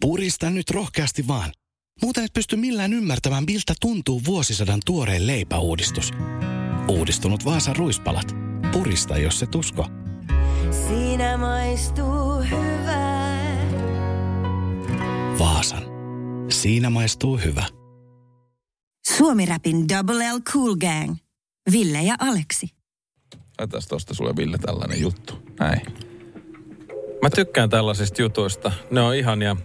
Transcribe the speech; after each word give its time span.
Purista 0.00 0.50
nyt 0.50 0.70
rohkeasti 0.70 1.28
vaan. 1.28 1.52
Muuten 2.02 2.24
et 2.24 2.32
pysty 2.32 2.56
millään 2.56 2.92
ymmärtämään, 2.92 3.44
miltä 3.46 3.74
tuntuu 3.80 4.20
vuosisadan 4.26 4.80
tuoreen 4.86 5.26
leipäuudistus. 5.26 6.10
Uudistunut 6.88 7.44
Vaasan 7.44 7.76
ruispalat. 7.76 8.36
Purista, 8.72 9.18
jos 9.18 9.38
se 9.38 9.46
tusko. 9.46 9.86
Siinä 10.88 11.36
maistuu 11.36 12.42
hyvää. 12.50 13.70
Vaasan. 15.38 15.82
Siinä 16.50 16.90
maistuu 16.90 17.36
hyvä. 17.36 17.64
Suomi-räpin 19.16 19.88
Double 19.88 20.32
L 20.32 20.40
Cool 20.40 20.76
Gang. 20.76 21.16
Ville 21.72 22.02
ja 22.02 22.14
Aleksi. 22.18 22.68
Laitas 23.58 23.86
tosta 23.86 24.14
sulle 24.14 24.36
Ville 24.36 24.58
tällainen 24.58 25.00
juttu. 25.00 25.34
Näin. 25.58 25.80
Mä 27.22 27.30
tykkään 27.30 27.70
tällaisista 27.70 28.22
jutuista. 28.22 28.72
Ne 28.90 29.00
on 29.00 29.14
ihania. 29.14 29.56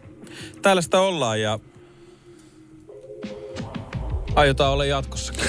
Täällä 0.62 0.82
sitä 0.82 1.00
ollaan 1.00 1.42
ja 1.42 1.60
aiotaan 4.36 4.74
olla 4.74 4.86
jatkossakin. 4.86 5.46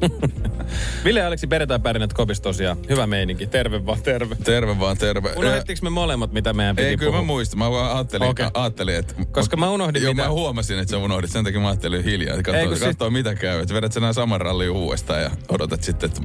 Ville 1.04 1.20
ja 1.20 1.26
Aleksi 1.26 1.46
perjantai 1.46 1.78
pärinät 1.78 2.12
kopis 2.12 2.40
tosiaan. 2.40 2.78
Hyvä 2.88 3.06
meininki. 3.06 3.46
Terve 3.46 3.86
vaan, 3.86 4.02
terve. 4.02 4.36
Terve 4.44 4.78
vaan, 4.78 4.98
terve. 4.98 5.32
Unohdettiinko 5.36 5.84
me 5.84 5.90
molemmat, 5.90 6.32
mitä 6.32 6.52
meidän 6.52 6.76
piti 6.76 6.88
Ei, 6.88 6.96
kyllä 6.96 7.10
puhua? 7.10 7.22
mä 7.22 7.26
muistan. 7.26 7.58
Mä 7.58 7.70
vaan 7.70 7.96
ajattelin, 7.96 8.28
Okei. 8.28 8.46
okay. 8.46 8.62
ajattelin 8.62 8.94
että... 8.94 9.14
Koska 9.30 9.56
mä 9.56 9.70
unohdin, 9.70 10.02
Joo, 10.02 10.12
mitä... 10.12 10.22
mä 10.22 10.30
huomasin, 10.30 10.78
että 10.78 10.90
sä 10.90 10.98
unohdit. 10.98 11.30
Sen 11.30 11.44
takia 11.44 11.60
mä 11.60 11.68
ajattelin 11.68 12.04
hiljaa. 12.04 12.36
Ei, 12.36 12.42
Katsoo, 12.42 12.68
kun 12.68 12.76
sit- 12.76 13.12
mitä 13.12 13.34
käy. 13.34 13.60
Että 13.60 13.74
vedät 13.74 13.92
sä 13.92 14.00
nää 14.00 14.12
saman 14.12 14.40
rallin 14.40 14.70
uudestaan 14.70 15.22
ja 15.22 15.30
odotat 15.48 15.82
sitten, 15.82 16.10
että... 16.10 16.22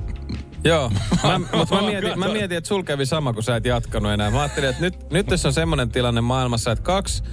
Joo, 0.66 0.92
mä, 1.24 1.40
mutta 1.58 1.76
mä 1.76 1.82
mietin, 1.82 2.20
mä 2.20 2.28
mietin, 2.28 2.58
että 2.58 2.68
sul 2.68 2.84
kävi 2.84 3.06
sama, 3.06 3.34
kun 3.34 3.44
sä 3.44 3.56
et 3.56 3.66
jatkanut 3.66 4.12
enää. 4.12 4.32
Mä 4.32 4.42
ajattelin, 4.42 4.70
että 4.70 4.82
nyt, 4.82 5.12
nyt 5.12 5.26
tässä 5.26 5.48
on 5.48 5.54
semmoinen 5.54 5.90
tilanne 5.90 6.22
maailmassa, 6.22 6.72
että 6.72 6.84
kaksi 6.84 7.24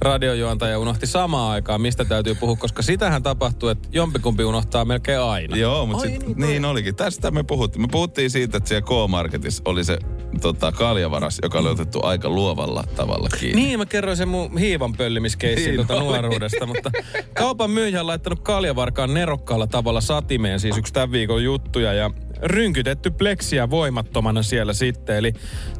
radiojuontaja 0.00 0.78
unohti 0.78 1.06
samaan 1.06 1.50
aikaan, 1.50 1.80
mistä 1.80 2.04
täytyy 2.04 2.34
puhua, 2.34 2.56
koska 2.56 2.82
sitähän 2.82 3.22
tapahtuu, 3.22 3.68
että 3.68 3.88
jompikumpi 3.92 4.44
unohtaa 4.44 4.84
melkein 4.84 5.20
aina. 5.20 5.56
Joo, 5.56 5.86
mutta 5.86 6.02
sit, 6.02 6.26
niin, 6.26 6.38
niin 6.38 6.64
olikin. 6.64 6.96
Tästä 6.96 7.30
me 7.30 7.42
puhuttiin. 7.42 7.82
Me 7.82 7.88
puhuttiin 7.90 8.30
siitä, 8.30 8.56
että 8.56 8.68
siellä 8.68 8.86
K-Marketissa 8.86 9.62
oli 9.64 9.84
se 9.84 9.98
tota, 10.40 10.72
kaljavaras, 10.72 11.38
joka 11.42 11.58
oli 11.58 11.68
otettu 11.68 12.00
aika 12.02 12.28
luovalla 12.28 12.84
tavalla 12.96 13.28
kiinni. 13.40 13.62
Niin, 13.62 13.78
mä 13.78 13.86
kerroin 13.86 14.16
sen 14.16 14.28
mun 14.28 14.58
hiivan 14.58 14.92
pöllimiskeissin 14.92 15.76
Niin 15.76 15.86
tuota 15.86 16.02
nuoruudesta, 16.02 16.66
mutta 16.66 16.90
kaupan 17.34 17.70
myyjä 17.70 18.00
on 18.00 18.06
laittanut 18.06 18.40
kaljavarkaan 18.40 19.14
nerokkaalla 19.14 19.66
tavalla 19.66 20.00
satimeen, 20.00 20.60
siis 20.60 20.78
yksi 20.78 20.92
tämän 20.92 21.12
viikon 21.12 21.44
juttuja, 21.44 21.92
ja 21.92 22.10
rynkytetty 22.42 23.10
pleksiä 23.10 23.70
voimattomana 23.70 24.42
siellä 24.42 24.72
sitten. 24.72 25.16
Eli 25.16 25.32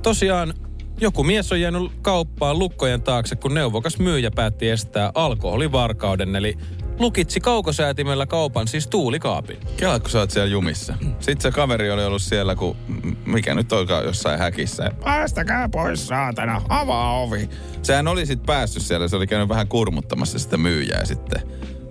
tosiaan 0.02 0.54
joku 1.00 1.24
mies 1.24 1.52
on 1.52 1.60
jäänyt 1.60 1.92
kauppaan 2.02 2.58
lukkojen 2.58 3.02
taakse, 3.02 3.36
kun 3.36 3.54
neuvokas 3.54 3.98
myyjä 3.98 4.30
päätti 4.30 4.68
estää 4.68 5.12
alkoholivarkauden, 5.14 6.36
eli 6.36 6.58
lukitsi 6.98 7.40
kaukosäätimellä 7.40 8.26
kaupan, 8.26 8.68
siis 8.68 8.86
tuulikaapin. 8.86 9.58
Kela, 9.76 10.00
kun 10.00 10.10
sä 10.10 10.18
oot 10.18 10.30
siellä 10.30 10.50
jumissa. 10.50 10.94
Sitten 11.00 11.40
se 11.40 11.50
kaveri 11.50 11.90
oli 11.90 12.04
ollut 12.04 12.22
siellä, 12.22 12.54
kun 12.54 12.76
mikä 13.26 13.54
nyt 13.54 13.72
olikaan 13.72 14.04
jossain 14.04 14.38
häkissä. 14.38 14.90
Päästäkää 15.04 15.68
pois, 15.68 16.06
saatana, 16.06 16.62
avaa 16.68 17.20
ovi. 17.20 17.48
Sehän 17.82 18.08
oli 18.08 18.26
sitten 18.26 18.46
päässyt 18.46 18.82
siellä, 18.82 19.08
se 19.08 19.16
oli 19.16 19.26
käynyt 19.26 19.48
vähän 19.48 19.68
kurmuttamassa 19.68 20.38
sitä 20.38 20.56
myyjää 20.56 21.04
sitten. 21.04 21.42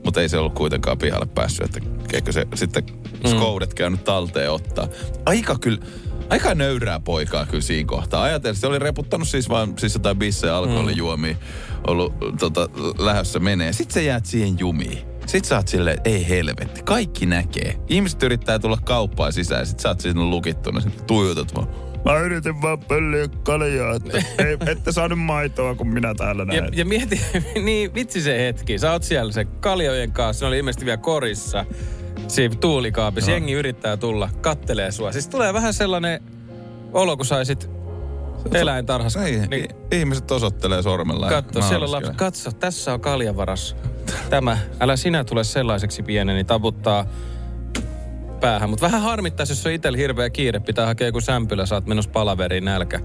Mutta 0.06 0.22
ei 0.22 0.30
se 0.30 0.38
ollut 0.38 0.54
kuitenkaan 0.54 0.98
pihalle 0.98 1.26
päässyt, 1.26 1.66
että 1.66 1.90
eikö 2.14 2.32
se 2.32 2.48
sitten 2.56 2.84
skoudet 3.28 3.74
käynyt 3.74 4.04
talteen 4.04 4.52
ottaa. 4.52 4.88
Aika 5.26 5.56
kyllä, 5.60 5.86
aika 6.30 6.56
nöyrää 6.56 7.00
poikaa 7.00 7.46
kyllä 7.46 7.62
siinä 7.62 7.88
kohtaa. 7.88 8.24
Ajatellen, 8.24 8.56
se 8.56 8.68
oli 8.68 8.80
reputtanut 8.80 9.28
siis 9.28 9.50
vaan 9.50 9.74
siis 9.78 9.94
jotain 9.94 10.18
bissejä 10.18 10.56
alkoholijuomia, 10.58 11.36
ollut 11.88 12.14
tota, 12.40 12.70
lähdössä 12.98 13.40
menee. 13.40 13.74
Sitten 13.74 13.94
sä 13.94 14.02
jäät 14.02 14.26
siihen 14.26 14.60
jumiin. 14.60 14.98
Sitten 15.26 15.50
sä 15.50 15.56
oot 15.56 15.68
silleen, 15.68 15.98
että 15.98 16.10
ei 16.10 16.30
helvetti, 16.30 16.84
kaikki 16.84 17.26
näkee. 17.26 17.76
Ihmiset 17.88 18.24
yrittää 18.24 18.60
tulla 18.60 18.78
kauppaan 18.84 19.34
sisään, 19.34 19.66
sit 19.66 19.80
sä 19.80 19.90
oot 19.90 20.00
siinä 20.00 20.24
lukittuna, 20.24 20.82
sit 20.82 21.08
tuijotat 21.08 21.56
vaan. 21.56 21.68
Mä 22.06 22.18
yritin 22.20 22.62
vaan 22.62 22.80
pölliä 22.80 23.28
kaljaa, 23.44 23.96
että 23.96 24.18
ei, 24.46 24.58
ette 24.68 24.92
saanut 24.92 25.20
maitoa, 25.20 25.76
kun 25.76 25.88
minä 25.88 26.14
täällä 26.16 26.46
Ja, 26.54 26.62
näin. 26.62 26.78
ja 26.78 26.86
mieti, 26.86 27.22
niin 27.66 27.94
vitsi 27.94 28.22
se 28.22 28.40
hetki. 28.40 28.80
Sä 28.80 28.92
oot 28.92 29.04
siellä 29.04 29.32
se 29.32 29.46
kaljojen 29.46 30.12
kanssa, 30.12 30.46
ne 30.46 30.48
oli 30.48 30.58
ilmeisesti 30.58 30.86
vielä 30.86 30.98
korissa. 30.98 31.66
Siinä 32.28 32.56
tuulikaapissa. 32.56 33.32
Jengi 33.32 33.54
yrittää 33.54 33.98
tulla, 33.98 34.30
kattelee 34.42 34.92
sua. 34.92 35.12
Siis 35.12 35.28
tulee 35.28 35.54
vähän 35.54 35.74
sellainen 35.74 36.24
olo, 36.94 37.18
kun 37.18 37.26
saisit 37.26 37.70
eläintarhassa. 38.54 39.24
Ei, 39.24 39.48
Niin, 39.48 39.68
ihmiset 39.92 40.32
osoittelee 40.32 40.82
sormella. 40.82 41.30
katso, 41.30 41.62
siellä 41.62 41.84
on 41.86 41.92
lapsi. 41.92 42.12
Katso, 42.16 42.52
tässä 42.52 42.94
on 42.94 43.02
kaljavaras. 43.02 43.76
Tämä, 44.30 44.58
älä 44.80 44.96
sinä 44.96 45.24
tule 45.24 45.44
sellaiseksi 45.44 46.04
pienen, 46.04 46.36
niin 46.36 46.46
taputtaa 46.46 47.06
päähän. 48.40 48.70
Mutta 48.70 48.86
vähän 48.86 49.02
harmittaisi, 49.02 49.52
jos 49.54 49.66
on 49.66 49.72
itsellä 49.72 49.98
hirveä 49.98 50.30
kiire. 50.30 50.60
Pitää 50.60 50.86
hakea 50.86 51.08
joku 51.08 51.22
sämpylä, 51.22 51.66
sä 51.66 51.76
oot 51.76 51.86
menossa 51.86 52.12
palaveriin 52.12 52.66
nälkä. 52.66 53.00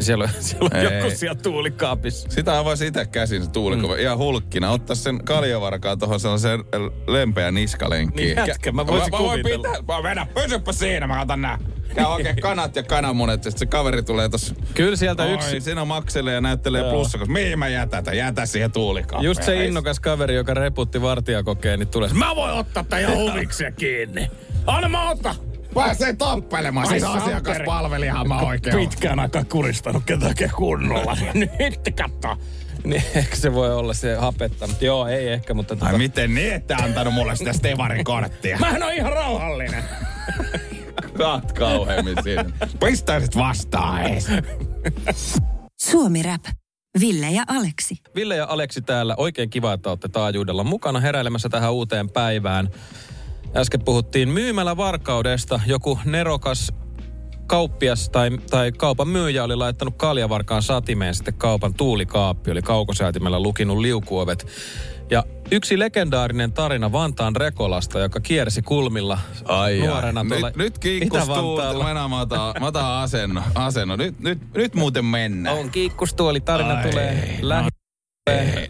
Siellä 0.00 0.24
on, 0.24 0.30
siellä 0.42 0.70
on 0.74 0.82
joku 0.82 1.10
siellä 1.16 1.34
tuulikaapissa. 1.42 2.28
Sitä 2.30 2.58
avaisi 2.58 2.86
itse 2.86 3.06
käsin 3.06 3.44
se 3.44 3.50
tuulikova. 3.50 3.94
Mm. 3.94 4.00
Ihan 4.00 4.18
hulkkina. 4.18 4.70
Ottaa 4.70 4.96
sen 4.96 5.24
kaljavarkaan 5.24 5.98
tuohon 5.98 6.20
sellaiseen 6.20 6.64
leimpeä 7.06 7.50
niskalenkkiin. 7.50 8.36
Niin 8.36 8.46
jätkä, 8.46 8.72
mä 8.72 8.86
voisin 8.86 9.10
mä, 9.10 9.18
voin 9.18 9.40
kuvitella. 9.40 9.68
pitää. 9.68 9.96
Mä 9.96 10.02
vedä, 10.02 10.26
pysyppä 10.34 10.72
siinä, 10.72 11.06
mä 11.06 11.22
otan 11.22 11.42
nää. 11.42 11.58
Käy 11.94 12.04
oikein 12.04 12.36
kanat 12.36 12.76
ja 12.76 12.82
kananmunet, 12.82 13.44
ja 13.44 13.50
sit 13.50 13.58
se 13.58 13.66
kaveri 13.66 14.02
tulee 14.02 14.28
tossa. 14.28 14.54
Kyllä 14.74 14.96
sieltä 14.96 15.22
Oi, 15.22 15.32
yksi, 15.32 15.60
siinä 15.60 15.80
on 15.82 15.88
makselee 15.88 16.34
ja 16.34 16.40
näyttelee 16.40 16.80
Joo. 16.82 16.90
plussa, 16.90 17.18
koska 17.18 17.32
mihin 17.32 17.58
mä 17.58 17.68
jätän 17.68 18.04
tämän? 18.04 18.18
Jätä 18.18 18.46
siihen 18.46 18.72
tuulikaappeen. 18.72 19.24
Just 19.24 19.42
se 19.42 19.64
innokas 19.64 20.00
kaveri, 20.00 20.34
joka 20.34 20.54
reputti 20.54 21.02
vartijakokeen, 21.02 21.78
niin 21.78 21.88
tulee. 21.88 22.10
Mä 22.12 22.36
voin 22.36 22.52
ottaa 22.52 22.84
tän 22.84 23.02
jo 23.02 23.16
huvikseen 23.16 23.74
kiinni. 23.74 24.30
Anna 24.66 24.88
mä 24.88 25.10
ottaa! 25.10 25.47
Pääsee 25.74 26.16
tappelemaan, 26.16 26.86
siis 26.86 27.04
asiakaspalvelijahan 27.04 28.28
mä 28.28 28.40
oikein 28.40 28.76
oon. 28.76 28.88
Pitkään 28.88 29.20
aikaa 29.20 29.44
kuristanut 29.44 30.04
ketäkin 30.04 30.50
kunnolla. 30.56 31.16
Nyt 31.34 31.80
katso. 31.96 32.36
Niin, 32.84 33.02
ehkä 33.14 33.36
se 33.36 33.54
voi 33.54 33.74
olla 33.74 33.94
se 33.94 34.14
hapetta, 34.14 34.66
mutta 34.66 34.84
joo, 34.84 35.06
ei 35.06 35.28
ehkä, 35.28 35.54
mutta 35.54 35.76
tota... 35.76 35.86
Ai 35.86 35.98
miten 35.98 36.34
niin, 36.34 36.54
ette 36.54 36.74
antanut 36.74 37.14
mulle 37.14 37.36
sitä 37.36 37.52
Stevarin 37.52 38.04
korttia? 38.04 38.58
Mähän 38.60 38.82
on 38.82 38.92
ihan 38.94 39.12
rauhallinen. 39.12 39.84
Saat 41.18 41.52
kauheammin 41.52 42.16
siinä. 42.22 42.44
Pistäisit 42.84 43.36
vastaan 43.36 44.02
ees. 44.02 44.28
Suomi 45.80 46.22
Rap. 46.22 46.44
Ville 47.00 47.30
ja 47.30 47.44
Aleksi. 47.48 47.96
Ville 48.14 48.36
ja 48.36 48.46
Aleksi 48.48 48.82
täällä. 48.82 49.14
Oikein 49.16 49.50
kiva, 49.50 49.72
että 49.72 49.88
olette 49.88 50.08
taajuudella 50.08 50.64
mukana 50.64 51.00
heräilemässä 51.00 51.48
tähän 51.48 51.72
uuteen 51.72 52.10
päivään. 52.10 52.68
Äsken 53.58 53.84
puhuttiin 53.84 54.28
myymälävarkaudesta. 54.28 55.60
Joku 55.66 55.98
nerokas 56.04 56.72
kauppias 57.46 58.10
tai, 58.10 58.30
tai 58.50 58.72
kaupan 58.72 59.08
myyjä 59.08 59.44
oli 59.44 59.56
laittanut 59.56 59.94
kaljavarkaan 59.96 60.62
satimeen 60.62 61.14
sitten 61.14 61.34
kaupan 61.34 61.74
tuulikaappi, 61.74 62.50
oli 62.50 62.62
kaukosäätimellä 62.62 63.40
lukinut 63.40 63.78
liukuovet. 63.78 64.46
Ja 65.10 65.24
yksi 65.50 65.78
legendaarinen 65.78 66.52
tarina 66.52 66.92
Vantaan 66.92 67.36
Rekolasta, 67.36 67.98
joka 67.98 68.20
kiersi 68.20 68.62
kulmilla 68.62 69.18
Ai 69.44 69.78
nuorena 69.78 70.20
ai. 70.20 70.26
tuolla 70.28 70.46
Nyt, 70.46 70.56
nyt 70.56 70.78
kiikkustuu. 70.78 71.32
Itä-Vantaalla. 71.34 71.94
Mä, 71.94 72.08
mä, 72.08 72.20
otan, 72.20 72.54
mä 72.60 72.66
otan 72.66 72.86
asenno. 72.86 73.42
asenno. 73.54 73.96
Nyt, 73.96 74.20
nyt, 74.20 74.38
nyt 74.54 74.74
muuten 74.74 75.04
mennään. 75.04 75.58
On 75.58 75.70
kiikkustuoli, 75.70 76.40
tarina 76.40 76.74
Ai, 76.74 76.90
tulee 76.90 77.38
lähi, 77.42 77.68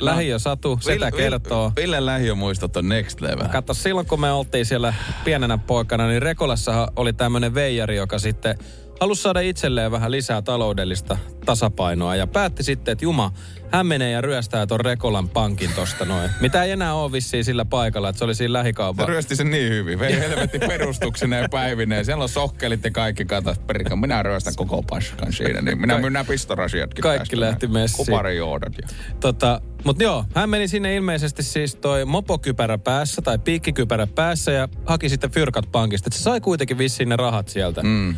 lähiö 0.00 0.38
Satu, 0.38 0.78
setä 0.80 1.10
kertoo. 1.10 1.72
Ville 1.76 2.06
lähiömuistot 2.06 2.76
on 2.76 2.88
next 2.88 3.20
level. 3.20 3.48
Katso, 3.48 3.74
silloin 3.74 4.06
kun 4.06 4.20
me 4.20 4.32
oltiin 4.32 4.66
siellä 4.66 4.94
pienenä 5.24 5.58
poikana, 5.58 6.06
niin 6.06 6.22
Rekolassahan 6.22 6.88
oli 6.96 7.12
tämmöinen 7.12 7.54
veijari, 7.54 7.96
joka 7.96 8.18
sitten 8.18 8.58
halusi 9.00 9.22
saada 9.22 9.40
itselleen 9.40 9.90
vähän 9.90 10.10
lisää 10.10 10.42
taloudellista 10.42 11.18
tasapainoa 11.44 12.16
ja 12.16 12.26
päätti 12.26 12.62
sitten, 12.62 12.92
että 12.92 13.04
Juma, 13.04 13.32
hän 13.72 13.86
menee 13.86 14.10
ja 14.10 14.20
ryöstää 14.20 14.66
ton 14.66 14.80
Rekolan 14.80 15.28
pankin 15.28 15.70
tosta 15.76 16.04
noin. 16.04 16.30
Mitä 16.40 16.62
ei 16.64 16.70
enää 16.70 16.94
ole 16.94 17.12
vissiin 17.12 17.44
sillä 17.44 17.64
paikalla, 17.64 18.08
että 18.08 18.18
se 18.18 18.24
oli 18.24 18.34
siinä 18.34 18.48
Se 18.48 18.52
lähikaupan. 18.52 19.08
ryösti 19.08 19.36
sen 19.36 19.50
niin 19.50 19.72
hyvin. 19.72 19.98
Vei 19.98 20.18
helvetti 20.20 20.58
perustuksineen 20.58 21.42
ja 21.42 21.48
päivineen. 21.48 22.04
Siellä 22.04 22.22
on 22.22 22.28
sokkelit 22.28 22.84
ja 22.84 22.90
kaikki 22.90 23.24
katas. 23.24 23.58
Perikka, 23.58 23.96
minä 23.96 24.22
ryöstän 24.22 24.54
koko 24.56 24.82
paskan 24.82 25.32
siinä. 25.32 25.60
Niin 25.62 25.80
minä 25.80 25.98
myyn 25.98 26.12
nämä 26.12 26.24
pistorasiatkin 26.24 27.02
Kaikki 27.02 27.28
tästä. 27.36 27.40
lähti 27.40 27.66
messiin. 27.66 28.06
Kuparijoodat. 28.06 28.72
Ja... 28.82 28.88
Tota, 29.20 29.60
mutta 29.84 30.02
joo, 30.02 30.24
hän 30.34 30.50
meni 30.50 30.68
sinne 30.68 30.96
ilmeisesti 30.96 31.42
siis 31.42 31.74
toi 31.74 32.04
mopokypärä 32.04 32.78
päässä 32.78 33.22
tai 33.22 33.38
piikkikypärä 33.38 34.06
päässä 34.06 34.52
ja 34.52 34.68
haki 34.86 35.08
sitten 35.08 35.30
fyrkat 35.30 35.72
pankista. 35.72 36.08
Et 36.08 36.12
se 36.12 36.22
sai 36.22 36.40
kuitenkin 36.40 36.78
vissiin 36.78 37.08
ne 37.08 37.16
rahat 37.16 37.48
sieltä. 37.48 37.82
Mm. 37.82 38.14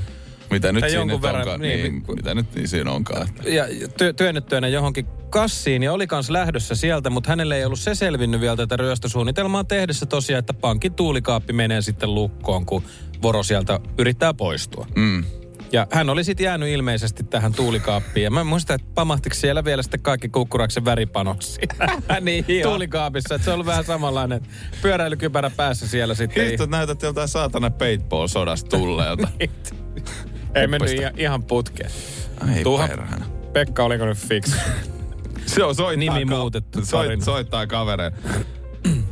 Mitä 0.51 0.73
nyt 0.73 0.85
siinä 0.89 1.05
nyt 1.05 1.23
verran, 1.23 1.41
onkaan? 1.41 1.61
niin, 1.61 1.83
Niin, 1.83 2.05
mitä 2.17 2.35
nyt 2.35 2.55
niin 2.55 2.69
siinä 2.69 2.91
onkaan? 2.91 3.29
Että... 3.29 3.51
ja 3.51 3.65
ty- 3.65 4.13
työnnettyä 4.17 4.61
ne 4.61 4.71
johonkin 4.71 5.07
kassiin 5.31 5.83
ja 5.83 5.93
oli 5.93 6.07
kans 6.07 6.31
lähdössä 6.31 6.75
sieltä, 6.75 7.11
mutta 7.11 7.31
hänelle 7.31 7.57
ei 7.57 7.65
ollut 7.65 7.81
se 7.81 7.95
selvinnyt 7.95 8.41
vielä 8.41 8.57
tätä 8.57 8.77
ryöstösuunnitelmaa 8.77 9.65
tehdessä 9.65 10.07
tosiaan, 10.07 10.39
että 10.39 10.55
pankin 10.55 10.95
tuulikaappi 10.95 11.53
menee 11.53 11.83
sitten 11.83 12.15
lukkoon, 12.15 12.67
kun 12.67 12.83
Voro 13.23 13.43
sieltä 13.43 13.81
yrittää 13.99 14.35
poistua. 14.35 14.87
Mm. 14.97 15.25
Ja 15.73 15.87
hän 15.93 16.11
oli 16.11 16.25
sitten 16.25 16.45
jäänyt 16.45 16.69
ilmeisesti 16.69 17.25
tähän 17.25 17.53
tuulikaappiin. 17.53 18.25
Ja 18.25 18.31
mä 18.31 18.45
muistan, 18.45 18.75
että 18.75 18.87
pamahtiko 18.95 19.35
siellä 19.35 19.65
vielä 19.65 19.83
sitten 19.83 20.01
kaikki 20.01 20.29
kukkuraksen 20.29 20.85
väripanossi 20.85 21.61
niin, 22.21 22.45
tuulikaapissa. 22.63 23.35
Että 23.35 23.45
se 23.45 23.51
on 23.51 23.55
ollut 23.55 23.67
vähän 23.67 23.85
samanlainen 23.85 24.41
pyöräilykypärä 24.83 25.51
päässä 25.51 25.89
siellä 25.89 26.15
sitten. 26.15 26.47
Kristot 26.47 26.71
näytät 26.71 27.03
joltain 27.03 27.29
saatana 27.29 27.71
paintball-sodasta 27.71 28.69
tulleelta. 28.69 29.29
Ei 30.55 30.67
mennyt 30.67 30.91
ihan, 30.93 31.13
ihan 31.17 31.43
putkeen. 31.45 31.91
Ai 32.49 32.63
Tuha. 32.63 32.89
perhana. 32.89 33.27
Pekka, 33.53 33.85
oliko 33.85 34.05
nyt 34.07 34.19
fix? 34.19 34.53
Se 35.47 35.65
on 35.65 35.75
soittaa, 35.75 36.15
Nimi 36.15 36.27
ka- 36.31 36.37
muutettu 36.37 36.87
soit, 36.87 37.23
soittaa 37.23 37.67
kavereen. 37.67 38.13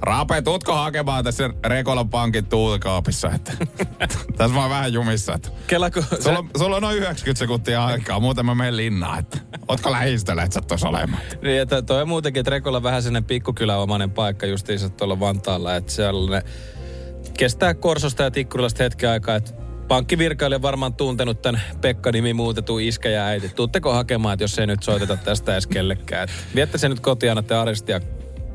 Raape, 0.02 0.43
tutko 0.43 0.75
hakemaan 0.75 1.25
tässä 1.25 1.50
Rekolan 1.67 2.08
pankin 2.08 2.46
tuulikaapissa, 2.46 3.31
että 3.35 3.52
tässä 4.37 4.55
mä 4.55 4.61
oon 4.61 4.70
vähän 4.70 4.93
jumissa, 4.93 5.35
että 5.35 5.49
Kela, 5.67 5.90
kun 5.90 6.02
se, 6.02 6.23
sulla, 6.23 6.38
on- 6.38 6.50
sulla 6.58 6.76
on 6.76 6.82
noin 6.82 6.96
90 6.96 7.38
sekuntia 7.38 7.85
aikaa, 7.87 8.20
muuten 8.20 8.46
mä 8.46 8.55
menen 8.55 8.76
linnaan, 8.76 9.19
että 9.19 9.38
ootko 9.69 9.90
lähistöllä, 9.93 10.43
että 10.43 10.55
sä 10.55 10.61
tuossa 10.61 10.88
olemaan. 10.88 11.23
niin, 11.43 11.61
että 11.62 11.82
toi 11.82 12.02
on 12.02 12.08
muutenkin, 12.08 12.40
että 12.40 12.50
Rekolla 12.50 12.82
vähän 12.82 13.02
sellainen 13.02 13.25
pikkukyläomainen 13.25 14.11
paikka 14.11 14.46
justiinsa 14.46 14.88
tuolla 14.88 15.20
Vantaalla, 15.20 15.76
että 15.76 15.93
siellä 15.93 16.31
ne 16.31 16.43
kestää 17.38 17.75
Korsosta 17.75 18.23
ja 18.23 18.31
Tikkurilasta 18.31 18.82
hetken 18.82 19.11
aikaa, 19.11 19.37
että 19.37 19.52
pankkivirkailija 19.88 20.62
varmaan 20.62 20.94
tuntenut 20.94 21.43
tämän 21.43 21.61
Pekka-nimi 21.81 22.35
muutetun 22.35 22.81
iskä 22.81 23.08
ja 23.08 23.25
äiti. 23.25 23.49
Tuutteko 23.49 23.93
hakemaan, 23.94 24.32
että 24.35 24.44
jos 24.44 24.58
ei 24.58 24.67
nyt 24.67 24.82
soiteta 24.82 25.17
tästä 25.17 25.52
edes 25.52 25.67
kellekään. 25.67 26.25
Että 26.29 26.35
Viette 26.55 26.79
se 26.79 26.88
nyt 26.88 27.00
kotiin, 27.00 27.31
annatte 27.32 27.55
arestia 27.55 28.00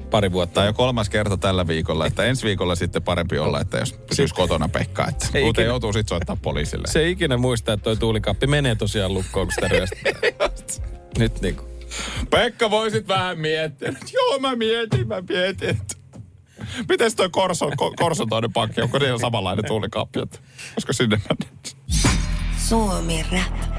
pari 0.10 0.32
vuotta. 0.32 0.54
Tämä 0.54 0.66
jo 0.68 0.74
kolmas 0.74 1.10
kerta 1.10 1.38
tällä 1.38 1.68
viikolla, 1.68 2.06
että 2.06 2.24
ensi 2.26 2.46
viikolla 2.48 2.76
sitten 2.76 3.04
parempi 3.04 3.38
olla, 3.38 3.62
että 3.62 3.78
jos 3.78 3.94
pysyisi 3.94 4.36
kotona 4.36 4.68
Pekka, 4.70 5.08
että 5.10 5.26
Ei 5.34 5.44
muuten 5.44 5.62
ikinä- 5.62 5.72
joutuu 5.72 5.94
sitten 5.94 6.10
soittaa 6.10 6.38
poliisille. 6.42 6.88
Se 6.88 7.00
ei 7.00 7.12
ikinä 7.12 7.38
muista, 7.38 7.74
että 7.74 7.84
toi 7.84 7.98
tuulikappi 7.98 8.48
menee 8.48 8.76
tosiaan 8.76 9.14
lukkoon, 9.14 9.48
kun 9.48 9.54
sitä. 9.54 9.70
Nyt 11.20 11.42
niinku. 11.42 11.64
Pekka, 12.30 12.72
voisit 12.72 13.08
vähän 13.08 13.40
miettiä. 13.40 13.94
Joo, 14.14 14.40
mä 14.40 14.56
mietin, 14.56 15.08
mä 15.08 15.24
mietin. 15.30 15.80
Miten 16.90 17.16
toi 17.16 17.30
Korso, 17.30 17.72
ko, 17.78 17.94
Korso 18.00 18.26
toinen 18.26 18.54
pankki, 18.54 18.82
onko 18.82 19.00
siellä 19.00 19.20
samanlainen 19.20 19.66
tuulikaappi, 19.66 20.20
koska 20.76 20.94
sinne 20.94 21.22
mennään? 21.30 21.64
Suomi 22.58 23.26
Rap. 23.32 23.74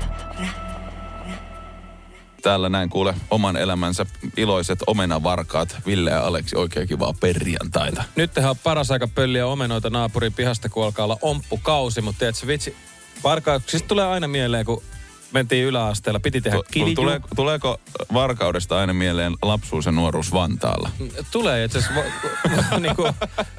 Täällä 2.42 2.68
näin 2.68 2.90
kuule 2.90 3.14
oman 3.30 3.56
elämänsä 3.56 4.06
iloiset 4.36 4.78
omenavarkaat 4.86 5.76
Ville 5.86 6.10
ja 6.10 6.26
Aleksi 6.26 6.56
oikein 6.56 6.88
kivaa 6.88 7.14
perjantaita. 7.20 8.04
Nyt 8.16 8.34
tehdään 8.34 8.56
paras 8.64 8.90
aika 8.90 9.08
pölliä 9.08 9.46
omenoita 9.46 9.90
naapurin 9.90 10.32
pihasta, 10.32 10.68
kun 10.68 10.84
alkaa 10.84 11.04
olla 11.04 11.18
omppukausi. 11.22 12.00
Mutta 12.00 12.18
tiedätkö, 12.18 12.46
vitsi, 12.46 12.76
varkauksista 13.24 13.88
tulee 13.88 14.06
aina 14.06 14.28
mieleen, 14.28 14.66
kun 14.66 14.82
mentiin 15.34 15.64
yläasteella. 15.64 16.20
Piti 16.20 16.40
tehdä 16.40 16.56
Tu- 16.56 16.64
kilju. 16.70 16.94
Tule, 16.94 17.20
tuleeko 17.36 17.80
varkaudesta 18.12 18.78
aina 18.78 18.92
mieleen 18.92 19.32
lapsuus 19.42 19.86
ja 19.86 19.92
nuoruus 19.92 20.32
Vantaalla? 20.32 20.90
Tulee 21.30 21.64
itse 21.64 21.78
asiassa 21.78 22.78
niinku, 22.80 23.08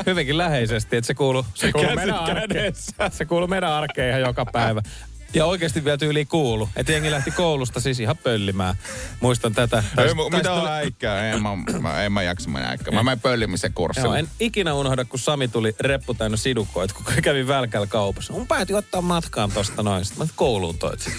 hyvinkin 0.06 0.38
läheisesti, 0.38 0.98
että 0.98 1.08
se 1.08 1.14
kuuluu, 1.14 1.46
se 1.54 1.72
kuuluu, 1.72 1.96
meidän 1.96 2.16
arkeen, 2.16 2.74
se 3.12 3.26
kuuluu 3.26 3.48
meidän 3.48 3.72
arkeen 3.72 4.10
ihan 4.10 4.22
joka 4.22 4.46
päivä. 4.46 4.82
Ja 5.36 5.46
oikeasti 5.46 5.84
vielä 5.86 5.98
tyyli 5.98 6.26
kuulu. 6.26 6.70
Että 6.76 6.92
jengi 6.92 7.12
lähti 7.12 7.32
koulusta 7.32 7.80
siis 7.80 8.00
ihan 8.00 8.18
pöllimään. 8.18 8.76
Muistan 9.20 9.54
tätä. 9.54 9.84
Ei, 9.98 10.08
mu- 10.08 10.36
mitä 10.36 10.54
on 10.54 10.68
äikkää? 10.68 11.30
En 11.32 11.42
mä, 11.42 11.50
mä, 11.82 12.04
en 12.04 12.12
mä 12.12 12.24
jaksa 12.24 12.50
mennä 12.50 12.70
äikkää. 12.70 12.94
Mä 12.94 13.04
menen 13.04 13.20
pöllimisen 13.20 13.74
kurssille. 13.74 14.08
Joo, 14.08 14.16
en 14.16 14.30
ikinä 14.40 14.74
unohda, 14.74 15.06
kun 15.06 15.20
Sami 15.20 15.48
tuli 15.48 15.76
reppu 15.80 16.14
täynnä 16.14 16.38
sidukkoita, 16.38 16.94
kun 16.94 17.06
kävi 17.24 17.48
välkällä 17.48 17.88
kaupassa. 17.88 18.34
Mun 18.34 18.48
päätyi 18.48 18.76
ottaa 18.76 19.02
matkaan 19.02 19.52
tosta 19.52 19.84
noin. 19.84 20.06
Sitten 20.06 20.28
mä 20.28 20.34
kouluun 20.36 20.78
toit 20.78 21.00
sen. 21.00 21.14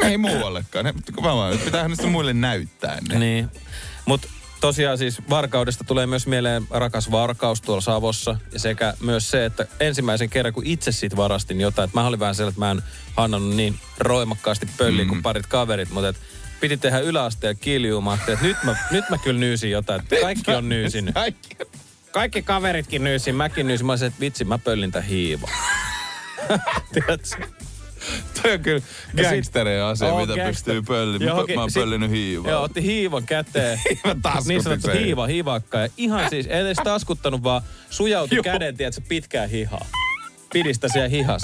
Me 0.00 0.08
ei 0.08 0.18
muuallekaan. 0.18 0.84
Ne, 0.84 0.94
kun 1.14 1.24
mä 1.24 1.34
vaan, 1.36 1.58
pitäähän 1.58 1.90
niistä 1.90 2.06
muille 2.06 2.32
näyttää 2.32 2.98
ne. 3.08 3.18
Niin. 3.18 3.48
Mutta 4.06 4.28
tosiaan 4.60 4.98
siis 4.98 5.18
Varkaudesta 5.30 5.84
tulee 5.84 6.06
myös 6.06 6.26
mieleen 6.26 6.66
rakas 6.70 7.10
Varkaus 7.10 7.60
tuolla 7.60 7.80
Savossa. 7.80 8.36
Ja 8.52 8.58
sekä 8.58 8.94
myös 9.00 9.30
se, 9.30 9.44
että 9.44 9.66
ensimmäisen 9.80 10.30
kerran 10.30 10.54
kun 10.54 10.66
itse 10.66 10.92
siitä 10.92 11.16
varastin 11.16 11.60
jotain, 11.60 11.88
että 11.88 12.00
mä 12.00 12.06
olin 12.06 12.20
vähän 12.20 12.34
sellainen, 12.34 12.52
että 12.52 12.60
mä 12.60 12.70
en 12.70 12.82
hannannut 13.16 13.56
niin 13.56 13.78
roimakkaasti 13.98 14.68
pölliä 14.78 15.04
mm. 15.04 15.08
kuin 15.08 15.22
parit 15.22 15.46
kaverit, 15.46 15.90
mutta 15.90 16.08
et 16.08 16.16
piti 16.60 16.76
tehdä 16.76 16.98
yläasteen 16.98 17.56
ajattelin, 18.10 18.34
että 18.34 18.46
nyt 18.46 18.56
mä, 18.64 18.76
nyt 18.90 19.10
mä 19.10 19.18
kyllä 19.18 19.40
nyysin 19.40 19.70
jotain. 19.70 20.00
että 20.02 20.16
Kaikki 20.22 20.54
on 20.54 20.68
nyysinyt. 20.68 21.14
Kaikki. 22.12 22.42
Kaveritkin 22.42 23.04
nyysin, 23.04 23.34
mäkin 23.34 23.66
nyysin. 23.66 23.86
Mä 23.86 23.92
olisin, 23.92 24.08
että 24.08 24.20
vitsi, 24.20 24.44
mä 24.44 24.58
pöllin 24.58 24.92
hiiva. 25.08 25.48
Tiedätkö? 26.92 27.67
Toi 28.42 28.52
on 28.52 28.60
kyllä 28.60 28.80
gangsterien 29.22 29.84
asia, 29.84 30.08
mitä 30.14 30.26
gangster. 30.26 30.46
pystyy 30.46 30.82
pöllimään. 30.82 31.28
Johonkin- 31.28 31.54
Mä 31.54 31.60
oon 31.60 31.70
pöllinyt 31.74 32.10
hiivaa. 32.10 32.50
Joo, 32.50 32.62
otti 32.62 32.82
hiivan 32.82 33.26
käteen. 33.26 33.80
Niin 34.48 34.62
sanottu 34.62 34.88
hiiva, 34.90 35.26
hiivakka. 35.26 35.78
Ja 35.78 35.88
ihan 35.96 36.30
siis, 36.30 36.46
ei 36.46 36.60
edes 36.60 36.76
taskuttanut, 36.84 37.42
vaan 37.42 37.62
sujauti 37.90 38.34
Joo. 38.34 38.42
käden, 38.42 38.76
tiedätkö, 38.76 39.00
pitkään 39.08 39.50
hihaa. 39.50 39.86
Pidistä 40.52 40.88
siellä 40.88 41.08
hihas. 41.08 41.42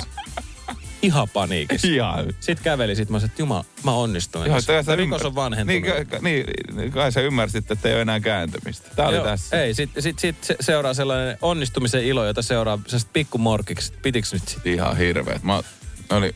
Ihan 1.03 1.29
paniikissa. 1.29 1.89
Ihan. 1.89 2.25
Sitten 2.41 2.65
käveli, 2.65 2.97
sit 2.97 3.11
mä 3.11 3.19
sanoin, 3.19 3.31
että 3.31 3.43
jumala, 3.43 3.65
mä 3.83 3.93
onnistuin. 3.93 4.47
Joo, 4.47 4.55
tässä. 4.57 4.83
sä 4.83 4.97
Rikos 4.97 5.23
ymmär- 5.23 5.27
on 5.27 5.35
vanhentunut. 5.35 5.83
Niin, 5.83 6.07
ka- 6.07 6.19
niin, 6.23 6.45
niin, 6.73 6.93
kai 6.93 7.13
sä 7.13 7.21
ymmärsit, 7.21 7.71
että 7.71 7.89
ei 7.89 7.95
ole 7.95 8.03
enää 8.03 8.21
kääntämistä. 8.21 8.89
Tää 8.97 9.09
oli 9.09 9.17
Joo, 9.17 9.25
tässä. 9.25 9.63
Ei, 9.63 9.75
sit, 9.75 9.91
sit, 9.99 10.19
sit 10.19 10.37
se- 10.45 10.57
seuraa 10.61 10.95
sellainen 10.95 11.39
onnistumisen 11.43 12.05
ilo, 12.05 12.27
jota 12.27 12.43
seuraa 12.43 12.79
sellaiset 12.87 13.13
pikkumorkiksi. 13.13 13.93
Pitikö 14.03 14.29
nyt 14.33 14.49
sit? 14.49 14.67
Ihan 14.67 14.97
hirveet. 14.97 15.43
Mä 15.43 15.63
oli 16.11 16.35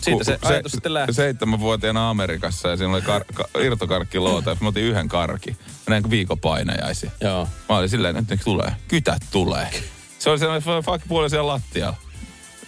Siitä 0.00 0.24
se 0.24 0.38
ajatus 0.42 0.72
sitten 0.72 0.94
lähti. 0.94 1.12
Seitsemänvuotiaana 1.12 2.10
Amerikassa 2.10 2.68
ja 2.68 2.76
siinä 2.76 2.92
oli 2.92 3.00
kar- 3.00 3.34
ka- 3.34 3.60
irtokarkkiloota. 3.60 4.50
ja 4.50 4.56
Mä 4.60 4.68
otin 4.68 4.84
yhden 4.84 5.08
karki. 5.08 5.50
Mä 5.50 6.00
näin 6.00 6.02
painajaisia. 6.40 7.10
Joo. 7.20 7.48
Mä 7.68 7.76
olin 7.78 7.88
silleen, 7.88 8.16
että 8.16 8.34
nyt 8.34 8.44
tulee. 8.44 8.72
Kytät 8.88 9.22
tulee. 9.30 9.70
Se 10.18 10.30
oli 10.30 10.38
sellainen 10.38 10.82
fuck 10.84 11.08
puoli 11.08 11.30
siellä 11.30 11.46
lattialla. 11.52 11.96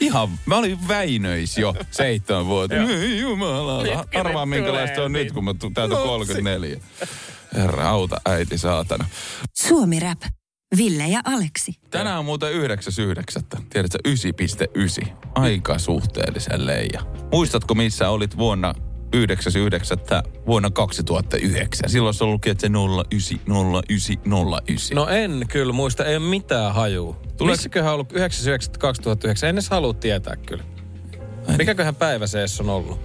Ihan, 0.00 0.28
mä 0.46 0.56
olin 0.56 0.88
Väinöis 0.88 1.58
jo 1.58 1.75
seitsemän 1.90 2.46
vuotta. 2.46 2.76
Ei 2.76 3.20
jumala, 3.20 3.82
arvaa 4.14 4.46
ne 4.46 4.56
minkälaista 4.56 4.94
tulee 4.94 5.04
on 5.06 5.12
nyt, 5.12 5.22
niin? 5.22 5.34
kun 5.34 5.44
mä 5.44 5.54
täytän 5.74 5.98
34. 5.98 6.81
Herra, 7.54 7.88
auta 7.88 8.20
äiti 8.26 8.58
saatana. 8.58 9.04
Suomi 9.54 10.00
Rap. 10.00 10.19
Ville 10.76 11.09
ja 11.09 11.20
Aleksi. 11.25 11.73
Tänään 11.91 12.19
on 12.19 12.25
muuten 12.25 12.53
9.9. 12.53 12.59
Tiedätkö, 13.70 13.99
9.9. 15.05 15.09
Aika 15.35 15.79
suhteellisen 15.79 16.67
leija. 16.67 17.00
Muistatko, 17.32 17.75
missä 17.75 18.09
olit 18.09 18.37
vuonna 18.37 18.75
9.9. 19.17 19.23
vuonna 20.47 20.70
2009? 20.70 21.91
Silloin 21.91 22.15
se 22.15 22.25
luki, 22.25 22.50
että 22.50 22.61
se 22.61 22.69
090909. 22.69 24.97
No 24.97 25.08
en 25.08 25.44
kyllä 25.48 25.72
muista, 25.72 26.05
ei 26.05 26.17
ole 26.17 26.29
mitään 26.29 26.75
hajua. 26.75 27.20
Tulee- 27.37 27.55
Missäköhän 27.55 27.89
on 27.89 27.94
ollut 27.94 28.13
99-2009? 28.13 28.17
En 29.48 29.55
edes 29.55 29.70
halua 29.70 29.94
tietää 29.94 30.37
kyllä. 30.37 30.65
Mikäköhän 31.58 31.94
päivä 31.94 32.27
se 32.27 32.39
edes 32.41 32.60
on 32.60 32.69
ollut? 32.69 33.01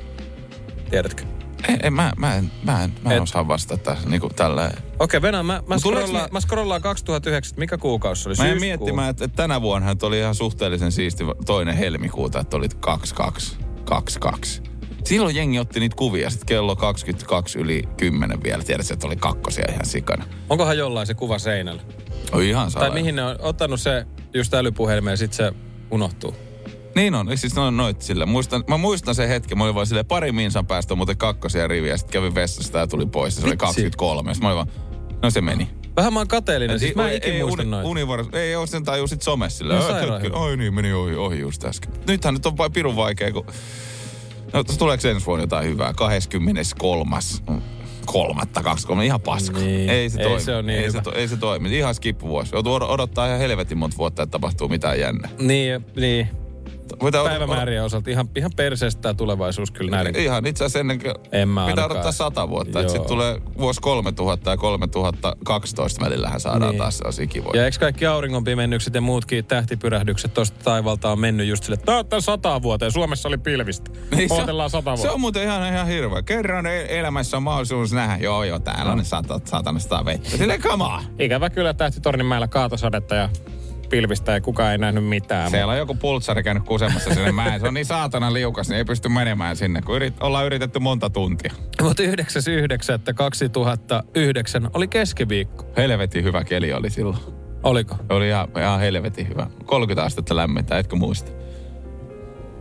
Tiedätkö? 0.90 1.24
Ei, 1.70 1.78
ei, 1.84 1.90
mä, 1.90 2.14
mä 2.18 2.36
en, 2.36 2.52
mä 2.64 2.84
en, 2.84 2.94
mä 3.04 3.10
en 3.10 3.16
Et- 3.18 3.24
osaa 3.24 3.48
vastata 3.48 3.98
niin 4.06 4.22
kuin 4.22 4.36
tällä. 4.36 4.72
Okei, 5.00 5.22
Venä, 5.22 5.44
mä, 5.44 5.64
mä, 5.68 5.78
scrollaan, 5.78 6.24
me- 6.24 6.30
mä 6.32 6.40
scrollaan 6.42 6.82
2009. 6.82 7.54
Mikä 7.60 7.78
kuukausi 7.78 8.24
se 8.24 8.30
oli? 8.30 8.36
Mä 8.38 8.44
Syyskuu. 8.44 8.60
miettimään, 8.60 9.10
että, 9.10 9.26
että 9.26 9.36
tänä 9.36 9.62
vuonna 9.62 9.92
että 9.92 10.06
oli 10.06 10.20
ihan 10.20 10.36
suhteellisen 10.36 10.92
siisti 10.92 11.24
toinen 11.46 11.78
helmikuuta, 11.78 12.40
että 12.40 12.58
oli 12.58 12.68
22, 12.80 13.56
22. 13.86 14.62
Silloin 15.06 15.36
jengi 15.36 15.60
otti 15.60 15.80
niitä 15.80 15.96
kuvia, 15.96 16.30
sitten 16.30 16.46
kello 16.48 16.76
22 16.76 17.60
yli 17.60 17.84
10 17.98 18.44
vielä. 18.44 18.64
Tiedätkö, 18.64 18.94
että 18.94 19.08
oli 19.08 19.16
kakkosia 19.16 19.66
ihan 19.72 19.86
sikana. 19.86 20.26
Onkohan 20.50 20.78
jollain 20.78 21.08
se 21.08 21.14
kuva 21.14 21.40
seinällä? 21.40 21.82
Oli 22.32 22.50
ihan 22.50 22.64
Tai 22.64 22.72
salainen. 22.72 22.94
mihin 22.94 23.16
ne 23.16 23.24
on 23.24 23.36
ottanut 23.40 23.82
se 23.82 24.06
just 24.34 24.54
älypuhelimeen 24.54 25.14
ja 25.14 25.18
sit 25.18 25.34
se 25.34 25.54
unohtuu? 25.92 26.36
Niin 26.96 27.16
on, 27.16 27.38
siis 27.38 27.56
noin 27.56 27.78
noit 27.78 28.02
sillä. 28.02 28.26
Muistan, 28.26 28.64
mä 28.68 28.78
muistan 28.78 29.16
sen 29.16 29.28
hetken, 29.30 29.58
mä 29.58 29.64
olin 29.64 29.76
vaan 29.76 29.88
silleen 29.88 30.06
pari 30.06 30.32
minsan 30.32 30.68
päästä 30.68 30.96
muuten 30.96 31.18
kakkosia 31.18 31.68
riviä, 31.68 31.98
sitten 31.98 32.14
kävin 32.14 32.36
vessasta 32.36 32.80
ja 32.80 32.88
tuli 32.88 33.06
pois. 33.06 33.36
Ja 33.36 33.42
se 33.42 33.48
oli 33.48 33.52
Vitsi. 33.52 33.66
23. 33.66 34.34
Sitten 34.34 34.48
mä 34.50 34.54
olin 34.54 34.68
vaan, 34.68 34.92
no 35.22 35.30
se 35.30 35.42
meni. 35.42 35.70
Vähän 35.96 36.14
mä 36.14 36.20
oon 36.20 36.28
kateellinen, 36.28 36.80
siis 36.80 36.96
mä 36.96 37.06
en 37.06 37.12
ei, 37.12 37.18
ikin 37.18 37.34
ei, 37.34 37.44
muista 37.44 37.64
noita. 37.64 37.90
Univar, 37.90 38.26
ei 38.34 38.56
ole 38.56 38.68
sen 38.68 38.84
tajuu 38.84 39.08
sit 39.08 39.22
somessa 39.22 39.58
sillä. 39.58 39.74
No 39.74 39.80
No, 39.80 39.88
sairaan. 39.88 40.36
Oi 40.36 40.58
niin, 40.58 40.74
meni 40.74 40.94
ohi, 40.94 41.16
ohi 41.16 41.40
just 41.40 41.64
äsken. 41.66 41.92
Nythän 42.08 42.34
nyt 42.34 42.46
on 42.46 42.58
vain 42.58 42.72
pirun 42.72 42.96
vaikea, 42.96 43.32
kun... 43.32 43.46
No, 44.54 44.64
tuleeko 44.64 45.08
ensi 45.08 45.26
vuonna 45.26 45.44
jotain 45.44 45.66
hyvää? 45.68 45.94
23. 45.94 47.16
kolmatta, 48.06 48.64
kaksi, 48.64 48.88
kolme, 48.88 49.06
ihan 49.06 49.22
paska. 49.22 49.60
Niin. 49.60 49.90
Ei 49.90 50.10
se 50.10 50.20
Ei 50.22 50.26
toimi. 50.28 50.42
se 50.42 50.54
ole 50.56 50.62
niin 50.62 50.80
ei, 50.80 50.86
hyvä. 50.88 50.92
se, 51.00 51.02
to, 51.04 51.14
ei 51.14 51.28
se 51.28 51.38
toimi. 51.38 51.78
Ihan 51.78 51.96
skippuvuosi. 51.96 52.56
Joutuu 52.56 52.80
od- 52.80 52.84
odottaa 52.92 53.28
ihan 53.28 53.40
helvetin 53.40 53.78
monta 53.78 53.98
vuotta, 53.98 54.24
että 54.24 54.32
tapahtuu 54.32 54.68
mitään 54.70 55.00
jännä. 55.00 55.30
Niin, 55.40 55.86
niin. 55.96 56.28
Mitä- 57.04 57.24
päivämäärien 57.24 57.84
osalta 57.84 58.10
ihan, 58.10 58.30
ihan 58.36 58.52
perseestä 58.56 59.02
tämä 59.02 59.14
tulevaisuus 59.14 59.72
kyllä 59.72 59.92
näiden. 59.92 60.16
Ihan 60.16 60.46
itse 60.46 60.64
asiassa 60.64 60.80
ennen 60.80 61.00
kuin 61.00 61.14
En 61.32 61.50
mä 61.50 61.68
pitää 61.68 61.86
odottaa 61.86 62.12
sata 62.12 62.50
vuotta. 62.50 62.82
Sitten 62.82 63.06
tulee 63.08 63.42
vuosi 63.58 63.82
3000 63.82 64.50
ja 64.52 64.58
3012 64.58 66.06
välillähän 66.06 66.40
saadaan 66.40 66.62
Niin. 66.62 66.70
niin. 66.70 66.78
taas 66.80 66.98
sellaisia 66.98 67.28
kivoja. 67.28 67.60
Ja 67.60 67.66
eikö 67.66 67.78
kaikki 67.80 68.06
auringonpimennykset 68.06 68.94
ja 68.94 69.02
muutkin 69.02 69.46
tähtipyrähdykset 69.46 70.34
tuosta 70.34 70.60
taivalta 70.64 71.12
on 71.12 71.20
mennyt 71.20 71.48
just 71.48 71.64
sille, 71.64 71.74
että 71.74 71.86
tämä 71.86 72.18
on 72.18 72.22
sata 72.22 72.62
vuoteen, 72.62 72.92
Suomessa 72.92 73.28
oli 73.28 73.38
pilvistä. 73.38 73.92
Niin 74.16 74.30
se 74.30 74.34
on- 74.34 74.40
Odotellaan 74.40 74.70
sata 74.70 74.86
vuotta. 74.92 75.02
Se 75.02 75.10
on 75.10 75.20
muuten 75.22 75.44
ihan, 75.44 75.74
ihan 75.74 75.88
hirveä. 75.88 76.22
Kerran 76.22 76.66
e- 76.66 77.00
elämässä 77.00 77.38
on 77.38 77.44
mahdollisuus 77.44 77.94
nähdä, 77.94 78.18
joo 78.24 78.44
joo, 78.44 78.60
täällä 78.60 78.92
on 78.92 79.06
sata, 79.06 79.40
satanasta 79.46 80.06
vettä. 80.06 80.30
Come 80.60 80.84
on. 80.84 81.04
Ikävä 81.20 81.50
kyllä 81.50 81.74
Tähtitorninmäellä 81.74 82.48
kaatosadetta 82.48 83.16
ja 83.16 83.30
pilvistä 83.94 84.34
ei 84.34 84.42
kukaan 84.42 84.72
ei 84.72 84.78
nähnyt 84.78 85.06
mitään. 85.06 85.52
Siellä 85.52 85.72
on 85.72 85.78
joku 85.78 85.96
pultsari 85.96 86.44
käynyt 86.44 86.64
kusemassa 86.64 87.14
sinne 87.14 87.32
mäen. 87.32 87.60
Se 87.60 87.68
on 87.68 87.74
niin 87.74 87.86
saatana 87.86 88.34
liukas, 88.34 88.70
niin 88.70 88.78
ei 88.78 88.86
pysty 88.86 89.10
menemään 89.10 89.56
sinne, 89.56 89.82
kun 89.82 89.96
yrit, 89.96 90.14
ollaan 90.22 90.46
yritetty 90.46 90.80
monta 90.80 91.10
tuntia. 91.10 91.54
Mutta 91.82 92.04
9.9.2009 92.04 92.10
oli 94.74 94.88
keskiviikko. 94.88 95.66
Helvetin 95.78 96.24
hyvä 96.24 96.44
keli 96.44 96.74
oli 96.74 96.90
silloin. 96.90 97.18
Oliko? 97.64 97.96
Oli 98.10 98.28
ihan, 98.28 98.48
ihan 98.60 98.80
helvetin 98.80 99.30
hyvä. 99.30 99.48
30 99.66 100.04
astetta 100.04 100.36
lämmintä, 100.36 100.78
etkö 100.78 100.96
muista? 100.96 101.32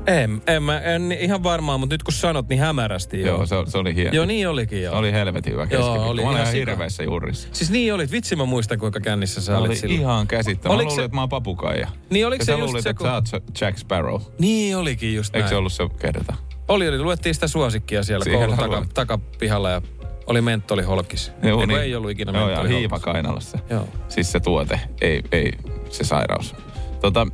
En, 0.06 0.42
en, 0.46 0.62
mä, 0.62 0.80
en 0.80 1.12
ihan 1.12 1.42
varmaan, 1.42 1.80
mutta 1.80 1.94
nyt 1.94 2.02
kun 2.02 2.12
sanot, 2.14 2.48
niin 2.48 2.60
hämärästi 2.60 3.20
joo. 3.20 3.36
Joo, 3.36 3.46
se, 3.46 3.56
se 3.66 3.78
oli 3.78 3.94
hieno. 3.94 4.10
Joo, 4.12 4.24
niin 4.24 4.48
olikin 4.48 4.82
joo. 4.82 4.98
Oli 4.98 5.12
helvetin 5.12 5.52
hyvä 5.52 5.66
keskiviikko. 5.66 6.08
oli 6.08 6.22
Mä 6.22 6.28
olin 6.28 6.40
ihan 6.40 6.52
sika. 6.52 6.70
hirveässä 6.70 7.02
juurissa. 7.02 7.48
Siis 7.52 7.70
niin 7.70 7.94
olit, 7.94 8.12
vitsi 8.12 8.36
mä 8.36 8.44
muistan 8.44 8.78
kuinka 8.78 9.00
kännissä 9.00 9.40
sä 9.40 9.46
Se 9.46 9.54
olit 9.54 9.68
oli 9.68 9.76
silloin. 9.76 10.00
ihan 10.00 10.26
käsittämätöntä. 10.26 10.68
Mä 10.68 10.74
Oliko 10.74 10.90
luulin, 10.90 11.02
se- 11.02 11.04
että 11.04 11.14
mä 11.14 11.20
oon 11.22 11.28
papukaija. 11.28 11.88
Niin 12.10 12.26
oliko 12.26 12.42
ja 12.42 12.44
se 12.44 12.52
sä 12.52 12.58
just 12.58 12.62
luulit, 12.66 12.82
se, 12.82 12.90
että 12.90 12.98
kun... 12.98 13.06
sä 13.06 13.14
oot 13.14 13.26
se 13.26 13.64
Jack 13.64 13.78
Sparrow. 13.78 14.20
Niin 14.38 14.76
olikin 14.76 15.14
just 15.14 15.34
Eikö 15.34 15.42
näin. 15.44 15.48
se 15.48 15.56
ollut 15.56 15.72
se 15.72 15.84
kerta? 15.98 16.34
Oli, 16.68 16.88
oli, 16.88 16.98
luettiin 16.98 17.34
sitä 17.34 17.48
suosikkia 17.48 18.02
siellä 18.02 18.24
Siihen 18.24 18.40
koulun 18.40 18.56
taka, 18.58 18.86
takapihalla 18.94 19.70
ja 19.70 19.82
oli 20.26 20.40
mentoliholkis. 20.40 21.32
Joo, 21.42 21.60
Eiku 21.60 21.66
niin. 21.66 21.80
ei 21.80 21.94
ollut 21.94 22.10
ikinä 22.10 22.38
Joo, 22.38 22.50
ja 22.50 22.62
hiiva 22.62 22.98
kainalossa. 22.98 23.58
Joo. 23.70 23.88
Siis 24.08 24.32
se 24.32 24.40
tuote, 24.40 24.80
ei, 25.00 25.22
ei 25.32 25.52
se 25.90 26.04
sairaus. 26.04 26.54
Tota, 27.02 27.26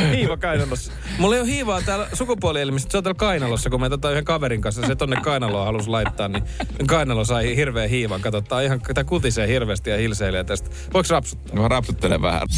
Hiiva 0.14 0.36
kainalossa. 0.36 0.92
Mulla 1.18 1.34
ei 1.34 1.40
ole 1.40 1.48
hiivaa 1.48 1.82
täällä 1.82 2.08
sukupuolielimistä, 2.12 2.92
se 2.92 2.98
on 2.98 3.04
täällä 3.04 3.18
kainalossa, 3.18 3.70
kun 3.70 3.80
me 3.80 3.88
tota 3.88 4.10
yhden 4.10 4.24
kaverin 4.24 4.60
kanssa 4.60 4.86
se 4.86 4.96
tonne 4.96 5.16
kainaloon 5.16 5.66
halusi 5.66 5.88
laittaa, 5.88 6.28
niin 6.28 6.44
kainalo 6.86 7.24
sai 7.24 7.56
hirveän 7.56 7.90
hiivan. 7.90 8.20
Kato, 8.20 8.40
tää 8.40 8.62
ihan, 8.62 8.80
tää 8.94 9.04
kutisee 9.04 9.48
hirveästi 9.48 9.90
ja 9.90 9.96
hilseilee 9.96 10.44
tästä. 10.44 10.70
Voiko 10.94 11.08
rapsuttaa? 11.10 11.56
mä 11.56 11.68
rapsuttelen 11.68 12.22
vähän. 12.22 12.48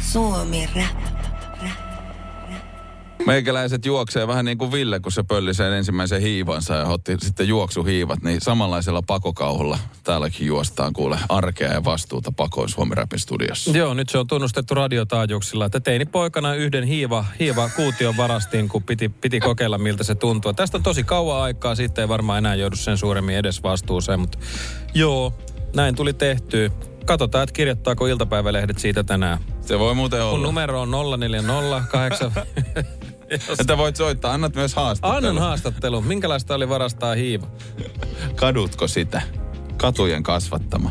Suomi 0.00 0.68
Rap. 0.76 1.31
Meikäläiset 3.26 3.86
juoksee 3.86 4.26
vähän 4.26 4.44
niin 4.44 4.58
kuin 4.58 4.72
Ville, 4.72 5.00
kun 5.00 5.12
se 5.12 5.22
pölli 5.22 5.54
sen 5.54 5.72
ensimmäisen 5.72 6.20
hiivansa 6.20 6.74
ja 6.74 6.86
otti 6.86 7.16
sitten 7.20 7.48
juoksuhiivat, 7.48 8.22
niin 8.22 8.40
samanlaisella 8.40 9.02
pakokauhulla 9.02 9.78
täälläkin 10.04 10.46
juostaan 10.46 10.92
kuule 10.92 11.18
arkea 11.28 11.72
ja 11.72 11.84
vastuuta 11.84 12.32
pakoin 12.32 12.68
Suomi 12.68 12.94
Rapin 12.94 13.18
studiossa. 13.18 13.70
Joo, 13.70 13.94
nyt 13.94 14.08
se 14.08 14.18
on 14.18 14.26
tunnustettu 14.26 14.74
radiotaajuuksilla, 14.74 15.66
että 15.66 15.80
teini 15.80 16.04
poikana 16.04 16.54
yhden 16.54 16.84
hiiva, 16.84 17.24
hiiva 17.40 17.70
kuution 17.76 18.16
varastiin, 18.16 18.68
kun 18.68 18.82
piti, 18.82 19.08
piti 19.08 19.40
kokeilla, 19.40 19.78
miltä 19.78 20.04
se 20.04 20.14
tuntuu. 20.14 20.52
Tästä 20.52 20.76
on 20.76 20.82
tosi 20.82 21.04
kauan 21.04 21.42
aikaa, 21.42 21.74
sitten 21.74 22.02
ei 22.02 22.08
varmaan 22.08 22.38
enää 22.38 22.54
joudu 22.54 22.76
sen 22.76 22.96
suuremmin 22.96 23.36
edes 23.36 23.62
vastuuseen, 23.62 24.20
mutta 24.20 24.38
joo, 24.94 25.34
näin 25.76 25.94
tuli 25.94 26.12
tehtyä. 26.12 26.70
Katsotaan, 27.06 27.44
että 27.44 27.52
kirjoittaako 27.54 28.06
iltapäivälehdet 28.06 28.78
siitä 28.78 29.04
tänään. 29.04 29.38
Se 29.72 29.78
voi 29.78 29.94
muuten 29.94 30.24
olla. 30.24 30.46
numero 30.46 30.80
on 30.80 30.90
0408. 30.90 32.32
Että 33.60 33.76
voit 33.76 33.96
soittaa, 33.96 34.32
annat 34.32 34.54
myös 34.54 34.74
haastattelun. 34.74 35.16
Annan 35.16 35.38
haastattelun. 35.38 36.06
Minkälaista 36.06 36.54
oli 36.54 36.68
varastaa 36.68 37.14
hiiva? 37.14 37.46
Kadutko 38.36 38.88
sitä? 38.88 39.22
Katujen 39.82 40.22
kasvattama. 40.22 40.90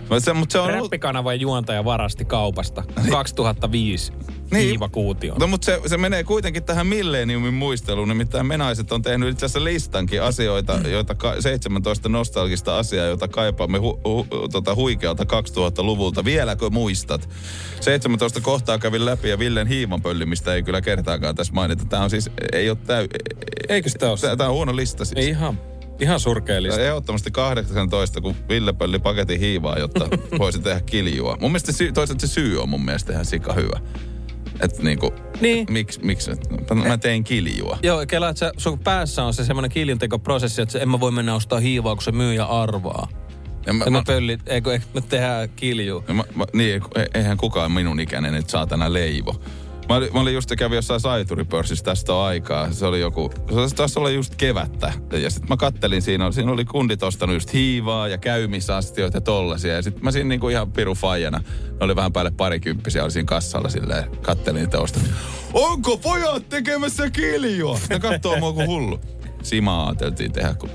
Mutta 0.00 0.20
se, 0.20 0.32
mut 0.32 0.50
se 0.50 0.58
on 0.58 0.64
ollut... 0.70 0.80
Räppikanavan 0.82 1.40
juontaja 1.40 1.84
varasti 1.84 2.24
kaupasta 2.24 2.82
2005 3.10 4.12
Niin. 4.50 4.68
hiiva 4.68 4.88
kuution. 4.88 5.36
No 5.38 5.46
mutta 5.46 5.64
se, 5.64 5.80
se 5.86 5.96
menee 5.96 6.24
kuitenkin 6.24 6.62
tähän 6.64 6.86
milleniumin 6.86 7.54
muisteluun. 7.54 8.08
Nimittäin 8.08 8.46
me 8.46 8.56
naiset 8.56 8.92
on 8.92 9.02
tehnyt 9.02 9.28
itse 9.28 9.46
asiassa 9.46 9.64
listankin 9.64 10.22
asioita, 10.22 10.72
joita 10.88 11.14
ka- 11.14 11.40
17 11.40 12.08
nostalgista 12.08 12.78
asiaa, 12.78 13.06
joita 13.06 13.28
kaipaamme 13.28 13.78
hu, 13.78 14.00
hu, 14.04 14.26
tota 14.52 14.74
huikealta 14.74 15.24
2000-luvulta. 15.24 16.24
Vieläkö 16.24 16.70
muistat? 16.70 17.28
17 17.80 18.40
kohtaa 18.40 18.78
kävin 18.78 19.04
läpi 19.06 19.28
ja 19.28 19.38
Villen 19.38 19.66
hiimanpöllimistä 19.66 20.54
ei 20.54 20.62
kyllä 20.62 20.80
kertaakaan 20.80 21.34
tässä 21.34 21.52
mainita. 21.52 21.84
Tämä 21.84 22.02
on 22.02 22.10
siis, 22.10 22.30
ei 22.52 22.70
ole 22.70 22.78
täy... 22.86 23.08
Eikö 23.68 23.88
sitä 23.88 24.10
ole? 24.10 24.36
Tämä 24.36 24.48
on 24.48 24.54
huono 24.54 24.76
lista 24.76 25.04
siis. 25.04 25.18
Ei 25.18 25.28
ihan, 25.28 25.58
ihan 26.00 26.20
surkeellista. 26.20 26.80
On 26.80 26.86
Ehdottomasti 26.86 27.30
18, 27.30 28.20
kun 28.20 28.34
Ville 28.48 28.72
pölli 28.72 28.98
paketin 28.98 29.40
hiivaa, 29.40 29.78
jotta 29.78 30.08
voisi 30.38 30.58
tehdä 30.60 30.80
kiljua. 30.80 31.36
Mun 31.40 31.50
mielestä 31.50 31.72
se, 31.72 31.92
toisaalta 31.92 32.26
se 32.26 32.32
syy 32.32 32.62
on 32.62 32.68
mun 32.68 32.84
mielestä 32.84 33.12
ihan 33.12 33.24
sika 33.24 33.52
hyvä. 33.52 33.80
Että 34.60 34.82
niinku, 34.82 35.14
Niin. 35.40 35.66
miksi, 35.70 36.00
miksi, 36.04 36.30
mä 36.88 36.98
tein 36.98 37.24
kiljua. 37.24 37.78
Joo, 37.82 38.06
kela, 38.08 38.28
että 38.28 38.40
sä- 38.40 38.52
sun 38.56 38.78
päässä 38.78 39.24
on 39.24 39.34
se 39.34 39.44
semmoinen 39.44 39.70
kiljuntekoprosessi, 39.70 40.62
että 40.62 40.78
en 40.78 40.88
mä 40.88 41.00
voi 41.00 41.12
mennä 41.12 41.34
ostaa 41.34 41.60
hiivaa, 41.60 41.94
kun 41.94 42.02
se 42.02 42.12
myyjä 42.12 42.44
arvaa. 42.44 43.08
Ja 43.66 43.72
mä, 43.72 43.84
Ja 43.84 43.90
mä, 43.90 43.98
me 43.98 44.02
pöllit, 44.06 44.40
eikö, 44.48 44.72
eikö 44.72 44.84
me 44.94 45.00
tehdään 45.00 45.48
kilju. 45.56 46.04
ja 46.08 46.14
mä, 46.14 46.24
mä, 46.34 46.44
niin, 46.52 46.82
eihän 47.14 47.36
kukaan 47.36 47.72
minun 47.72 48.00
ikäinen 48.00 48.32
nyt 48.32 48.50
saatana 48.50 48.92
leivo. 48.92 49.40
Mä 49.90 49.96
olin, 49.96 50.12
mä 50.12 50.20
olin 50.20 50.34
just 50.34 50.50
kävin 50.58 50.76
jossain 50.76 51.00
saituripörssissä 51.00 51.84
tästä 51.84 52.22
aikaa. 52.22 52.72
Se 52.72 52.86
oli 52.86 53.00
joku, 53.00 53.30
se 53.68 53.74
taisi 53.74 53.98
olla 53.98 54.10
just 54.10 54.34
kevättä. 54.34 54.92
Ja 55.12 55.30
sitten 55.30 55.48
mä 55.48 55.56
kattelin 55.56 56.02
siinä, 56.02 56.32
siinä 56.32 56.52
oli 56.52 56.64
kundit 56.64 57.02
ostanut 57.02 57.36
just 57.36 57.52
hiivaa 57.52 58.08
ja 58.08 58.18
käymisastioita 58.18 59.16
ja 59.16 59.20
tollasia. 59.20 59.74
Ja 59.74 59.82
sitten 59.82 60.04
mä 60.04 60.10
siinä 60.10 60.28
niinku 60.28 60.48
ihan 60.48 60.72
piru 60.72 60.94
faijana, 60.94 61.38
ne 61.38 61.76
oli 61.80 61.96
vähän 61.96 62.12
päälle 62.12 62.30
parikymppisiä, 62.30 63.02
oli 63.02 63.10
siinä 63.10 63.26
kassalla 63.26 63.68
silleen, 63.68 64.04
kattelin 64.22 64.60
niitä 64.60 64.80
ostamia. 64.80 65.12
Onko 65.52 65.96
pojat 65.96 66.48
tekemässä 66.48 67.10
kiljua? 67.10 67.78
Ne 67.90 67.98
katsoo 68.00 68.38
mua 68.38 68.52
kuin 68.52 68.66
hullu. 68.66 69.00
Simaa 69.42 69.86
ajateltiin 69.86 70.32
tehdä, 70.32 70.54
kun 70.54 70.70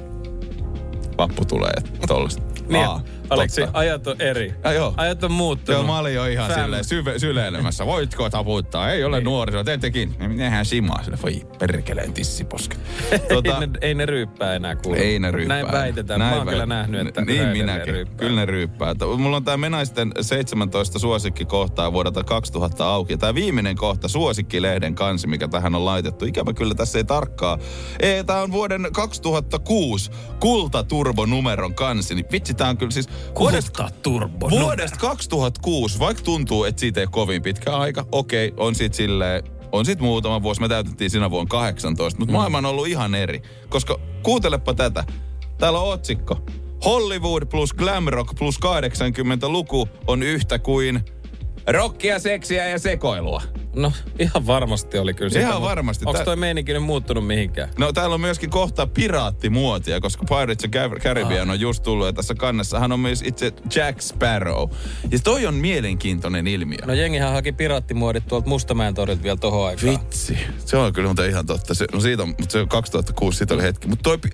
vappu 1.18 1.46
tulee 1.46 1.76
tollasta. 2.08 2.44
Niin, 2.70 2.86
Aa, 2.86 3.02
Aleksi, 3.30 3.62
ajat 3.74 4.08
on 4.08 4.22
eri. 4.22 4.54
Ja 4.64 4.72
joo. 4.74 4.94
Ajat 4.98 5.24
on 5.24 5.32
muuttunut. 5.32 5.80
Joo, 5.82 5.88
mä 5.88 6.00
olin 6.00 6.14
jo 6.14 6.26
ihan 6.26 6.54
silleen 6.54 6.84
syve, 6.84 7.20
syleilemässä. 7.20 7.86
Voitko 7.86 8.30
taputtaa? 8.30 8.92
Ei 8.92 9.04
ole 9.04 9.22
nuorisoa. 9.22 9.64
Teettekin. 9.64 10.16
Nehän 10.36 10.66
simaa 10.66 11.04
sille. 11.04 11.18
Voi 11.24 11.42
perkeleen 11.60 12.14
tissiposke. 12.14 12.76
Tota, 13.34 13.54
ei, 13.60 13.68
ne, 13.68 13.74
ei 13.82 13.94
ne 13.94 14.06
ryyppää 14.06 14.56
enää 14.56 14.76
kuule. 14.76 14.98
ei 14.98 15.20
ne 15.20 15.32
ryyppää. 15.32 15.62
Näin 15.62 15.72
väitetään. 15.72 16.20
Näin 16.20 16.32
mä 16.34 16.38
oon 16.38 16.48
väit- 16.48 16.50
kyllä 16.52 16.66
nähnyt, 16.66 17.08
että 17.08 17.22
Niin 17.22 17.48
minäkin. 17.48 17.94
ryyppää. 17.94 18.18
Kyllä 18.18 18.36
ne 18.42 18.46
ryyppää. 18.46 18.96
Mulla 19.18 19.38
on 19.38 19.44
tää 19.44 19.58
Menaisten 19.58 20.12
17 20.22 21.00
suosikkikohtaa 21.00 21.94
vuodelta 21.94 22.24
2000 22.24 22.88
auki. 22.90 23.18
Tää 23.18 23.36
viimeinen 23.36 23.76
kohta, 23.76 24.08
suosikkilehden 24.08 24.96
kansi, 24.96 25.28
mikä 25.28 25.48
tähän 25.48 25.76
on 25.76 25.86
laitettu. 25.86 26.26
Ikävä 26.26 26.54
kyllä 26.54 26.76
tässä 26.76 26.98
ei 26.98 27.04
tarkkaa. 27.04 27.58
Ei, 28.00 28.24
tää 28.24 28.42
on 28.42 28.52
vuoden 28.52 28.88
2006 28.94 30.12
kultaturbonumeron 30.40 31.76
kansi. 31.76 32.16
Niin 32.16 32.26
vitsi, 32.32 32.54
tää 32.54 32.70
on 32.70 32.78
kyllä 32.78 32.92
siis... 32.92 33.10
Kulta 33.34 33.90
turbo. 34.02 34.50
Vuodesta 34.50 34.98
2006, 35.00 36.00
vaikka 36.00 36.24
tuntuu, 36.24 36.64
että 36.64 36.80
siitä 36.80 37.02
ei 37.02 37.08
kovin 37.08 37.42
pitkä 37.42 37.78
aika, 37.78 38.06
okei, 38.12 38.54
on 38.58 38.76
sit 38.76 38.94
silleen, 38.94 39.44
on 39.72 39.86
sit 39.86 40.00
muutama 40.00 40.44
vuosi, 40.44 40.62
me 40.62 40.70
täytettiin 40.70 41.10
sinä 41.10 41.32
vuonna 41.32 41.50
18, 41.50 42.20
mutta 42.20 42.32
mm. 42.32 42.38
maailma 42.38 42.58
on 42.58 42.66
ollut 42.66 42.88
ihan 42.88 43.16
eri. 43.16 43.42
Koska 43.70 44.00
kuuntelepa 44.24 44.74
tätä, 44.74 45.04
täällä 45.58 45.80
on 45.80 45.94
otsikko. 45.94 46.46
Hollywood 46.86 47.46
plus 47.46 47.74
glam 47.74 48.08
rock 48.08 48.36
plus 48.40 48.60
80-luku 48.66 49.90
on 50.08 50.24
yhtä 50.24 50.60
kuin 50.60 51.06
rockia, 51.68 52.20
seksiä 52.20 52.68
ja 52.68 52.80
sekoilua. 52.80 53.42
No, 53.76 53.92
ihan 54.20 54.48
varmasti 54.48 54.98
oli 54.98 55.14
kyllä 55.14 55.40
Ihan 55.40 55.62
varmasti. 55.62 56.06
Onko 56.08 56.24
toi 56.24 56.36
meininki 56.36 56.74
nyt 56.74 56.84
muuttunut 56.84 57.28
mihinkään? 57.28 57.70
No 57.80 57.94
täällä 57.94 58.14
on 58.14 58.22
myöskin 58.22 58.50
kohta 58.50 58.88
piraattimuotia, 58.88 60.00
koska 60.02 60.26
Pirates 60.30 60.66
of 60.66 60.72
Car- 60.72 61.00
Caribbean 61.00 61.50
on 61.50 61.60
just 61.60 61.84
tullut 61.84 62.06
ja 62.06 62.14
tässä 62.14 62.36
kannessahan 62.36 62.92
on 62.92 63.00
myös 63.00 63.22
itse 63.26 63.54
Jack 63.76 64.02
Sparrow. 64.02 64.70
Ja 65.12 65.20
toi 65.24 65.46
on 65.46 65.54
mielenkiintoinen 65.54 66.48
ilmiö. 66.48 66.78
No 66.86 66.94
jengihän 66.94 67.34
haki 67.34 67.52
piraattimuodit 67.52 68.28
tuolta 68.28 68.50
Mustamäen 68.50 68.94
torilta 68.94 69.24
vielä 69.24 69.38
tohon 69.38 69.68
aikaan. 69.68 70.00
Vitsi. 70.00 70.38
Se 70.66 70.78
on 70.78 70.94
kyllä 70.94 71.08
muuten 71.08 71.30
ihan 71.30 71.46
totta. 71.46 71.74
Se, 71.74 71.86
no 71.94 72.00
siitä 72.00 72.24
on, 72.24 72.30
mutta 72.30 72.52
se 72.52 72.60
on 72.60 72.68
2006, 72.68 73.38
siitä 73.38 73.54
oli 73.54 73.64
hetki. 73.64 73.88
Mutta 73.88 74.04
toi 74.04 74.18
pi- 74.18 74.30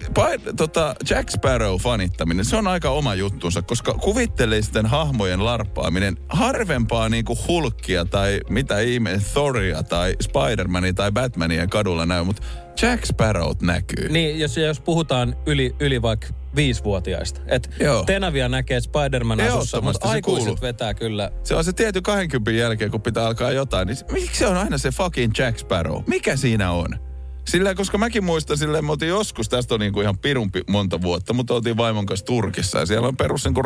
tota, 0.58 0.96
Jack 1.10 1.30
Sparrow 1.30 1.76
fanittaminen, 1.78 2.46
se 2.46 2.56
on 2.56 2.68
aika 2.68 2.90
oma 2.90 3.16
juttunsa, 3.16 3.62
koska 3.62 3.94
kuvitteellisten 3.94 4.86
hahmojen 4.86 5.46
larppaaminen 5.46 6.18
harvempaa 6.30 7.10
niinku 7.10 7.38
hulkkia 7.48 8.06
tai 8.06 8.40
mitä 8.50 8.80
ihme, 8.80 9.22
Thoria 9.34 9.84
tai 9.84 10.16
Spider-Mania 10.24 10.94
tai 10.94 11.12
Batmania 11.12 11.68
kadulla 11.68 12.06
näy, 12.06 12.24
mutta 12.24 12.42
Jack 12.82 13.06
Sparrow 13.06 13.52
näkyy. 13.62 14.10
Niin, 14.10 14.40
jos, 14.40 14.58
jos 14.58 14.80
puhutaan 14.80 15.36
yli, 15.46 15.76
yli 15.80 16.02
vaikka 16.02 16.28
viisivuotiaista. 16.56 17.42
Et 17.48 17.70
Joo. 17.80 18.04
Tenavia 18.04 18.50
näkee 18.50 18.80
Spider-Man 18.80 19.42
asussa, 19.42 19.82
mutta 19.82 20.08
se 20.08 20.14
aikuiset 20.14 20.46
kuuluu. 20.46 20.62
vetää 20.62 20.94
kyllä. 20.94 21.32
Se 21.44 21.56
on 21.56 21.64
se 21.64 21.74
tietty 21.74 22.02
20 22.02 22.52
jälkeen, 22.52 22.92
kun 22.92 23.02
pitää 23.02 23.26
alkaa 23.28 23.52
jotain, 23.52 23.88
niin 23.88 23.98
miksi 24.12 24.40
se 24.40 24.48
on 24.48 24.58
aina 24.58 24.78
se 24.78 24.92
fucking 24.92 25.34
Jack 25.38 25.58
Sparrow? 25.60 26.04
Mikä 26.08 26.36
siinä 26.36 26.72
on? 26.72 27.00
Sillä, 27.48 27.76
koska 27.76 27.98
mäkin 27.98 28.24
muistan 28.24 28.58
silleen, 28.58 28.86
me 28.86 28.92
oltiin 28.92 29.10
joskus, 29.10 29.50
tästä 29.50 29.74
on 29.74 29.80
niinku 29.80 30.02
ihan 30.02 30.18
pirun 30.18 30.52
pi- 30.52 30.64
monta 30.70 31.02
vuotta, 31.02 31.34
mutta 31.34 31.54
oltiin 31.54 31.78
vaimon 31.78 32.06
kanssa 32.06 32.26
Turkissa 32.26 32.80
ja 32.80 32.86
siellä 32.86 33.08
on 33.08 33.18
perus 33.18 33.46
niinku 33.46 33.62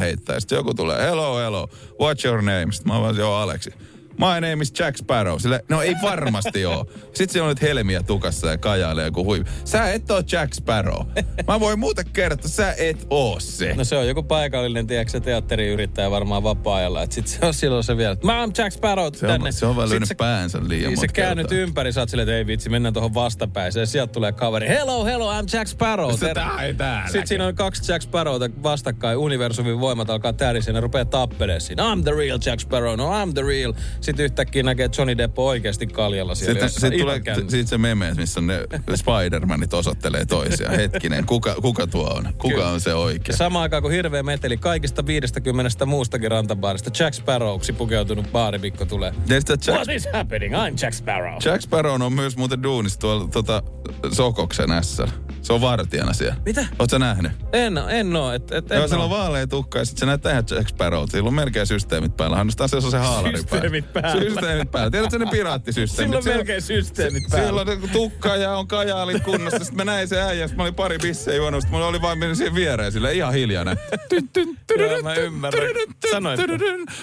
heittää. 0.00 0.36
Ja 0.36 0.40
sitten 0.40 0.56
joku 0.56 0.74
tulee, 0.74 1.02
hello, 1.02 1.38
hello, 1.38 1.68
what's 1.92 2.26
your 2.26 2.42
name? 2.42 2.66
Sitten 2.72 2.92
mä 2.92 3.00
vaan, 3.00 3.16
joo, 3.16 3.34
Aleksi. 3.34 3.70
My 4.18 4.48
name 4.48 4.62
is 4.62 4.72
Jack 4.78 4.96
Sparrow. 4.96 5.38
Sille, 5.38 5.64
no 5.68 5.82
ei 5.82 5.94
varmasti 6.02 6.64
oo. 6.66 6.86
Sitten 7.04 7.28
siellä 7.28 7.44
on 7.44 7.48
nyt 7.50 7.62
helmiä 7.62 8.02
tukassa 8.02 8.46
ja 8.46 8.58
kajailee 8.58 9.04
joku 9.04 9.24
hui. 9.24 9.44
Sä 9.64 9.92
et 9.92 10.10
oo 10.10 10.22
Jack 10.32 10.54
Sparrow. 10.54 11.06
Mä 11.48 11.60
voin 11.60 11.78
muuten 11.78 12.04
kertoa, 12.12 12.48
sä 12.48 12.74
et 12.78 13.06
oo 13.10 13.40
se. 13.40 13.74
No 13.74 13.84
se 13.84 13.96
on 13.96 14.08
joku 14.08 14.22
paikallinen, 14.22 14.86
tiedätkö, 14.86 15.10
se 15.12 15.20
teatteriyrittäjä 15.20 16.10
varmaan 16.10 16.42
vapaa-ajalla. 16.42 17.02
Että 17.02 17.14
sit 17.14 17.26
se 17.26 17.38
on 17.46 17.54
silloin 17.54 17.84
se 17.84 17.96
vielä, 17.96 18.16
mä 18.24 18.40
oon 18.40 18.52
Jack 18.58 18.72
Sparrow 18.72 19.06
Se 19.14 19.26
on, 19.26 19.32
tänne. 19.32 19.52
se 19.52 19.66
on 19.66 19.76
sä- 20.06 20.14
päänsä 20.14 20.58
liian 20.58 20.70
Niin 20.70 20.98
monta 20.98 21.00
sä 21.00 21.12
käännyt 21.12 21.52
ympäri, 21.52 21.92
sä 21.92 22.00
oot 22.00 22.08
silleen, 22.08 22.28
että 22.28 22.36
ei 22.38 22.46
vitsi, 22.46 22.68
mennään 22.68 22.92
tuohon 22.94 23.14
vastapäiseen. 23.14 23.82
Ja 23.82 23.86
sieltä 23.86 24.12
tulee 24.12 24.32
kaveri, 24.32 24.68
hello, 24.68 25.04
hello, 25.04 25.32
I'm 25.40 25.56
Jack 25.56 25.66
Sparrow. 25.68 26.14
Se 26.18 26.34
tää 26.34 26.62
ei 26.62 26.74
täällä. 26.74 27.06
Sitten 27.06 27.26
siinä 27.26 27.46
on 27.46 27.54
kaksi 27.54 27.92
Jack 27.92 28.02
Sparrowta 28.02 28.50
vastakkain, 28.62 29.18
universumin 29.18 29.80
voimat 29.80 30.10
alkaa 30.10 30.32
tärissä 30.32 30.70
ja 30.70 30.72
ne 30.72 30.80
rupeaa 30.80 31.04
tappeleen 31.04 31.60
siinä. 31.60 31.94
I'm 31.94 32.02
the 32.02 32.10
real 32.10 32.38
Jack 32.46 32.60
Sparrow, 32.60 32.96
no 32.96 33.10
I'm 33.24 33.32
the 33.32 33.42
real. 33.42 33.72
Sitten 34.06 34.24
yhtäkkiä 34.24 34.62
näkee 34.62 34.88
Johnny 34.98 35.18
Depp 35.18 35.38
oikeasti 35.38 35.86
kaljalla 35.86 36.34
siellä. 36.34 36.68
Sitten, 36.68 36.92
Ihan 36.92 37.22
tulee 37.22 37.48
siitä 37.48 37.68
se 37.70 37.78
meme, 37.78 38.14
missä 38.14 38.40
ne 38.40 38.58
Spider-Manit 38.94 39.74
osoittelee 39.74 40.24
toisiaan. 40.24 40.74
Hetkinen, 40.76 41.26
kuka, 41.26 41.54
kuka 41.62 41.86
tuo 41.86 42.14
on? 42.14 42.24
Kuka 42.38 42.54
Kyllä. 42.54 42.68
on 42.68 42.80
se 42.80 42.94
oikea? 42.94 43.32
Ja 43.32 43.36
samaan 43.36 43.62
aikaan 43.62 43.82
kun 43.82 43.92
hirveä 43.92 44.22
meteli 44.22 44.56
kaikista 44.56 45.06
50 45.06 45.86
muustakin 45.86 46.30
rantabaarista 46.30 47.04
Jack 47.04 47.14
Sparrowksi 47.14 47.72
pukeutunut 47.72 48.32
baarimikko 48.32 48.84
tulee. 48.84 49.12
Ja 49.28 49.36
Jack, 49.36 49.68
What 49.68 49.88
is 49.88 50.08
happening? 50.12 50.54
I'm 50.54 50.82
Jack 50.82 50.92
Sparrow. 50.94 51.38
Jack 51.44 51.62
Sparrow 51.62 52.02
on 52.02 52.12
myös 52.12 52.36
muuten 52.36 52.62
duunissa 52.62 52.98
tuolla 53.00 53.28
tota, 53.28 53.62
Sokoksen 54.12 54.70
S. 54.82 55.02
Se 55.46 55.52
on 55.52 55.60
vartijana 55.60 56.12
siellä. 56.12 56.36
Mitä? 56.44 56.66
Oot 56.78 56.90
sä 56.90 56.98
nähnyt? 56.98 57.32
En, 57.52 57.78
en 57.88 58.16
oo. 58.16 58.32
Et, 58.32 58.52
et, 58.52 58.72
en 58.72 58.78
Joo, 58.78 58.88
sillä 58.88 59.04
on 59.04 59.10
vaalea 59.10 59.46
tukka 59.46 59.78
ja 59.78 59.84
sitten 59.84 60.00
se 60.00 60.06
näyttää 60.06 60.32
ihan 60.32 60.44
Jack 60.50 60.68
Sparrow. 60.68 61.04
Sillä 61.10 61.28
on 61.28 61.34
melkein 61.34 61.66
systeemit 61.66 62.16
päällä. 62.16 62.36
Ainoastaan 62.36 62.68
se 62.68 62.76
on 62.76 62.82
se 62.82 62.98
haalari 62.98 63.36
Systeemit 63.36 63.92
päällä. 63.92 64.22
Systeemit 64.22 64.70
päällä. 64.70 64.90
Tiedätkö 64.90 65.18
ne 65.18 65.26
piraattisysteemit? 65.30 66.08
Sillä 66.08 66.16
on 66.16 66.22
Siellä- 66.22 66.36
melkein 66.36 66.62
systeemit 66.62 67.22
päällä. 67.30 67.64
Siellä 67.64 67.82
on 67.84 67.90
tukka 67.92 68.36
ja 68.36 68.52
on 68.56 68.68
kajaalit 68.68 69.22
kunnossa. 69.24 69.58
Sitten 69.58 69.76
mä 69.76 69.92
näin 69.92 70.08
se 70.08 70.22
äijä, 70.22 70.48
sit 70.48 70.56
mä 70.56 70.62
olin 70.62 70.74
pari 70.74 70.98
bissejä 70.98 71.36
juonut. 71.36 71.60
Sitten 71.60 71.74
mulla 71.74 71.86
oli 71.86 72.02
vain 72.02 72.18
mennyt 72.18 72.38
siihen 72.38 72.54
viereen 72.54 72.92
sille 72.92 73.14
ihan 73.14 73.32
hiljainen. 73.34 73.78
Mä 75.02 75.14
ymmärrän. 75.14 75.70
Sanoit. 76.10 76.40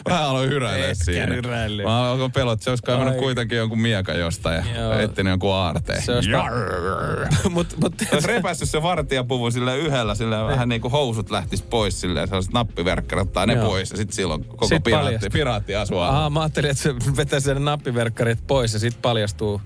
Mä 0.10 0.20
aloin 0.30 0.50
hyräilemään 0.50 0.92
Etkä 0.92 1.04
siinä. 1.06 1.36
hyräillyt. 1.36 1.86
Mä 1.86 2.12
alkoin 2.12 2.32
pelot, 2.32 2.62
se 2.62 2.70
olisi 2.70 2.84
kaivannut 2.84 3.14
Ai. 3.16 3.20
kuitenkin 3.22 3.58
jonkun 3.58 3.80
miekan 3.82 4.20
jostain 4.20 4.66
ja 4.76 5.00
etsinyt 5.02 5.32
jonkun 5.32 5.54
aarteen. 5.54 6.02
Se 6.02 6.12
repässyt 8.36 8.70
se 8.70 8.82
vartijapuvun 8.82 9.52
sille 9.52 9.78
yhdellä, 9.78 10.16
sille 10.16 10.46
vähän 10.46 10.70
niin 10.70 10.82
kuin 10.82 10.92
housut 10.92 11.32
lähtis 11.32 11.62
pois 11.62 12.02
silleen, 12.02 12.28
sellaiset 12.28 12.54
nappiverkkarit, 12.54 13.28
ottaa 13.28 13.46
ne 13.46 13.54
Joo. 13.54 13.66
pois 13.66 13.92
ja 13.92 13.98
sitten 13.98 14.16
silloin 14.16 14.46
koko 14.46 14.68
Sit 14.68 14.84
piraatti, 14.84 15.06
paljastuu. 15.06 15.30
piraatti 15.34 15.76
asuu. 15.76 16.00
Aha, 16.00 16.30
mä 16.30 16.42
ajattelin, 16.42 16.72
että 16.72 16.84
se 16.84 16.96
vetää 17.18 17.40
sen 17.40 17.66
nappiverkkarit 17.66 18.48
pois 18.48 18.74
ja 18.74 18.80
sit 18.80 19.02
paljastuu. 19.02 19.62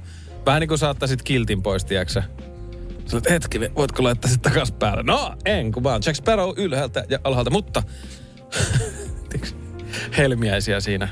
Vähän 0.45 0.59
niin 0.59 0.67
kuin 0.67 0.77
saattaisit 0.77 1.21
kiltin 1.21 1.61
pois, 1.61 1.85
tiedäksä. 1.85 2.23
Sä 3.05 3.17
olet, 3.17 3.29
hetki, 3.29 3.59
voitko 3.75 4.03
laittaa 4.03 4.31
sit 4.31 4.41
takas 4.41 4.71
päälle? 4.71 5.03
No, 5.03 5.33
en, 5.45 5.71
kun 5.71 5.83
vaan 5.83 6.01
Jack 6.05 6.15
Sparrow 6.15 6.53
ylhäältä 6.57 7.05
ja 7.09 7.19
alhaalta, 7.23 7.49
mutta... 7.49 7.83
Helmiäisiä 10.17 10.79
siinä 10.79 11.09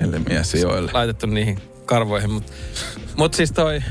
Helmiä 0.00 0.42
sijoille. 0.42 0.90
laitettu 0.94 1.26
niihin 1.26 1.58
karvoihin, 1.84 2.30
mutta 2.30 2.52
mut 3.16 3.34
siis 3.34 3.52
toi... 3.52 3.82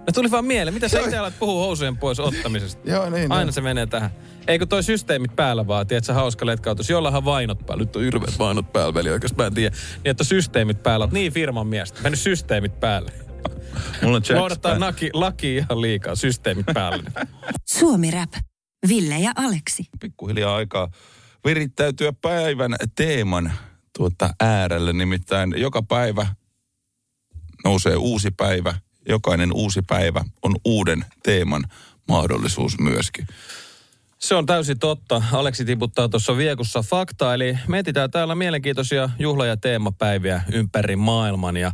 No 0.00 0.12
tuli 0.14 0.30
vaan 0.30 0.44
mieleen, 0.44 0.74
mitä 0.74 0.88
sä 0.88 1.00
itse 1.00 1.18
alat 1.18 1.38
puhua 1.38 1.64
housujen 1.64 1.96
pois 1.96 2.20
ottamisesta? 2.20 2.90
Joo, 2.90 3.10
niin. 3.10 3.32
Aina 3.32 3.44
niin. 3.44 3.52
se 3.52 3.60
menee 3.60 3.86
tähän. 3.86 4.10
Eikö 4.46 4.66
toi 4.66 4.82
systeemit 4.82 5.36
päällä 5.36 5.66
vaan, 5.66 5.86
tiedätkö, 5.86 6.12
hauska 6.12 6.46
letkautus, 6.46 6.90
jollahan 6.90 7.24
vainot 7.24 7.66
päällä. 7.66 7.84
Nyt 7.84 7.96
on 7.96 8.02
hirveät 8.02 8.38
vainot 8.38 8.72
päällä, 8.72 8.94
veli 8.94 9.10
oikeasti 9.10 9.36
mä 9.36 9.46
en 9.46 9.54
tiedä. 9.54 9.76
Niin, 9.76 10.10
että 10.10 10.24
systeemit 10.24 10.82
päällä. 10.82 11.04
Oot 11.04 11.12
niin 11.12 11.32
firman 11.32 11.66
miestä. 11.66 12.02
Mennyt 12.02 12.20
systeemit 12.20 12.80
päälle. 12.80 13.12
Mulla 14.02 14.16
on 14.16 14.22
Noudattaa 14.34 14.80
laki, 14.80 15.10
laki 15.12 15.56
ihan 15.56 15.80
liikaa, 15.80 16.14
systeemit 16.14 16.66
päälle. 16.74 17.10
Suomi 17.66 18.10
Rap. 18.10 18.32
Ville 18.88 19.18
ja 19.18 19.32
Aleksi. 19.36 19.84
pikkuhiljaa 20.00 20.56
aikaa 20.56 20.88
virittäytyä 21.44 22.12
päivän 22.12 22.76
teeman 22.94 23.52
tuota 23.96 24.34
äärelle. 24.40 24.92
Nimittäin 24.92 25.54
joka 25.56 25.82
päivä 25.82 26.26
nousee 27.64 27.96
uusi 27.96 28.30
päivä. 28.30 28.74
Jokainen 29.08 29.52
uusi 29.52 29.82
päivä 29.82 30.24
on 30.42 30.56
uuden 30.64 31.04
teeman 31.22 31.64
mahdollisuus 32.08 32.78
myöskin. 32.78 33.26
Se 34.18 34.34
on 34.34 34.46
täysin 34.46 34.78
totta. 34.78 35.22
Aleksi 35.32 35.64
tiputtaa 35.64 36.08
tuossa 36.08 36.36
viekussa 36.36 36.82
faktaa, 36.82 37.34
eli 37.34 37.58
mietitään 37.68 38.10
täällä 38.10 38.34
mielenkiintoisia 38.34 39.10
juhla- 39.18 39.46
ja 39.46 39.56
teemapäiviä 39.56 40.42
ympäri 40.52 40.96
maailman. 40.96 41.56
Ja 41.56 41.72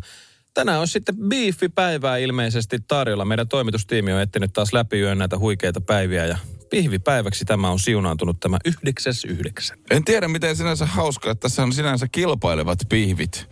tänään 0.55 0.81
on 0.81 0.89
sitten 0.89 1.17
biiffipäivää 1.29 2.17
ilmeisesti 2.17 2.79
tarjolla. 2.89 3.25
Meidän 3.25 3.49
toimitustiimi 3.49 4.13
on 4.13 4.21
etsinyt 4.21 4.53
taas 4.53 4.73
läpi 4.73 5.01
yön 5.01 5.19
näitä 5.19 5.39
huikeita 5.39 5.81
päiviä 5.81 6.27
ja 6.27 6.39
pihvipäiväksi 6.71 7.45
tämä 7.45 7.71
on 7.71 7.79
siunaantunut 7.79 8.41
tämä 8.41 8.59
9.9. 8.69 9.79
En 9.91 10.05
tiedä, 10.05 10.29
miten 10.29 10.57
sinänsä 10.57 10.87
hauskaa, 10.87 11.33
että 11.33 11.43
tässä 11.43 11.63
on 11.63 11.73
sinänsä 11.73 12.07
kilpailevat 12.13 12.79
pihvit 12.89 13.49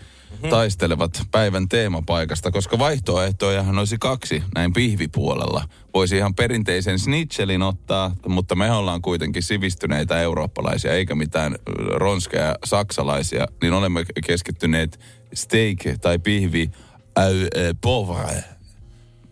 taistelevat 0.51 1.23
päivän 1.31 1.69
teemapaikasta, 1.69 2.51
koska 2.51 2.79
vaihtoehtojahan 2.79 3.79
olisi 3.79 3.97
kaksi 3.99 4.43
näin 4.55 4.73
pihvipuolella. 4.73 5.69
Voisi 5.95 6.17
ihan 6.17 6.35
perinteisen 6.35 6.99
snitchelin 6.99 7.63
ottaa, 7.63 8.15
mutta 8.29 8.55
me 8.55 8.73
ollaan 8.73 9.03
kuitenkin 9.03 9.43
sivistyneitä 9.43 10.21
eurooppalaisia, 10.21 10.93
eikä 10.93 11.15
mitään 11.15 11.57
ronskeja 11.95 12.57
saksalaisia, 12.65 13.47
niin 13.63 13.73
olemme 13.73 14.05
keskittyneet 14.27 15.01
steak 15.35 15.79
tai 16.01 16.19
pihvi 16.19 16.71
au 17.15 17.25
äh, 17.25 17.75
pauvre. 17.81 18.45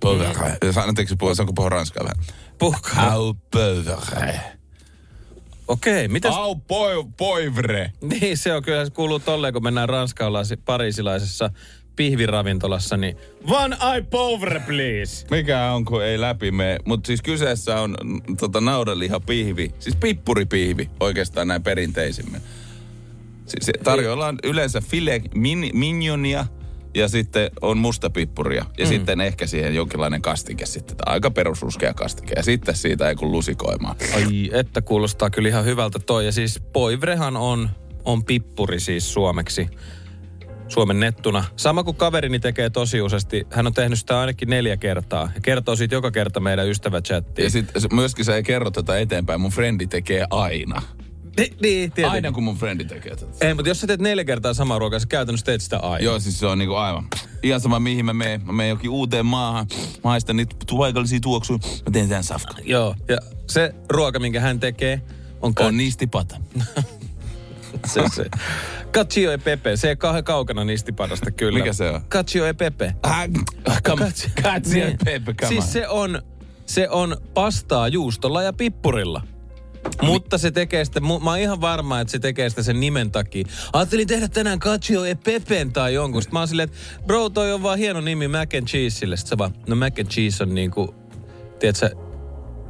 Pauvre. 0.00 0.28
Anteeksi, 0.86 1.16
puhua, 1.16 1.34
saanko 1.34 1.52
puhua 1.52 1.68
ranskaa 1.68 2.04
vähän? 2.04 2.24
Puhkaa. 2.58 3.12
Au 3.12 3.34
pauvre. 3.34 4.40
Okei, 5.72 6.08
mitäs? 6.08 6.34
Au 6.34 6.54
poi, 6.54 7.04
poivre. 7.16 7.92
Niin, 8.00 8.36
se 8.36 8.54
on 8.54 8.62
kyllä, 8.62 8.84
se 8.84 8.90
kuuluu 8.90 9.18
tolleen, 9.18 9.52
kun 9.52 9.62
mennään 9.62 9.88
ranskalaisessa, 9.88 10.62
pariisilaisessa 10.64 11.50
pihviravintolassa, 11.96 12.96
niin 12.96 13.16
one 13.48 13.76
eye 13.92 14.02
pauvre, 14.02 14.60
please. 14.60 15.26
Mikä 15.30 15.72
on, 15.72 15.84
kun 15.84 16.04
ei 16.04 16.20
läpi 16.20 16.50
mene. 16.50 16.78
Mutta 16.84 17.06
siis 17.06 17.22
kyseessä 17.22 17.80
on 17.80 17.96
mm, 18.04 18.36
tota, 18.36 18.60
naudanliha 18.60 19.20
pihvi. 19.20 19.74
Siis 19.78 19.96
pippuripihvi 19.96 20.90
oikeastaan 21.00 21.48
näin 21.48 21.62
perinteisimmin. 21.62 22.40
Siis 23.46 23.70
tarjoillaan 23.84 24.38
yleensä 24.44 24.80
file 24.80 25.22
min, 25.34 25.70
minionia 25.72 26.46
ja 26.94 27.08
sitten 27.08 27.50
on 27.62 27.78
mustapippuria. 27.78 28.64
Ja 28.78 28.84
mm. 28.84 28.88
sitten 28.88 29.20
ehkä 29.20 29.46
siihen 29.46 29.74
jonkinlainen 29.74 30.22
kastike 30.22 30.66
sitten. 30.66 30.96
Aika 31.06 31.30
perusruskea 31.30 31.94
kastike. 31.94 32.32
Ja 32.36 32.42
sitten 32.42 32.76
siitä 32.76 33.08
ei 33.08 33.14
kun 33.14 33.32
lusikoimaan. 33.32 33.96
Ai, 34.14 34.50
että 34.52 34.82
kuulostaa 34.82 35.30
kyllä 35.30 35.48
ihan 35.48 35.64
hyvältä 35.64 35.98
toi. 35.98 36.26
Ja 36.26 36.32
siis 36.32 36.62
poivrehan 36.72 37.36
on, 37.36 37.70
on 38.04 38.24
pippuri 38.24 38.80
siis 38.80 39.12
suomeksi. 39.12 39.68
Suomen 40.68 41.00
nettuna. 41.00 41.44
Sama 41.56 41.84
kuin 41.84 41.96
kaverini 41.96 42.40
tekee 42.40 42.70
tosi 42.70 43.00
useasti. 43.00 43.46
Hän 43.50 43.66
on 43.66 43.74
tehnyt 43.74 43.98
sitä 43.98 44.20
ainakin 44.20 44.50
neljä 44.50 44.76
kertaa. 44.76 45.30
Ja 45.34 45.40
kertoo 45.40 45.76
siitä 45.76 45.94
joka 45.94 46.10
kerta 46.10 46.40
meidän 46.40 46.68
ystävächattiin. 46.68 47.44
Ja 47.44 47.50
sitten 47.50 47.82
myöskin 47.92 48.24
se 48.24 48.34
ei 48.34 48.42
kerro 48.42 48.70
tätä 48.70 48.98
eteenpäin. 48.98 49.40
Mun 49.40 49.50
frendi 49.50 49.86
tekee 49.86 50.26
aina. 50.30 50.82
Ni, 51.38 51.42
niin, 51.44 51.92
tietenkin. 51.92 52.04
Aina 52.10 52.32
kun 52.32 52.42
mun 52.42 52.56
frendi 52.56 52.84
tekee 52.84 53.16
tätä. 53.16 53.46
Ei, 53.46 53.54
mutta 53.54 53.68
jos 53.68 53.80
sä 53.80 53.86
teet 53.86 54.00
neljä 54.00 54.24
kertaa 54.24 54.54
samaa 54.54 54.78
ruokaa, 54.78 54.98
sä 54.98 55.06
käytännössä 55.06 55.46
teet 55.46 55.60
sitä 55.60 55.78
aina. 55.78 56.04
Joo, 56.04 56.20
siis 56.20 56.38
se 56.38 56.46
on 56.46 56.58
niinku 56.58 56.74
aivan. 56.74 57.08
Ihan 57.42 57.60
sama 57.60 57.78
mihin 57.80 58.04
mä 58.04 58.12
menen. 58.12 58.46
Mä 58.46 58.52
menen 58.52 58.70
jokin 58.70 58.90
uuteen 58.90 59.26
maahan. 59.26 59.66
Mä 60.04 60.10
haistan 60.10 60.36
niitä 60.36 60.56
paikallisia 60.76 61.20
tuoksuja. 61.22 61.58
Mä 61.62 61.90
teen 61.92 62.08
tämän 62.08 62.24
safka. 62.24 62.54
Joo. 62.64 62.94
Ja 63.08 63.18
se 63.50 63.74
ruoka, 63.88 64.18
minkä 64.18 64.40
hän 64.40 64.60
tekee, 64.60 65.02
on, 65.42 65.52
On 65.60 65.76
nistipata. 65.76 66.36
se, 67.86 68.02
se. 68.14 68.24
Cacio 68.92 69.32
e 69.32 69.38
pepe. 69.38 69.76
Se 69.76 69.88
ei 69.88 69.96
kauhean 69.96 70.24
kaukana 70.24 70.64
nistipadasta 70.64 71.30
kyllä. 71.30 71.58
Mikä 71.58 71.72
se 71.72 71.90
on? 71.90 72.00
Cacio 72.10 72.46
e 72.46 72.52
pepe. 72.52 72.94
Ah, 73.02 73.28
come 73.82 74.04
on. 74.04 74.12
Ja 74.44 74.60
Niin. 74.72 74.98
Pepe, 75.04 75.34
come 75.34 75.48
Siis 75.48 75.64
on. 75.64 75.70
se 75.70 75.88
on, 75.88 76.22
se 76.66 76.88
on 76.88 77.16
pastaa 77.34 77.88
juustolla 77.88 78.42
ja 78.42 78.52
pippurilla. 78.52 79.22
Mutta 80.02 80.38
se 80.38 80.50
tekee 80.50 80.84
sitä, 80.84 81.00
mä 81.00 81.30
oon 81.30 81.38
ihan 81.38 81.60
varma, 81.60 82.00
että 82.00 82.12
se 82.12 82.18
tekee 82.18 82.50
sitä 82.50 82.62
sen 82.62 82.80
nimen 82.80 83.10
takia. 83.10 83.44
Ajattelin 83.72 84.08
tehdä 84.08 84.28
tänään 84.28 84.58
Cacio 84.58 85.04
e 85.04 85.14
Pepen 85.14 85.72
tai 85.72 85.94
jonkun. 85.94 86.22
Sitten 86.22 86.34
mä 86.34 86.38
oon 86.38 86.48
silleen, 86.48 86.68
että 86.68 87.04
bro, 87.06 87.30
toi 87.30 87.52
on 87.52 87.62
vaan 87.62 87.78
hieno 87.78 88.00
nimi 88.00 88.28
mac 88.28 88.54
and 88.54 88.66
cheeseille. 88.66 89.16
Sitten 89.16 89.30
se 89.30 89.38
vaan, 89.38 89.54
no 89.68 89.76
mac 89.76 89.98
and 89.98 90.08
cheese 90.08 90.42
on 90.42 90.54
niinku, 90.54 90.94
tiedätkö, 91.58 91.90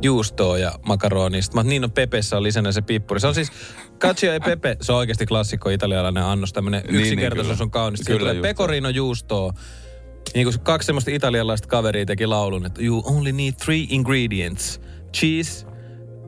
juustoa 0.03 0.59
ja 0.59 0.73
makaronista. 0.87 1.55
Mä 1.55 1.61
oon, 1.61 1.69
niin 1.69 1.85
on 1.85 1.91
Pepessä 1.91 2.37
on 2.37 2.43
lisänä 2.43 2.73
se 2.73 2.83
pippuri. 2.83 3.21
Se 3.21 3.27
on 3.27 3.35
siis, 3.35 3.53
cacio 4.01 4.33
e 4.33 4.41
pepe, 4.41 4.77
se 4.81 4.93
on 4.93 4.99
oikeasti 4.99 5.27
klassikko 5.27 5.71
italialainen 5.71 6.23
annos. 6.23 6.53
Tämmönen 6.53 6.83
Niin, 6.83 6.93
niin, 6.93 7.01
yksinkertaisuus 7.01 7.57
kyllä. 7.57 7.65
on 7.65 7.71
kaunista. 7.71 8.13
Kyllä, 8.13 8.35
pecorino 8.43 8.89
juustoa. 8.89 9.53
Niin 10.35 10.47
kuin 10.47 10.61
kaksi 10.61 10.87
semmoista 10.87 11.11
italialaista 11.11 11.69
kaveria 11.69 12.07
teki 12.07 12.27
laulun, 12.27 12.67
että 12.67 12.83
you 12.83 13.03
only 13.05 13.33
need 13.33 13.53
three 13.65 13.87
ingredients. 13.89 14.81
Cheese, 15.15 15.67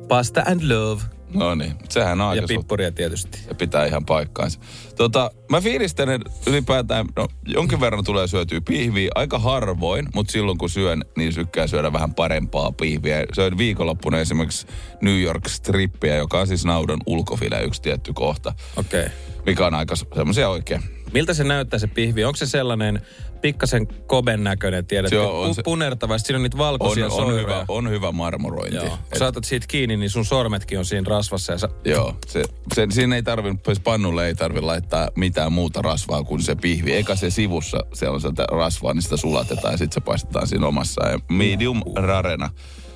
pasta 0.09 0.43
and 0.47 0.61
love. 0.63 1.03
No 1.35 1.55
niin, 1.55 1.75
sehän 1.89 2.21
on 2.21 2.29
aika 2.29 2.43
Ja 2.43 2.49
pippuria 2.49 2.93
tietysti. 2.93 3.39
ja 3.49 3.55
pitää 3.55 3.87
ihan 3.87 4.05
paikkaansa. 4.07 4.61
Tota, 4.97 5.31
mä 5.51 5.61
fiilistelen 5.61 6.21
ylipäätään, 6.47 7.07
no 7.17 7.29
jonkin 7.47 7.81
verran 7.81 8.05
tulee 8.05 8.27
syötyä 8.27 8.61
pihviä, 8.69 9.11
aika 9.15 9.39
harvoin, 9.39 10.07
mutta 10.15 10.33
silloin 10.33 10.59
kun 10.59 10.71
syön, 10.71 11.05
niin 11.17 11.35
tykkään 11.35 11.69
syödä 11.69 11.93
vähän 11.93 12.15
parempaa 12.15 12.73
pihviä. 12.73 13.25
Söin 13.33 13.59
viikonloppuna 13.59 14.19
esimerkiksi 14.19 14.67
New 15.03 15.21
York 15.21 15.49
strippiä, 15.49 16.17
joka 16.17 16.41
on 16.41 16.47
siis 16.47 16.65
naudan 16.65 17.01
ulkofile 17.07 17.63
yksi 17.63 17.83
tietty 17.83 18.13
kohta, 18.13 18.55
Okei. 18.77 19.01
Okay. 19.01 19.13
mikä 19.47 19.67
on 19.67 19.75
aika 19.75 19.95
semmoisia 19.97 20.49
oikein. 20.49 20.83
Miltä 21.13 21.35
se 21.35 21.45
näyttää 21.45 21.79
se 21.79 21.87
pihvi? 21.87 22.25
Onko 22.25 22.37
se 22.37 22.47
sellainen 22.47 23.03
pikkasen 23.41 23.87
koben 24.07 24.45
näköinen, 24.45 24.87
tiedätkö? 24.87 25.17
Joo, 25.17 25.43
on 25.43 25.51
Pu- 25.51 25.55
se- 25.55 25.63
siinä 26.19 26.37
on 26.37 26.43
niitä 26.43 26.57
On, 26.57 26.59
valkoisia 26.59 27.05
on, 27.05 27.11
soiroja. 27.11 27.43
hyvä, 27.43 27.65
on 27.69 27.91
hyvä 27.91 28.13
marmorointi. 28.13 28.77
Joo. 28.77 28.87
Et- 29.13 29.19
sä 29.19 29.27
otat 29.27 29.45
siitä 29.45 29.67
kiinni, 29.69 29.97
niin 29.97 30.11
sun 30.11 30.25
sormetkin 30.25 30.79
on 30.79 30.85
siinä 30.85 31.07
rasvassa 31.09 31.53
ja 31.53 31.59
sä... 31.59 31.69
Joo, 31.85 32.17
se, 32.27 32.45
se, 32.75 32.87
siinä 32.91 33.17
ei 33.17 33.23
tarvi, 33.23 33.55
siis 33.67 33.81
pannulle 33.81 34.27
ei 34.27 34.35
tarvi 34.35 34.61
laittaa 34.61 34.84
mitään 35.17 35.53
muuta 35.53 35.83
rasvaa 35.83 36.25
kuin 36.25 36.43
se 36.43 36.55
pihvi. 36.55 36.93
Eikä 36.93 37.15
se 37.15 37.31
sivussa, 37.31 37.79
se 37.93 38.09
on 38.09 38.21
sitä 38.21 38.45
rasvaa, 38.51 38.95
niin 38.95 39.03
sitä 39.03 39.17
sulatetaan 39.17 39.75
ja 39.75 39.79
sitten 39.79 39.95
se 39.95 40.01
paistetaan 40.01 40.47
siinä 40.47 40.67
omassa. 40.67 41.09
Ja 41.09 41.19
medium 41.31 41.83
rarena. 41.97 42.51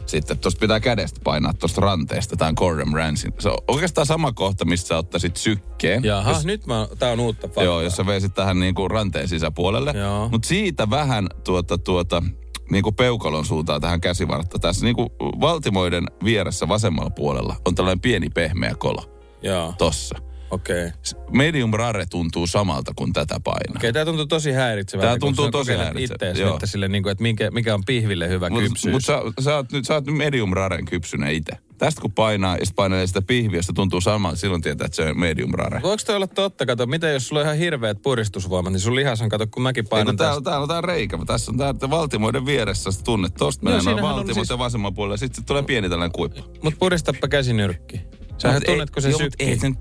Sitten 0.07 0.39
tuosta 0.39 0.61
pitää 0.61 0.81
kädestä 0.81 1.21
painaa 1.25 1.55
tuosta 1.55 1.81
ranteesta, 1.81 2.37
tämän 2.37 2.55
Gordon 2.57 2.93
Ramsin. 2.93 3.33
Se 3.39 3.49
on 3.49 3.59
oikeastaan 3.69 4.07
sama 4.07 4.33
kohta, 4.33 4.65
mistä 4.65 4.89
sä 4.89 4.97
ottaisit 4.97 5.37
sykkeen. 5.37 6.05
Jaha, 6.05 6.31
Jos- 6.31 6.45
nyt 6.45 6.67
mä, 6.67 6.89
tää 6.99 7.13
on 7.13 7.21
uutta 7.21 7.49
faktaa. 7.49 7.65
Joo, 7.65 7.81
jos 7.81 7.97
sä 7.97 8.07
veisit 8.07 8.35
tähän 8.35 8.61
niin 8.61 8.75
kuin 8.75 8.91
ranteen 8.91 9.29
sisäpuolelle. 9.29 9.95
Mutta 10.31 10.49
siitä 10.49 10.91
vähän 10.91 11.27
tuota, 11.45 11.79
tuota, 11.79 12.23
niin 12.71 12.83
kuin 12.83 12.95
peukalon 12.95 13.45
suuntaan 13.45 13.81
tähän 13.81 14.01
käsivartta. 14.01 14.59
Tässä 14.59 14.85
niin 14.85 14.97
kuin 14.97 15.09
valtimoiden 15.41 16.05
vieressä 16.25 16.69
vasemmalla 16.69 17.11
puolella 17.11 17.57
on 17.65 17.75
tällainen 17.75 18.01
pieni 18.01 18.29
pehmeä 18.31 18.75
kolo. 18.75 19.03
Joo, 19.43 19.75
Tossa. 19.79 20.19
Okei. 20.51 20.87
Okay. 20.87 20.99
Medium 21.31 21.73
rare 21.73 22.07
tuntuu 22.11 22.47
samalta 22.47 22.93
kuin 22.97 23.13
tätä 23.13 23.41
painaa. 23.45 23.77
Okei, 23.77 23.93
tää 23.93 24.05
tuntuu 24.05 24.27
tosi 24.27 24.53
häiritsevältä. 24.53 25.11
Kun 25.11 25.19
tuntuu 25.21 25.51
tosi 25.51 25.73
häiritsevältä, 25.77 26.59
nyt 26.61 26.71
sille, 26.71 26.89
niin 26.89 27.03
kuin, 27.03 27.11
että 27.11 27.23
mikä, 27.23 27.51
mikä 27.51 27.75
on 27.75 27.85
pihville 27.87 28.29
hyvä 28.29 28.51
Mutta 28.51 28.69
kypsyys. 28.69 28.93
mut 28.93 29.05
sä, 29.05 29.21
sä, 29.41 29.57
oot 29.57 29.73
nyt, 29.73 29.85
sä 29.85 29.95
oot 29.95 30.07
nyt 30.07 30.17
medium 30.17 30.53
raren 30.53 30.85
kypsynen 30.85 31.33
itse. 31.33 31.53
Tästä 31.79 32.01
kun 32.01 32.13
painaa 32.13 32.57
ja 32.57 32.65
painelee 32.77 33.07
sitä 33.07 33.23
pihviä, 33.23 33.63
se 33.63 33.73
tuntuu 33.73 34.01
samalta, 34.01 34.37
silloin 34.37 34.63
tietää, 34.63 34.85
että 34.85 34.97
se 34.97 35.03
on 35.03 35.21
medium 35.21 35.51
rare. 35.55 35.81
Voiko 35.83 36.03
toi 36.07 36.17
olla 36.17 36.27
totta? 36.27 36.67
Kato, 36.67 36.87
mitä 36.87 37.09
jos 37.09 37.29
sulla 37.29 37.41
on 37.41 37.47
ihan 37.47 37.59
hirveät 37.59 38.03
puristusvoimat, 38.03 38.73
niin 38.73 38.81
sun 38.81 38.95
lihashan, 38.95 39.29
kato, 39.29 39.47
kun 39.47 39.63
mäkin 39.63 39.89
painan 39.89 40.07
kun 40.07 40.17
täällä, 40.17 40.41
täällä 40.41 40.63
on 40.63 40.69
tää 40.69 40.81
reikä. 40.81 41.19
Tässä 41.27 41.51
on 41.51 41.59
tää 41.59 41.91
valtimoiden 41.91 42.47
vieressä. 42.47 42.93
Sä 42.93 43.05
tunnet 43.05 43.35
tosta 43.35 43.81
siinähän 43.81 44.05
on 44.05 44.11
valtimot 44.11 44.35
siis- 44.35 44.51
ja 44.51 44.59
vasemman 44.59 44.95
puolella. 44.95 45.17
Sitten 45.17 45.45
tulee 45.45 45.63
pieni 45.63 45.89
tällainen 45.89 46.13
kuippu. 46.13 46.41
Mut 46.63 46.75
puristappa 46.79 47.29
käsinyrkki. 47.29 48.01
Sähän 48.39 48.57
Mut 48.57 48.69
ei- 48.69 49.59
tunnet, 49.59 49.77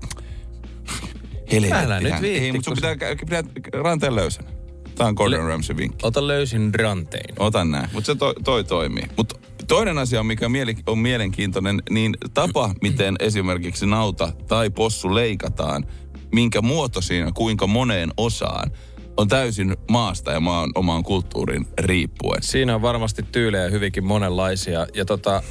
Helvetti. 1.52 1.76
Älä 1.76 2.00
nyt 2.00 2.22
viitti, 2.22 2.44
Ei, 2.44 2.52
mutta 2.52 2.64
sun 2.64 2.74
pitää, 2.74 2.96
pitää 3.20 3.42
ranteen 3.72 4.14
löysänä. 4.14 4.50
Tää 4.94 5.06
on 5.06 5.14
Gordon 5.14 5.46
Ramsay 5.46 5.76
vinkki. 5.76 6.06
Ota 6.06 6.26
löysin 6.26 6.74
rantein. 6.74 7.34
Otan 7.38 7.70
näin. 7.70 7.88
Mutta 7.92 8.06
se 8.06 8.14
toi, 8.14 8.34
toi 8.44 8.64
toimii. 8.64 9.04
Mutta 9.16 9.34
toinen 9.68 9.98
asia, 9.98 10.22
mikä 10.22 10.48
mieli, 10.48 10.76
on 10.86 10.98
mielenkiintoinen, 10.98 11.82
niin 11.90 12.16
tapa, 12.34 12.74
miten 12.82 13.16
esimerkiksi 13.20 13.86
nauta 13.86 14.32
tai 14.48 14.70
possu 14.70 15.14
leikataan, 15.14 15.86
minkä 16.34 16.60
muoto 16.60 17.00
siinä, 17.00 17.30
kuinka 17.34 17.66
moneen 17.66 18.10
osaan, 18.16 18.70
on 19.16 19.28
täysin 19.28 19.76
maasta 19.90 20.32
ja 20.32 20.40
maan 20.40 20.70
omaan 20.74 21.02
kulttuuriin 21.02 21.66
riippuen. 21.78 22.42
Siinä 22.42 22.74
on 22.74 22.82
varmasti 22.82 23.22
tyylejä 23.22 23.68
hyvinkin 23.68 24.04
monenlaisia. 24.04 24.86
Ja 24.94 25.04
tota, 25.04 25.42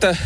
tä, 0.00 0.16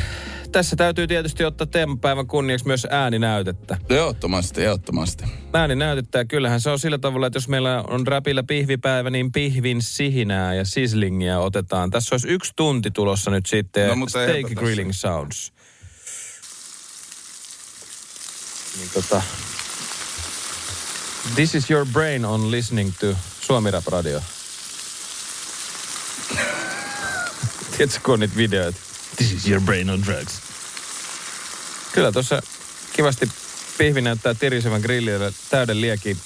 tässä 0.52 0.76
täytyy 0.76 1.06
tietysti 1.06 1.44
ottaa 1.44 1.66
teemapäivän 1.66 2.26
kunniaksi 2.26 2.66
myös 2.66 2.86
ääninäytettä. 2.90 3.78
Ehdottomasti, 3.90 4.64
ehdottomasti. 4.64 5.24
Ääninäytettä 5.52 6.18
ja 6.18 6.24
kyllähän 6.24 6.60
se 6.60 6.70
on 6.70 6.78
sillä 6.78 6.98
tavalla, 6.98 7.26
että 7.26 7.36
jos 7.36 7.48
meillä 7.48 7.82
on 7.82 8.06
räpillä 8.06 8.42
pihvipäivä, 8.42 9.10
niin 9.10 9.32
pihvin 9.32 9.82
sihinää 9.82 10.54
ja 10.54 10.64
sizzlingia 10.64 11.38
otetaan. 11.38 11.90
Tässä 11.90 12.14
olisi 12.14 12.28
yksi 12.28 12.52
tunti 12.56 12.90
tulossa 12.90 13.30
nyt 13.30 13.46
sitten. 13.46 13.88
No, 13.88 13.96
mutta 13.96 14.22
Steak 14.22 14.46
grilling 14.54 14.92
sounds. 14.92 15.52
Niin 18.78 18.90
tota, 18.94 19.22
This 21.34 21.54
is 21.54 21.70
your 21.70 21.86
brain 21.92 22.24
on 22.24 22.50
listening 22.50 22.92
to 23.00 23.06
Suomi 23.40 23.70
Rap 23.70 23.86
Radio. 23.86 24.20
Tiedätkö, 27.76 28.00
kun 28.04 28.14
on 28.14 28.20
niitä 28.20 28.36
videoita? 28.36 28.89
This 29.16 29.32
is 29.32 29.48
your 29.48 29.60
brain 29.60 29.90
on 29.90 30.02
drugs. 30.02 30.32
Kyllä 31.92 32.12
tuossa 32.12 32.42
kivasti 32.92 33.30
pihvi 33.78 34.00
näyttää 34.00 34.34
tirisevän 34.34 34.80
grillillä 34.80 35.32
täyden 35.50 35.80
liekin 35.80 36.18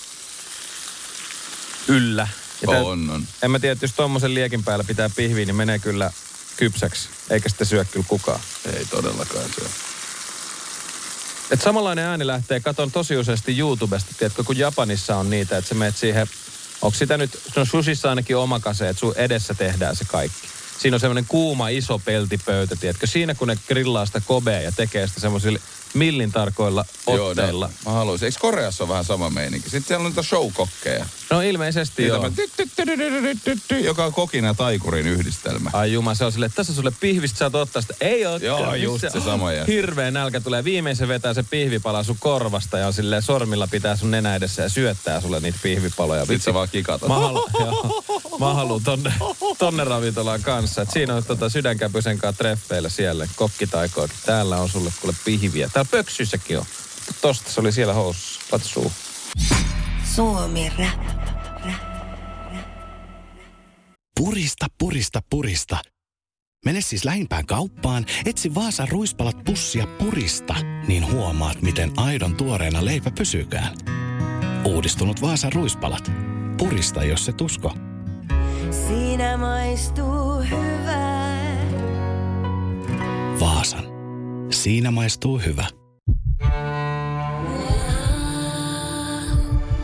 yllä. 1.89 2.29
Ja 2.63 2.69
tää- 2.69 2.81
On, 2.81 3.11
on. 3.11 3.27
En 3.43 3.51
mä 3.51 3.59
tiedä, 3.59 3.73
että 3.73 3.85
jos 3.85 3.93
tommosen 3.93 4.35
liekin 4.35 4.65
päällä 4.65 4.85
pitää 4.85 5.11
pihviä, 5.17 5.45
niin 5.47 5.57
menee 5.57 5.79
kyllä 5.79 6.11
kypsäksi. 6.57 7.09
Eikä 7.31 7.49
sitä 7.49 7.65
syö 7.65 7.85
kyllä 7.85 8.07
kukaan. 8.09 8.41
Ei 8.77 8.85
todellakaan 8.85 9.45
se. 9.57 9.63
Et 11.51 11.63
samanlainen 11.63 12.05
ääni 12.05 12.27
lähtee, 12.27 12.61
katon 12.61 12.91
tosi 12.91 13.17
useasti 13.17 13.59
YouTubesta, 13.59 14.11
tiedätkö, 14.19 14.45
kun 14.45 14.59
Japanissa 14.59 15.17
on 15.17 15.31
niitä, 15.31 15.57
että 15.59 15.69
sä 15.69 15.75
meet 15.75 15.97
siihen, 15.97 16.27
onko 16.83 16.99
sitä 16.99 17.17
nyt, 17.17 17.41
no 17.57 17.65
sushissa 17.65 18.09
ainakin 18.11 18.37
oma 18.37 18.61
kase, 18.61 18.89
että 18.89 19.01
sun 19.01 19.13
edessä 19.17 19.55
tehdään 19.55 19.97
se 19.97 20.05
kaikki. 20.05 20.49
Siinä 20.85 20.97
on 20.97 21.01
semmoinen 21.01 21.25
kuuma 21.29 21.69
iso 21.69 21.99
peltipöytä, 21.99 22.77
tiedätkö, 22.77 23.07
siinä 23.07 23.35
kun 23.35 23.49
ne 23.49 23.59
grillaa 23.69 24.07
sitä 24.07 24.21
kobea 24.21 24.61
ja 24.61 24.73
tekee 24.73 25.07
sitä 25.07 25.21
semmoisilla 25.21 25.59
millin 25.95 26.33
tarkoilla 26.33 26.85
otteilla. 27.07 27.67
Joo, 27.67 27.75
no, 27.85 27.91
mä 27.91 27.97
haluaisin. 27.99 28.27
Eikö 28.27 28.39
Koreassa 28.41 28.85
ole 28.85 28.89
vähän 28.89 29.05
sama 29.05 29.31
meininki? 29.31 29.71
Sitten 29.71 29.89
siellä 29.89 30.05
on 30.05 30.11
niitä 30.11 30.23
showkokkeja. 30.23 31.07
No 31.31 31.41
ilmeisesti 31.41 32.03
Niitä 32.03 32.17
joo. 33.71 33.81
Joka 33.85 34.05
on 34.05 34.13
kokin 34.13 34.45
ja 34.45 34.55
taikurin 34.55 35.07
yhdistelmä. 35.07 35.71
Ai 35.73 35.93
juma, 35.93 36.15
se 36.15 36.25
on 36.25 36.33
silleen, 36.33 36.47
että 36.47 36.57
tässä 36.57 36.75
sulle 36.75 36.93
pihvistä 37.01 37.39
saat 37.39 37.55
ottaa 37.55 37.83
sitä. 37.83 37.95
Ei 38.01 38.27
oo. 38.27 38.37
Joo, 38.37 38.75
just 38.75 39.05
se 39.13 39.21
sama 39.21 39.53
jää. 39.53 39.65
Hirveä 39.65 40.11
nälkä 40.11 40.41
tulee. 40.41 40.65
Viimein 40.65 40.97
se 40.97 41.09
vetää 41.09 41.35
se 41.35 41.43
pihvipala 41.43 42.03
sun 42.03 42.17
korvasta 42.21 42.79
ja 42.79 42.87
on 42.87 42.93
silleen 42.93 43.23
sormilla 43.23 43.69
pitää 43.71 43.97
sun 43.97 44.11
nenä 44.11 44.37
edessä 44.37 44.63
ja 44.63 44.69
syöttää 44.69 45.21
sulle 45.21 45.41
niitä 45.41 45.59
pihvipaloja. 45.63 46.21
Sitten 46.21 46.35
Vitsi, 46.35 46.45
sä 46.45 46.55
vaan 46.55 46.69
kikatat. 46.69 47.09
Mä 47.09 47.15
haluan, 47.15 47.51
joo, 47.61 48.05
mä 48.41 48.55
haluan 48.55 48.83
tonne, 48.85 49.15
tonne 49.59 49.85
ravintolaan 49.85 50.43
kanssa. 50.43 50.83
Et 50.83 50.91
siinä 50.91 51.15
on 51.15 51.25
tota 51.25 51.49
sydänkäpysen 51.49 52.19
kanssa 52.19 52.39
treffeillä 52.39 52.89
siellä. 52.89 53.29
Kokkitaikoon. 53.37 54.09
Täällä 54.27 54.57
on 54.57 54.69
sulle 54.69 54.93
kuule 55.01 55.17
pihviä. 55.25 55.69
Täällä 55.73 55.89
pöksyssäkin 55.91 56.59
on. 56.59 56.65
Tosta 57.21 57.51
se 57.51 57.61
oli 57.61 57.73
siellä 57.73 57.95
housussa. 57.95 58.41
Laita 58.53 58.69
suu. 58.69 58.93
Suomi 60.15 60.73
Rap. 60.79 61.15
Purista, 64.21 64.67
purista, 64.79 65.21
purista. 65.31 65.79
Mene 66.65 66.81
siis 66.81 67.05
lähimpään 67.05 67.47
kauppaan, 67.47 68.07
etsi 68.25 68.55
Vaasan 68.55 68.89
ruispalat 68.89 69.45
pussia 69.45 69.87
purista, 69.87 70.55
niin 70.89 71.13
huomaat, 71.13 71.63
miten 71.63 71.93
aidon 71.97 72.37
tuoreena 72.37 72.85
leipä 72.85 73.11
pysykään. 73.19 73.75
Uudistunut 74.65 75.23
Vaasan 75.23 75.53
ruispalat. 75.53 76.13
Purista, 76.59 77.05
jos 77.05 77.25
se 77.25 77.33
tusko. 77.33 77.94
Siinä 78.71 79.37
maistuu 79.37 80.35
hyvää. 80.51 81.57
Vaasan. 83.41 83.85
Siinä 84.51 84.91
maistuu 84.91 85.39
hyvä. 85.39 85.67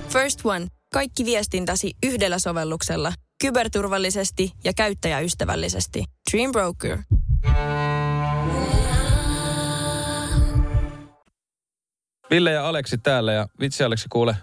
First 0.08 0.40
One. 0.44 0.66
Kaikki 0.92 1.24
viestintäsi 1.24 1.92
yhdellä 2.06 2.38
sovelluksella. 2.38 3.12
Kyberturvallisesti 3.42 4.52
ja 4.64 4.72
käyttäjäystävällisesti. 4.76 6.04
Dream 6.32 6.52
Broker. 6.52 6.98
Ville 12.30 12.50
ja 12.50 12.68
Aleksi 12.68 12.98
täällä 12.98 13.32
ja 13.32 13.46
vitsi 13.60 13.84
Aleksi 13.84 14.06
kuule, 14.08 14.36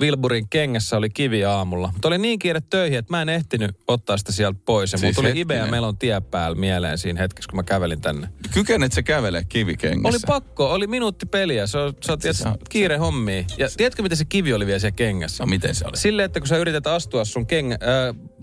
Wilburin 0.00 0.48
kengässä 0.48 0.96
oli 0.96 1.10
kivi 1.10 1.44
aamulla. 1.44 1.90
Mutta 1.92 2.08
oli 2.08 2.18
niin 2.18 2.38
kiire 2.38 2.60
töihin, 2.70 2.98
että 2.98 3.12
mä 3.12 3.22
en 3.22 3.28
ehtinyt 3.28 3.70
ottaa 3.88 4.16
sitä 4.16 4.32
sieltä 4.32 4.60
pois. 4.64 4.92
Ja 4.92 4.98
siis 4.98 5.16
mulla 5.16 5.28
tuli. 5.28 5.40
Ibe 5.40 5.54
ja 5.54 5.66
Melon 5.66 5.98
tie 5.98 6.20
päällä 6.20 6.58
mieleen 6.58 6.98
siinä 6.98 7.20
hetkessä, 7.20 7.48
kun 7.48 7.56
mä 7.56 7.62
kävelin 7.62 8.00
tänne. 8.00 8.28
Kykenet 8.54 8.92
se 8.92 9.02
kävelee 9.02 9.44
kivikengessä? 9.48 10.08
Oli 10.08 10.18
pakko, 10.26 10.72
oli 10.72 10.86
minuutti 10.86 11.26
peliä. 11.26 11.66
Se 11.66 11.78
on, 11.78 11.94
se 12.00 12.12
on 12.12 12.18
tiedät, 12.18 12.40
on- 12.46 12.56
kiire 12.68 12.96
hommi. 12.96 13.46
Ja 13.58 13.68
tiedätkö, 13.76 14.02
miten 14.02 14.18
se 14.18 14.24
kivi 14.24 14.52
oli 14.52 14.66
vielä 14.66 14.78
siellä 14.78 14.96
kengässä? 14.96 15.44
No 15.44 15.46
miten 15.46 15.74
se 15.74 15.84
oli? 15.86 15.96
Silleen, 15.96 16.26
että 16.26 16.40
kun 16.40 16.48
sä 16.48 16.56
yrität 16.56 16.86
astua 16.86 17.24
sun 17.24 17.46
keng, 17.46 17.72
äh, 17.72 17.78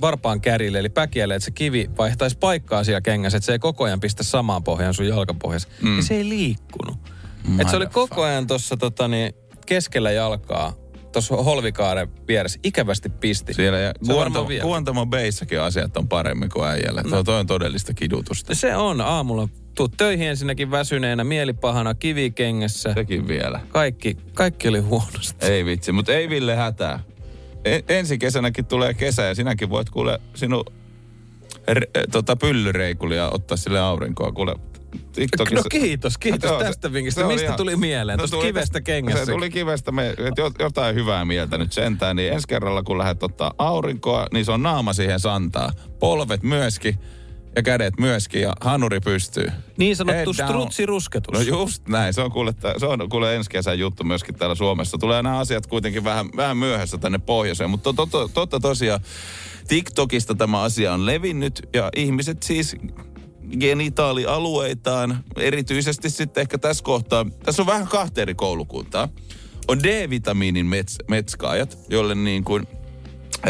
varpaan 0.01 0.41
kärille, 0.41 0.79
eli 0.79 0.89
päkiälle, 0.89 1.35
että 1.35 1.45
se 1.45 1.51
kivi 1.51 1.89
vaihtaisi 1.97 2.37
paikkaa 2.37 2.83
siellä 2.83 3.01
kengässä, 3.01 3.37
että 3.37 3.45
se 3.45 3.51
ei 3.51 3.59
koko 3.59 3.83
ajan 3.83 3.99
pistä 3.99 4.23
samaan 4.23 4.63
pohjaan 4.63 4.93
sun 4.93 5.07
jalkapohjassa, 5.07 5.67
mm. 5.81 5.89
niin 5.89 6.03
se 6.03 6.15
ei 6.15 6.29
liikkunut. 6.29 6.97
Että 7.59 7.71
se 7.71 7.77
oli 7.77 7.87
koko 7.87 8.23
ajan 8.23 8.47
tuossa 8.47 8.77
tota, 8.77 9.07
niin, 9.07 9.33
keskellä 9.65 10.11
jalkaa, 10.11 10.73
tuossa 11.11 11.35
holvikaaren 11.35 12.07
vieressä, 12.27 12.59
ikävästi 12.63 13.09
pisti. 13.09 13.53
Siellä 13.53 13.77
ja 13.79 13.93
vielä. 14.47 14.61
Guantamo 14.61 15.05
Bayssakin 15.05 15.61
asiat 15.61 15.97
on 15.97 16.07
paremmin 16.07 16.49
kuin 16.49 16.67
äijällä. 16.67 17.03
No. 17.09 17.23
Toi 17.23 17.39
on 17.39 17.47
todellista 17.47 17.93
kidutusta. 17.93 18.55
Se 18.55 18.75
on 18.75 19.01
aamulla. 19.01 19.49
Tuut 19.75 19.93
töihin 19.97 20.27
ensinnäkin 20.27 20.71
väsyneenä, 20.71 21.23
mielipahana, 21.23 21.93
kivikengessä. 21.93 22.93
Sekin 22.93 23.27
vielä. 23.27 23.59
Kaikki, 23.69 24.17
kaikki 24.33 24.67
oli 24.67 24.79
huonosti. 24.79 25.45
Ei 25.45 25.65
vitsi, 25.65 25.91
mutta 25.91 26.13
ei 26.13 26.29
Ville 26.29 26.55
hätää. 26.55 26.99
E- 27.65 27.79
ensi 27.89 28.17
kesänäkin 28.17 28.65
tulee 28.65 28.93
kesä 28.93 29.21
ja 29.23 29.35
sinäkin 29.35 29.69
voit 29.69 29.89
kuule 29.89 30.19
sinun 30.35 30.65
r- 31.73 32.07
tota, 32.11 32.35
pyllyreikulia 32.35 33.29
ottaa 33.29 33.57
sille 33.57 33.79
aurinkoa. 33.79 34.31
Kuule, 34.31 34.55
TikTokissa... 35.13 35.55
No 35.55 35.81
kiitos, 35.81 36.17
kiitos 36.17 36.49
se- 36.49 36.65
tästä 36.65 36.93
vinkistä. 36.93 37.27
Mistä 37.27 37.45
ihan- 37.45 37.57
tuli 37.57 37.75
mieleen? 37.75 38.17
Tuosta 38.19 38.37
tuli 38.37 38.47
kivestä 38.47 38.81
kengässä. 38.81 39.25
Se 39.25 39.31
tuli 39.31 39.49
kivestä, 39.49 39.91
me, 39.91 40.15
jotain 40.59 40.95
hyvää 40.95 41.25
mieltä 41.25 41.57
nyt 41.57 41.71
sentään. 41.71 42.15
Niin 42.15 42.33
ensi 42.33 42.47
kerralla, 42.47 42.83
kun 42.83 42.97
lähdet 42.97 43.23
ottaa 43.23 43.53
aurinkoa, 43.57 44.27
niin 44.33 44.45
se 44.45 44.51
on 44.51 44.63
naama 44.63 44.93
siihen 44.93 45.19
santaa. 45.19 45.71
Polvet 45.99 46.43
myöskin 46.43 46.99
ja 47.55 47.63
kädet 47.63 47.93
myöskin 47.99 48.41
ja 48.41 48.53
hanuri 48.61 48.99
pystyy. 48.99 49.47
Niin 49.77 49.95
sanottu 49.95 50.33
strutsirusketus. 50.33 51.33
No 51.33 51.41
just 51.41 51.87
näin, 51.87 52.13
se 52.13 52.21
on 52.21 52.31
kuule, 52.31 52.53
se 52.77 52.85
on 52.85 53.09
kuule 53.09 53.35
ensi 53.35 53.49
kesän 53.49 53.79
juttu 53.79 54.03
myöskin 54.03 54.35
täällä 54.35 54.55
Suomessa. 54.55 54.97
Tulee 54.97 55.23
nämä 55.23 55.39
asiat 55.39 55.67
kuitenkin 55.67 56.03
vähän, 56.03 56.25
vähän 56.35 56.57
myöhässä 56.57 56.97
tänne 56.97 57.17
pohjoiseen, 57.17 57.69
mutta 57.69 57.93
totta, 57.93 58.29
totta 58.33 58.59
tosiaan 58.59 59.01
TikTokista 59.67 60.35
tämä 60.35 60.61
asia 60.61 60.93
on 60.93 61.05
levinnyt 61.05 61.69
ja 61.73 61.89
ihmiset 61.95 62.43
siis 62.43 62.75
genitaalialueitaan, 63.59 65.23
erityisesti 65.37 66.09
sitten 66.09 66.41
ehkä 66.41 66.57
tässä 66.57 66.83
kohtaa, 66.83 67.25
tässä 67.43 67.61
on 67.61 67.67
vähän 67.67 67.87
kahta 67.87 68.21
eri 68.21 68.35
koulukuntaa. 68.35 69.09
On 69.67 69.83
D-vitamiinin 69.83 70.65
mets, 70.65 70.97
metskaajat, 71.07 71.77
jolle 71.89 72.15
niin 72.15 72.43
kuin 72.43 72.67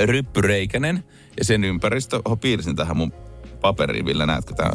ryppyreikänen 0.06 1.04
ja 1.38 1.46
sen 1.46 1.64
ympäristö, 1.64 2.22
oho 2.26 2.36
piirsin 2.36 2.76
tähän 2.76 2.98
mun 2.98 3.14
paperiin, 3.62 4.06
Ville, 4.06 4.26
näetkö 4.26 4.54
tämä, 4.54 4.72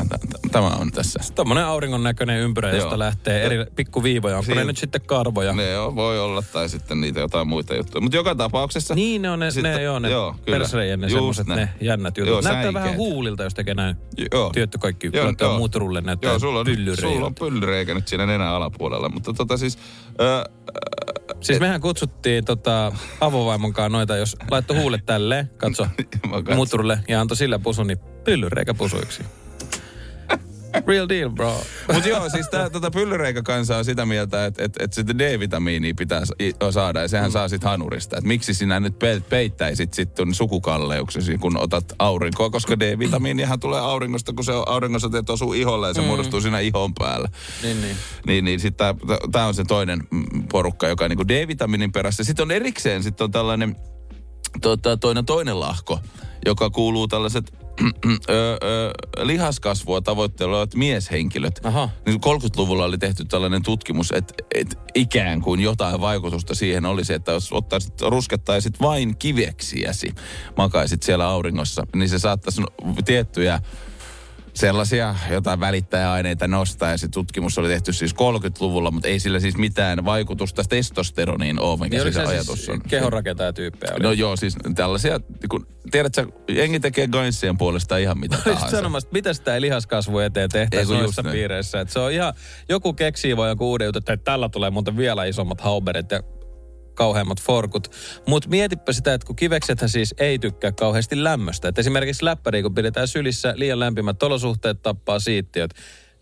tämä 0.52 0.66
on 0.66 0.90
tässä. 0.90 1.20
Tommonen 1.34 1.64
auringon 1.64 2.02
näköinen 2.02 2.40
ympyrä, 2.40 2.70
josta 2.72 2.88
Joo. 2.90 2.98
lähtee 2.98 3.42
eri 3.42 3.66
pikkuviivoja. 3.76 4.36
Onko 4.36 4.48
ne 4.48 4.54
Siinä- 4.54 4.64
nyt 4.64 4.76
sitten 4.76 5.00
karvoja? 5.06 5.52
Ne 5.52 5.78
on, 5.78 5.96
voi 5.96 6.20
olla, 6.20 6.42
tai 6.52 6.68
sitten 6.68 7.00
niitä 7.00 7.20
jotain 7.20 7.48
muita 7.48 7.74
juttuja. 7.74 8.02
Mutta 8.02 8.16
joka 8.16 8.34
tapauksessa... 8.34 8.94
Niin 8.94 9.22
ne 9.22 9.30
on 9.30 9.38
ne, 9.38 9.50
Sitten- 9.50 9.76
ne, 9.76 9.82
joo, 9.82 9.98
ne 9.98 10.10
joo, 10.10 10.34
kyllä. 10.44 10.58
ne 10.58 11.06
Just 11.06 11.12
semmoset, 11.14 11.46
näin. 11.46 11.60
ne 11.60 11.68
jännät 11.80 12.16
jutut. 12.16 12.28
Joo, 12.30 12.40
Näyttää 12.40 12.52
säikeet. 12.62 12.74
vähän 12.74 12.96
huulilta, 12.96 13.42
jos 13.42 13.54
tekee 13.54 13.74
näin. 13.74 13.96
Joo. 14.32 14.50
Työttö 14.54 14.78
kaikki 14.78 15.10
Joo, 15.12 15.32
joo. 15.40 15.58
muut 15.58 15.74
rulle, 15.74 16.00
näyttää 16.00 16.30
Joo, 16.30 16.38
sulla 16.38 16.58
on, 16.60 16.66
pyllyreijältä. 16.66 17.14
sulla 17.14 17.26
on 17.26 17.34
pyllyreikä 17.34 17.94
nyt 17.94 18.08
siinä 18.08 18.26
nenän 18.26 18.48
alapuolella. 18.48 19.08
Mutta 19.08 19.32
tota 19.32 19.56
siis... 19.56 19.78
Ö, 20.20 20.44
Siis 21.42 21.60
mehän 21.60 21.80
kutsuttiin 21.80 22.44
tota, 22.44 22.92
avovaimon 23.20 23.72
noita, 23.88 24.16
jos 24.16 24.36
laittoi 24.50 24.78
huulet 24.78 25.06
tälleen, 25.06 25.50
katso, 25.56 25.86
mutrulle 26.56 26.98
ja 27.08 27.20
antoi 27.20 27.36
sillä 27.36 27.58
pusun, 27.58 27.86
niin 27.86 27.98
pyllyreikä 27.98 28.74
pusuiksi. 28.74 29.22
Real 30.86 31.08
deal, 31.08 31.30
bro. 31.30 31.60
Mutta 31.92 32.08
joo, 32.08 32.28
siis 32.28 32.48
tää, 32.48 32.70
tota 32.70 32.90
pyllyreikäkansa 32.90 33.76
on 33.76 33.84
sitä 33.84 34.06
mieltä, 34.06 34.46
että 34.46 34.64
et, 34.64 34.72
et 34.80 34.92
sitä 34.92 35.18
D-vitamiinia 35.18 35.94
pitää 35.98 36.22
saada 36.70 37.00
ja 37.00 37.08
sehän 37.08 37.30
mm. 37.30 37.32
saa 37.32 37.48
sit 37.48 37.64
hanurista. 37.64 38.16
Et 38.18 38.24
miksi 38.24 38.54
sinä 38.54 38.80
nyt 38.80 38.98
pe- 38.98 39.22
peittäisit 39.28 39.94
sitten 39.94 40.34
sukukalleuksesi, 40.34 41.38
kun 41.38 41.56
otat 41.56 41.84
aurinkoa, 41.98 42.50
koska 42.50 42.80
D-vitamiinihan 42.80 43.60
tulee 43.60 43.80
auringosta, 43.80 44.32
kun 44.32 44.44
se 44.44 44.52
on 44.52 44.68
auringossa 44.68 45.08
teet 45.08 45.30
osuu 45.30 45.52
iholle 45.52 45.88
ja 45.88 45.94
se 45.94 46.00
mm. 46.00 46.06
muodostuu 46.06 46.40
siinä 46.40 46.60
ihon 46.60 46.94
päällä. 46.94 47.28
Niin, 47.62 47.80
niin. 47.80 47.96
Niin, 48.26 48.44
niin 48.44 48.60
sitten 48.60 48.96
tämä 49.32 49.46
on 49.46 49.54
se 49.54 49.64
toinen 49.64 50.08
porukka, 50.52 50.88
joka 50.88 51.04
on 51.04 51.10
niinku 51.10 51.28
D-vitamiinin 51.28 51.92
perässä. 51.92 52.24
Sitten 52.24 52.42
on 52.42 52.50
erikseen 52.50 53.02
sitten 53.02 53.24
on 53.24 53.30
tällainen 53.30 53.76
tota, 54.60 54.96
toinen, 54.96 55.24
toinen 55.24 55.60
lahko, 55.60 56.00
joka 56.46 56.70
kuuluu 56.70 57.08
tällaiset 57.08 57.61
lihaskasvua 59.22 60.00
tavoittelevat 60.00 60.74
mieshenkilöt. 60.74 61.60
Aha. 61.64 61.88
Niin 62.06 62.20
30-luvulla 62.26 62.84
oli 62.84 62.98
tehty 62.98 63.24
tällainen 63.24 63.62
tutkimus, 63.62 64.12
että, 64.12 64.34
että 64.54 64.76
ikään 64.94 65.40
kuin 65.40 65.60
jotain 65.60 66.00
vaikutusta 66.00 66.54
siihen 66.54 66.86
olisi, 66.86 67.12
että 67.14 67.32
jos 67.32 67.52
ottaisit, 67.52 68.00
ruskettaisit 68.00 68.80
vain 68.80 69.16
kiveksiäsi, 69.16 70.14
makaisit 70.56 71.02
siellä 71.02 71.28
auringossa, 71.28 71.86
niin 71.96 72.08
se 72.08 72.18
saattaisi 72.18 72.62
tiettyjä 73.04 73.60
sellaisia 74.54 75.14
jotain 75.30 75.60
välittäjäaineita 75.60 76.48
nostaa. 76.48 76.90
Ja 76.90 76.98
se 76.98 77.08
tutkimus 77.08 77.58
oli 77.58 77.68
tehty 77.68 77.92
siis 77.92 78.14
30-luvulla, 78.14 78.90
mutta 78.90 79.08
ei 79.08 79.20
sillä 79.20 79.40
siis 79.40 79.56
mitään 79.56 80.04
vaikutusta 80.04 80.62
testosteroniin 80.68 81.60
ole, 81.60 81.78
mikä 81.78 82.04
Niin 82.04 82.12
se, 82.12 82.22
ajatus 82.22 82.58
siis 82.58 82.68
on. 82.68 82.82
kehonrakentajatyyppejä? 82.88 83.92
Oli? 83.94 84.02
No 84.02 84.12
joo, 84.12 84.36
siis 84.36 84.54
tällaisia, 84.74 85.20
kun, 85.48 85.66
tiedätkö, 85.90 86.26
jengi 86.48 86.80
tekee 86.80 87.08
Gainsien 87.08 87.58
puolesta 87.58 87.96
ihan 87.96 88.18
mitä 88.18 88.34
Just 88.34 88.44
tahansa. 88.44 88.76
sanomassa, 88.76 89.06
että 89.06 89.14
mitä 89.14 89.32
sitä 89.34 89.54
ei 89.54 89.60
lihaskasvu 89.60 90.18
eteen 90.18 90.42
Ei, 90.44 90.48
tehtäisi 90.48 90.86
kun 90.86 90.94
just 90.94 91.16
noissa 91.16 91.32
piireissä. 91.32 91.80
Että 91.80 91.92
se 91.92 91.98
on 91.98 92.12
ihan, 92.12 92.34
joku 92.68 92.92
keksii 92.92 93.36
vaan 93.36 93.48
joku 93.48 93.70
uuden 93.70 93.84
jutun, 93.86 93.98
että 93.98 94.16
tällä 94.16 94.48
tulee 94.48 94.70
muuten 94.70 94.96
vielä 94.96 95.24
isommat 95.24 95.60
hauberit 95.60 96.10
ja 96.10 96.22
kauheammat 96.94 97.40
forkut. 97.40 97.90
Mutta 98.26 98.48
mietipä 98.48 98.92
sitä, 98.92 99.14
että 99.14 99.26
kun 99.26 99.36
kiveksethän 99.36 99.88
siis 99.88 100.14
ei 100.18 100.38
tykkää 100.38 100.72
kauheasti 100.72 101.24
lämmöstä. 101.24 101.68
Et 101.68 101.78
esimerkiksi 101.78 102.24
läppäri, 102.24 102.62
kun 102.62 102.74
pidetään 102.74 103.08
sylissä 103.08 103.54
liian 103.56 103.80
lämpimät 103.80 104.22
olosuhteet, 104.22 104.82
tappaa 104.82 105.18
siittiöt. 105.18 105.70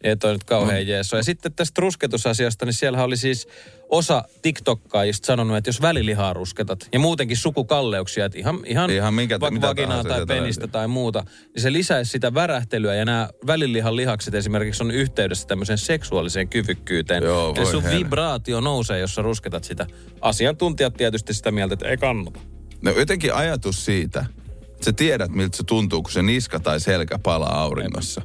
Ei 0.04 0.16
toi 0.16 0.32
nyt 0.32 0.44
kauhean 0.44 0.74
No. 0.80 0.88
jeeso. 0.90 1.16
Ja 1.16 1.22
sitten 1.22 1.52
tästä 1.52 1.80
rusketusasiasta, 1.80 2.64
niin 2.66 2.72
siellä 2.72 3.04
oli 3.04 3.16
siis 3.16 3.48
osa 3.88 4.24
TikTokkaajista 4.42 5.26
sanonut, 5.26 5.56
että 5.56 5.68
jos 5.68 5.82
välilihaa 5.82 6.32
rusketat 6.32 6.88
ja 6.92 6.98
muutenkin 6.98 7.36
sukukalleuksia, 7.36 8.24
että 8.24 8.38
ihan, 8.38 8.58
ihan, 8.66 8.90
Ihan 8.90 9.14
minkä- 9.14 9.40
vaikka 9.40 9.54
mitä 9.54 9.66
vaginaa 9.66 10.04
tai 10.04 10.26
penistä 10.26 10.66
tai 10.66 10.88
muuta, 10.88 11.24
niin 11.54 11.62
se 11.62 11.72
lisäisi 11.72 12.10
sitä 12.10 12.34
värähtelyä 12.34 12.94
ja 12.94 13.04
nämä 13.04 13.28
välilihan 13.46 13.96
lihakset 13.96 14.34
esimerkiksi 14.34 14.82
on 14.82 14.90
yhteydessä 14.90 15.46
tämmöiseen 15.46 15.78
seksuaaliseen 15.78 16.48
kyvykkyyteen. 16.48 17.22
Joo, 17.22 17.54
Eli 17.56 17.66
sun 17.66 17.82
herra. 17.82 17.98
vibraatio 17.98 18.60
nousee, 18.60 18.98
jos 18.98 19.14
sä 19.14 19.22
rusketat 19.22 19.64
sitä. 19.64 19.86
Asiantuntijat 20.20 20.94
tietysti 20.94 21.34
sitä 21.34 21.50
mieltä, 21.50 21.72
että 21.74 21.88
ei 21.88 21.96
kannata. 21.96 22.40
No 22.82 22.90
jotenkin 22.90 23.34
ajatus 23.34 23.84
siitä, 23.84 24.24
että 24.62 24.84
sä 24.84 24.92
tiedät 24.92 25.30
miltä 25.30 25.56
se 25.56 25.62
tuntuu, 25.64 26.02
kun 26.02 26.12
se 26.12 26.22
niska 26.22 26.60
tai 26.60 26.80
selkä 26.80 27.18
palaa 27.18 27.60
auringossa. 27.62 28.22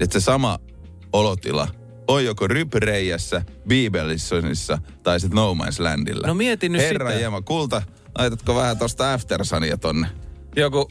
Että 0.00 0.20
se 0.20 0.24
sama 0.24 0.58
olotila 1.14 1.68
on 2.08 2.24
joko 2.24 2.48
rypyreijässä, 2.48 3.42
Bibelissonissa 3.68 4.78
tai 5.02 5.20
sitten 5.20 5.36
No 5.36 5.54
Man's 5.54 5.82
Landilla. 5.82 6.26
No 6.26 6.34
mieti 6.34 6.68
nyt 6.68 6.82
Herra 6.82 7.10
sitä. 7.10 7.20
Jema, 7.20 7.42
kulta, 7.42 7.82
laitatko 8.18 8.54
vähän 8.54 8.78
tosta 8.78 9.12
aftersania 9.12 9.78
tonne? 9.78 10.08
Joku 10.56 10.88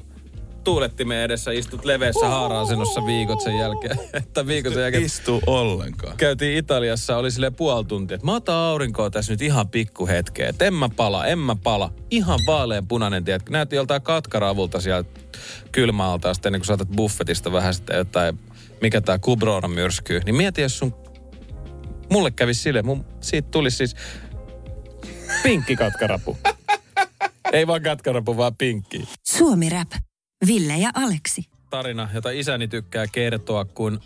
tuulettimen 0.63 1.17
edessä 1.17 1.51
istut 1.51 1.85
leveässä 1.85 2.27
haara-asennossa 2.27 3.05
viikot 3.05 3.41
sen 3.41 3.57
jälkeen. 3.57 3.99
että 4.13 4.47
viikon 4.47 4.73
sen 4.73 4.81
jälkeen 4.81 5.03
Istu 5.03 5.41
ollenkaan. 5.45 6.17
käytiin 6.17 6.57
Italiassa, 6.57 7.17
oli 7.17 7.31
sille 7.31 7.51
puoli 7.51 7.85
tuntia, 7.85 8.15
että 8.15 8.25
mä 8.25 8.35
otan 8.35 8.55
aurinkoa 8.55 9.09
tässä 9.09 9.33
nyt 9.33 9.41
ihan 9.41 9.69
pikku 9.69 10.07
hetkeä. 10.07 10.49
Että 10.49 10.65
en 10.65 10.73
mä 10.73 10.89
pala, 10.95 11.25
en 11.25 11.39
mä 11.39 11.55
pala. 11.63 11.93
Ihan 12.11 12.39
vaalean 12.47 12.87
punainen, 12.87 13.23
tiedätkö. 13.23 13.51
Näytti 13.51 13.75
joltain 13.75 14.01
katkaravulta 14.01 14.81
sieltä 14.81 15.19
kylmältä 15.71 16.33
sitten 16.33 16.49
ennen 16.49 16.61
kuin 16.61 16.67
saatat 16.67 16.89
buffetista 16.95 17.51
vähän 17.51 17.73
sitten 17.73 17.97
jotain, 17.97 18.39
mikä 18.81 19.01
tää 19.01 19.19
Kubrona 19.19 19.67
myrskyy. 19.67 20.19
Niin 20.25 20.35
mieti, 20.35 20.61
jos 20.61 20.77
sun, 20.77 20.95
mulle 22.11 22.31
kävi 22.31 22.53
sille, 22.53 22.81
mun, 22.81 23.05
siitä 23.21 23.47
tuli 23.51 23.71
siis 23.71 23.95
pinkki 25.43 25.75
katkarapu. 25.75 26.37
Ei 27.53 27.67
vaan 27.67 27.81
katkarapu, 27.81 28.37
vaan 28.37 28.55
pinkki. 28.55 29.07
Suomi 29.23 29.69
Rap. 29.69 29.91
Ville 30.47 30.77
ja 30.77 30.89
Aleksi. 30.93 31.45
tarina, 31.69 32.09
jota 32.13 32.29
isäni 32.29 32.67
tykkää 32.67 33.05
kertoa, 33.07 33.65
kun 33.65 33.99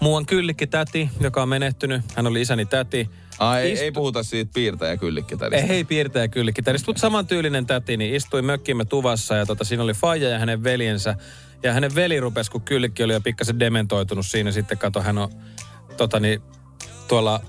muuan 0.00 0.26
kyllikki 0.26 0.66
täti, 0.66 1.10
joka 1.20 1.42
on 1.42 1.48
menehtynyt, 1.48 2.02
hän 2.16 2.26
oli 2.26 2.40
isäni 2.40 2.66
täti. 2.66 3.10
Ai, 3.38 3.62
ei, 3.62 3.72
Istu- 3.74 3.82
ei 3.82 3.92
puhuta 3.92 4.22
siitä 4.22 4.50
piirtäjä 4.54 4.96
kyllikki 4.96 5.34
Ei, 5.52 5.68
hei 5.68 5.84
piirtäjä 5.84 6.28
kyllikki 6.28 6.62
täti, 6.62 6.78
mutta 6.86 7.00
samantyylinen 7.00 7.66
täti, 7.66 7.96
niin 7.96 8.14
istui 8.14 8.42
mökkimme 8.42 8.84
tuvassa 8.84 9.36
ja 9.36 9.46
tota, 9.46 9.64
siinä 9.64 9.82
oli 9.82 9.94
faija 9.94 10.28
ja 10.28 10.38
hänen 10.38 10.64
veljensä. 10.64 11.14
Ja 11.62 11.72
hänen 11.72 11.94
veli 11.94 12.20
rupesi, 12.20 12.50
kun 12.50 12.60
kyllikki 12.60 13.02
oli 13.04 13.12
jo 13.12 13.20
pikkasen 13.20 13.58
dementoitunut 13.58 14.26
siinä, 14.26 14.52
sitten 14.52 14.78
kato, 14.78 15.00
hän 15.00 15.18
on 15.18 15.28
tota, 15.96 16.20
niin, 16.20 16.42
tuolla 17.08 17.40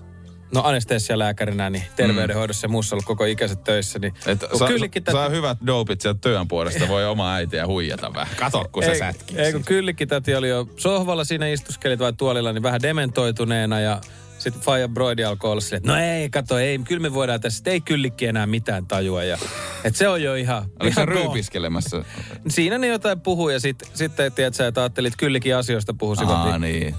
no 0.53 0.61
anestesialääkärinä, 0.63 1.69
niin 1.69 1.83
terveydenhoidossa 1.95 2.65
ja 2.65 2.69
muussa 2.69 2.95
ollut 2.95 3.05
koko 3.05 3.25
ikäiset 3.25 3.63
töissä, 3.63 3.99
niin 3.99 4.13
Et 4.25 4.45
saa, 4.57 4.67
kyllikki 4.67 5.01
saa 5.11 5.29
hyvät 5.29 5.57
dopit 5.65 6.01
sieltä 6.01 6.19
työn 6.21 6.47
puolesta, 6.47 6.87
voi 6.87 7.05
oma 7.05 7.33
äitiä 7.33 7.67
huijata 7.67 8.13
vähän. 8.13 8.35
Kato, 8.35 8.69
kun 8.71 8.83
se 8.83 8.95
sätkii. 8.95 9.37
ei, 9.37 9.53
kun 9.53 9.63
kyllikki 9.63 10.07
täti 10.07 10.35
oli 10.35 10.49
jo 10.49 10.69
sohvalla 10.77 11.23
siinä 11.23 11.47
istuskelit 11.47 11.99
vai 11.99 12.13
tuolilla, 12.13 12.53
niin 12.53 12.63
vähän 12.63 12.81
dementoituneena 12.81 13.79
ja 13.79 14.01
sitten 14.41 14.63
Faija 14.63 14.87
Broidi 14.87 15.23
alkoi 15.23 15.51
olla 15.51 15.61
silleen, 15.61 15.77
että 15.77 15.91
no 15.91 15.97
ei, 15.97 16.29
kato, 16.29 16.59
ei, 16.59 16.79
kyllä 16.79 17.01
me 17.01 17.13
voidaan 17.13 17.41
tässä, 17.41 17.63
ei 17.65 17.81
kyllikki 17.81 18.25
enää 18.25 18.47
mitään 18.47 18.87
tajua. 18.87 19.23
Ja, 19.23 19.37
että 19.83 19.97
se 19.97 20.07
on 20.07 20.23
jo 20.23 20.35
ihan... 20.35 20.65
Oliko 20.79 21.01
ihan 21.01 21.07
ryypiskelemässä? 21.07 22.03
Siinä 22.49 22.77
ne 22.77 22.87
jotain 22.87 23.21
puhuu 23.21 23.49
ja 23.49 23.59
sitten 23.59 23.89
sit, 23.93 24.11
tiedätkö, 24.35 24.67
että 24.67 24.81
ajattelit, 24.81 25.13
että 25.13 25.19
kyllikin 25.19 25.55
asioista 25.55 25.93
puhuisivat. 25.93 26.35
Aa, 26.35 26.57
niin 26.57 26.95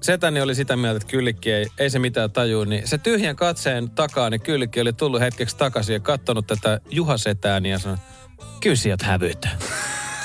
setäni 0.00 0.40
oli 0.40 0.54
sitä 0.54 0.76
mieltä, 0.76 0.96
että 0.96 1.08
kyllikki 1.08 1.52
ei, 1.52 1.66
ei 1.78 1.90
se 1.90 1.98
mitään 1.98 2.30
tajuu, 2.30 2.64
niin 2.64 2.88
se 2.88 2.98
tyhjän 2.98 3.36
katseen 3.36 3.90
takaa, 3.90 4.30
niin 4.30 4.40
kyllikki 4.40 4.80
oli 4.80 4.92
tullut 4.92 5.20
hetkeksi 5.20 5.56
takaisin 5.56 5.94
ja 5.94 6.00
katsonut 6.00 6.46
tätä 6.46 6.80
Juha 6.90 7.16
Setääni 7.16 7.70
ja 7.70 7.78
sanonut, 7.78 8.04
kyllä 8.60 8.76
sieltä 8.76 9.06
hävytä. 9.06 9.48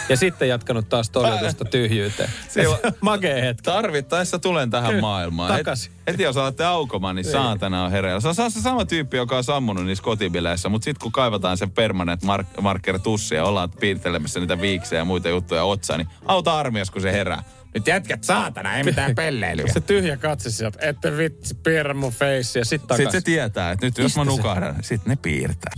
Ja 0.09 0.17
sitten 0.17 0.49
jatkanut 0.49 0.89
taas 0.89 1.09
toivotusta 1.09 1.65
tyhjyyteen. 1.65 2.29
Se 2.49 2.67
on- 2.67 2.77
Makee 3.01 3.41
hetki. 3.41 3.63
Tarvittaessa 3.63 4.39
tulen 4.39 4.69
tähän 4.69 4.89
Kyllä, 4.89 5.01
maailmaan. 5.01 5.51
takas. 5.57 5.85
Et, 5.85 5.91
heti 6.13 6.23
jos 6.23 6.37
alatte 6.37 6.65
aukomaan, 6.65 7.15
niin 7.15 7.25
saatana 7.25 7.83
on 7.83 7.91
hereillä. 7.91 8.19
Se 8.33 8.41
on 8.43 8.51
se 8.51 8.61
sama 8.61 8.85
tyyppi, 8.85 9.17
joka 9.17 9.37
on 9.37 9.43
sammunut 9.43 9.85
niissä 9.85 10.03
kotibileissä, 10.03 10.69
mutta 10.69 10.83
sitten 10.85 11.01
kun 11.03 11.11
kaivataan 11.11 11.57
se 11.57 11.67
permanent 11.67 12.23
mark- 12.23 12.61
marker 12.61 12.99
tussi 12.99 13.35
ja 13.35 13.43
ollaan 13.45 13.69
piirtelemässä 13.71 14.39
niitä 14.39 14.61
viiksejä 14.61 14.99
ja 15.01 15.05
muita 15.05 15.29
juttuja 15.29 15.63
otsaan, 15.63 15.99
niin 15.99 16.07
auta 16.25 16.57
armias, 16.59 16.91
kun 16.91 17.01
se 17.01 17.11
herää. 17.11 17.43
Nyt 17.73 17.87
jätkät 17.87 18.23
saatana, 18.23 18.77
ei 18.77 18.83
mitään 18.83 19.15
pelleilyä. 19.25 19.65
Se 19.73 19.81
tyhjä 19.81 20.17
katse 20.17 20.51
sieltä, 20.51 20.79
ette 20.81 21.17
vitsi, 21.17 21.55
piirrä 21.55 21.93
mun 21.93 22.11
face 22.11 22.59
ja 22.59 22.65
sitten 22.65 22.65
Sitten 22.65 22.97
takas. 22.97 23.11
se 23.11 23.21
tietää, 23.21 23.71
että 23.71 23.85
nyt 23.85 23.97
jos 23.97 24.15
mä 24.17 24.25
Mistä 24.25 24.37
nukahdan, 24.37 24.73
niin 24.73 24.83
sitten 24.83 25.09
ne 25.09 25.15
piirtää. 25.15 25.73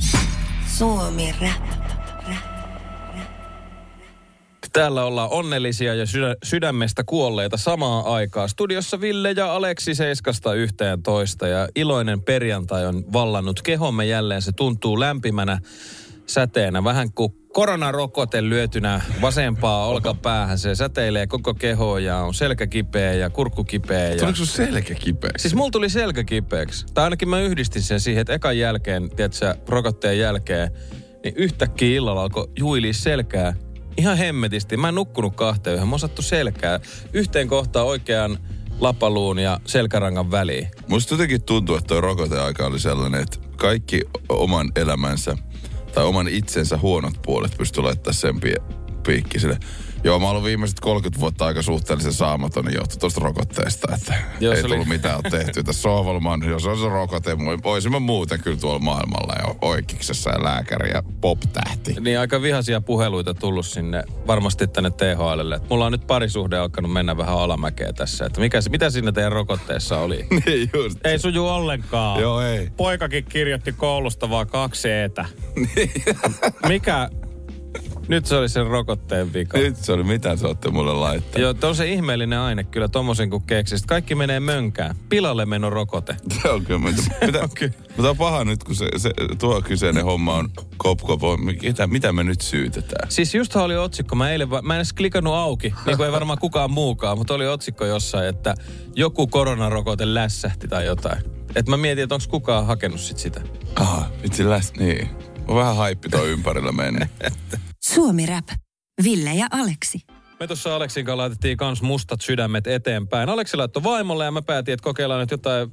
Suomi 0.77 1.35
rap. 1.41 2.04
Täällä 4.75 5.05
ollaan 5.05 5.29
onnellisia 5.31 5.93
ja 5.93 6.05
sydä, 6.05 6.35
sydämestä 6.43 7.03
kuolleita 7.05 7.57
samaan 7.57 8.05
aikaan. 8.05 8.49
Studiossa 8.49 9.01
Ville 9.01 9.31
ja 9.31 9.55
Aleksi 9.55 9.95
Seiskasta 9.95 10.53
yhteen 10.53 11.03
toista 11.03 11.47
ja 11.47 11.67
iloinen 11.75 12.21
perjantai 12.21 12.85
on 12.85 13.03
vallannut 13.13 13.61
kehomme 13.61 14.05
jälleen. 14.05 14.41
Se 14.41 14.51
tuntuu 14.51 14.99
lämpimänä 14.99 15.59
säteenä, 16.27 16.83
vähän 16.83 17.11
kuin 17.11 17.33
koronarokote 17.53 18.49
lyötynä 18.49 19.01
vasempaa 19.21 19.88
olkapäähän. 19.88 20.57
Se 20.59 20.75
säteilee 20.75 21.27
koko 21.27 21.53
kehoon 21.53 22.03
ja 22.03 22.17
on 22.17 22.33
selkä 22.33 22.67
kipeä 22.67 23.13
ja 23.13 23.29
kurkku 23.29 23.63
kipeä. 23.63 24.09
Ja... 24.09 24.17
Tuliko 24.17 24.35
sun 24.35 24.47
selkä 24.47 24.95
kipeäksi? 24.95 25.41
Siis 25.41 25.55
mulla 25.55 25.71
tuli 25.71 25.89
selkä 25.89 26.23
kipeäksi. 26.23 26.85
Tai 26.93 27.03
ainakin 27.03 27.29
mä 27.29 27.41
yhdistin 27.41 27.81
sen 27.81 27.99
siihen, 27.99 28.21
että 28.21 28.33
ekan 28.33 28.57
jälkeen, 28.57 29.09
tiedätkö, 29.15 29.55
rokotteen 29.67 30.19
jälkeen, 30.19 30.71
niin 31.23 31.35
yhtäkkiä 31.38 31.97
illalla 31.97 32.21
alkoi 32.21 32.47
juilia 32.59 32.93
selkää. 32.93 33.53
Ihan 33.97 34.17
hemmetisti. 34.17 34.77
Mä 34.77 34.89
en 34.89 34.95
nukkunut 34.95 35.36
kahteen 35.36 35.75
yhden. 35.75 35.88
Mä 35.88 35.95
osattu 35.95 36.21
selkää. 36.21 36.79
Yhteen 37.13 37.47
kohtaan 37.47 37.86
oikean 37.88 38.38
lapaluun 38.79 39.39
ja 39.39 39.60
selkärangan 39.65 40.31
väliin. 40.31 40.67
Musta 40.88 41.13
jotenkin 41.13 41.43
tuntuu, 41.43 41.75
että 41.75 41.88
tuo 41.88 42.01
rokoteaika 42.01 42.65
oli 42.65 42.79
sellainen, 42.79 43.21
että 43.21 43.38
kaikki 43.58 44.01
oman 44.29 44.71
elämänsä 44.75 45.38
tai 45.93 46.05
oman 46.05 46.27
itsensä 46.27 46.77
huonot 46.77 47.13
puolet 47.25 47.58
pystyi 47.58 47.84
laittamaan 47.84 48.13
sen 48.13 48.39
pi- 48.39 48.55
piikkiselle. 49.08 49.60
Joo, 50.05 50.19
mä 50.19 50.29
oon 50.29 50.43
viimeiset 50.43 50.79
30 50.79 51.19
vuotta 51.19 51.45
aika 51.45 51.61
suhteellisen 51.61 52.13
saamaton 52.13 52.65
niin 52.65 52.75
johtui 52.75 52.97
tuosta 52.97 53.21
rokotteesta, 53.21 53.95
että 53.95 54.13
Joo, 54.39 54.53
ei 54.53 54.61
oli- 54.61 54.69
tullut 54.69 54.87
mitään 54.87 55.23
tehtyä 55.31 55.63
tässä 55.63 55.89
oon, 55.89 56.49
jos 56.49 56.65
on 56.65 56.77
se 56.77 56.89
rokote, 56.89 57.37
voisin 57.63 57.91
mä 57.91 57.99
muuten 57.99 58.39
kyllä 58.39 58.57
tuolla 58.57 58.79
maailmalla 58.79 59.33
ja 59.33 59.55
oikeiksessa 59.61 60.29
ja 60.29 60.43
lääkäri 60.43 60.91
ja 60.91 61.03
pop-tähti. 61.21 61.95
Niin 61.99 62.19
aika 62.19 62.41
vihaisia 62.41 62.81
puheluita 62.81 63.33
tullut 63.33 63.65
sinne 63.65 64.03
varmasti 64.27 64.67
tänne 64.67 64.89
THLlle. 64.89 65.61
Mulla 65.69 65.85
on 65.85 65.91
nyt 65.91 66.07
parisuhde 66.07 66.57
alkanut 66.57 66.93
mennä 66.93 67.17
vähän 67.17 67.37
alamäkeä 67.37 67.93
tässä. 67.93 68.25
Että 68.25 68.41
mikä, 68.41 68.59
mitä 68.69 68.89
siinä 68.89 69.11
teidän 69.11 69.31
rokotteessa 69.31 69.99
oli? 69.99 70.27
niin 70.45 70.69
just. 70.73 71.05
Ei 71.05 71.19
suju 71.19 71.47
ollenkaan. 71.47 72.21
Joo, 72.21 72.41
ei. 72.41 72.69
Poikakin 72.77 73.25
kirjoitti 73.25 73.71
koulusta 73.71 74.29
vaan 74.29 74.47
kaksi 74.47 74.89
eetä. 74.91 75.25
Mikä? 76.67 77.09
Nyt 78.07 78.25
se 78.25 78.35
oli 78.35 78.49
sen 78.49 78.67
rokotteen 78.67 79.33
vika. 79.33 79.57
Nyt 79.57 79.77
se 79.77 79.91
oli, 79.93 80.03
mitä 80.03 80.35
sä 80.35 80.47
ootte 80.47 80.69
mulle 80.69 80.93
laittanut. 80.93 81.41
Joo, 81.61 81.69
on 81.69 81.75
se 81.75 81.88
ihmeellinen 81.88 82.39
aine 82.39 82.63
kyllä 82.63 82.88
tommosen 82.88 83.29
kun 83.29 83.41
keksit. 83.41 83.85
Kaikki 83.85 84.15
menee 84.15 84.39
mönkään. 84.39 84.95
Pilalle 85.09 85.45
meno 85.45 85.69
rokote. 85.69 86.15
Se 86.41 86.49
on 86.49 86.65
kyllä. 86.65 86.79
Mitä, 86.79 87.01
mitä, 87.25 87.49
mutta 87.97 88.09
on 88.09 88.17
paha 88.17 88.43
nyt, 88.43 88.63
kun 88.63 88.75
se, 88.75 88.89
se, 88.97 89.11
tuo 89.39 89.61
kyseinen 89.61 90.03
homma 90.03 90.33
on 90.33 90.49
kop 90.77 90.99
kop. 91.01 91.21
Mitä, 91.61 91.88
mitä 91.88 92.13
me 92.13 92.23
nyt 92.23 92.41
syytetään? 92.41 93.11
Siis 93.11 93.35
just 93.35 93.55
oli 93.55 93.77
otsikko, 93.77 94.15
mä 94.15 94.29
eilen, 94.31 94.49
va- 94.49 94.61
mä 94.61 94.73
en 94.73 94.77
edes 94.77 94.93
klikannut 94.93 95.33
auki, 95.33 95.73
niin 95.85 95.97
kuin 95.97 96.05
ei 96.05 96.11
varmaan 96.11 96.39
kukaan 96.39 96.71
muukaan, 96.71 97.17
mutta 97.17 97.33
oli 97.33 97.47
otsikko 97.47 97.85
jossain, 97.85 98.27
että 98.27 98.55
joku 98.95 99.27
koronarokote 99.27 100.13
lässähti 100.13 100.67
tai 100.67 100.85
jotain. 100.85 101.23
Et 101.55 101.67
mä 101.67 101.77
mietin, 101.77 102.03
että 102.03 102.15
onko 102.15 102.25
kukaan 102.29 102.65
hakenut 102.65 102.99
sit 102.99 103.17
sitä. 103.17 103.41
Ah, 103.75 104.11
vitsi 104.23 104.49
läs, 104.49 104.73
niin. 104.79 105.09
On 105.47 105.55
vähän 105.55 105.75
haippi 105.75 106.10
toi 106.10 106.29
ympärillä 106.29 106.71
mennyt. 106.71 107.10
Suomi 107.93 108.25
Rap. 108.25 108.47
Ville 109.03 109.34
ja 109.34 109.47
Aleksi. 109.51 109.99
Me 110.39 110.47
tuossa 110.47 110.75
Aleksin 110.75 111.05
kanssa 111.05 111.17
laitettiin 111.17 111.58
kans 111.58 111.81
mustat 111.81 112.21
sydämet 112.21 112.67
eteenpäin. 112.67 113.29
Aleksi 113.29 113.58
laittoi 113.58 113.84
vaimolle 113.84 114.25
ja 114.25 114.31
mä 114.31 114.41
päätin, 114.41 114.73
että 114.73 114.84
kokeillaan 114.84 115.19
nyt 115.19 115.31
jotain 115.31 115.71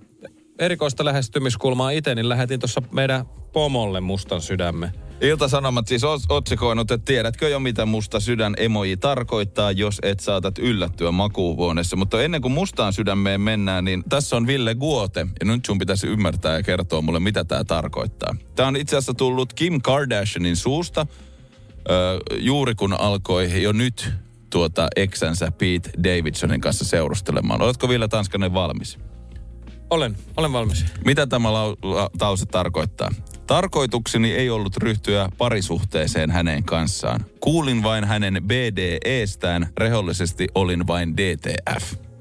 erikoista 0.58 1.04
lähestymiskulmaa 1.04 1.90
itse, 1.90 2.14
niin 2.14 2.28
lähetin 2.28 2.60
tuossa 2.60 2.82
meidän 2.92 3.26
pomolle 3.52 4.00
mustan 4.00 4.40
sydämen. 4.40 4.90
Ilta-Sanomat 5.22 5.88
siis 5.88 6.02
otsikoinut, 6.28 6.90
että 6.90 7.04
tiedätkö 7.04 7.48
jo 7.48 7.60
mitä 7.60 7.86
musta 7.86 8.20
sydän 8.20 8.54
emoji 8.58 8.96
tarkoittaa, 8.96 9.72
jos 9.72 9.98
et 10.02 10.20
saatat 10.20 10.58
yllättyä 10.58 11.10
makuuhuoneessa. 11.12 11.96
Mutta 11.96 12.22
ennen 12.22 12.42
kuin 12.42 12.52
mustaan 12.52 12.92
sydämeen 12.92 13.40
mennään, 13.40 13.84
niin 13.84 14.04
tässä 14.08 14.36
on 14.36 14.46
Ville 14.46 14.74
Guote. 14.74 15.26
Ja 15.40 15.46
nyt 15.46 15.64
sun 15.64 15.78
pitäisi 15.78 16.06
ymmärtää 16.06 16.56
ja 16.56 16.62
kertoa 16.62 17.02
mulle, 17.02 17.20
mitä 17.20 17.44
tämä 17.44 17.64
tarkoittaa. 17.64 18.36
Tämä 18.54 18.68
on 18.68 18.76
itse 18.76 18.96
asiassa 18.96 19.14
tullut 19.14 19.52
Kim 19.52 19.80
Kardashianin 19.80 20.56
suusta, 20.56 21.06
juuri 22.38 22.74
kun 22.74 22.92
alkoi 22.92 23.62
jo 23.62 23.72
nyt 23.72 24.10
tuota 24.50 24.88
eksänsä 24.96 25.50
Pete 25.50 25.90
Davidsonin 26.04 26.60
kanssa 26.60 26.84
seurustelemaan. 26.84 27.62
Oletko 27.62 27.88
Ville 27.88 28.08
Tanskanen 28.08 28.54
valmis? 28.54 28.98
Olen, 29.90 30.16
olen 30.36 30.52
valmis. 30.52 30.84
Mitä 31.04 31.26
tämä 31.26 31.48
lau- 31.48 31.76
la- 31.82 32.10
lause 32.20 32.46
tarkoittaa? 32.46 33.10
Tarkoitukseni 33.52 34.32
ei 34.32 34.50
ollut 34.50 34.76
ryhtyä 34.76 35.28
parisuhteeseen 35.38 36.30
hänen 36.30 36.64
kanssaan. 36.64 37.24
Kuulin 37.40 37.82
vain 37.82 38.04
hänen 38.04 38.42
BDEstään, 38.46 39.68
rehollisesti 39.76 40.48
olin 40.54 40.86
vain 40.86 41.16
DTF. 41.16 42.11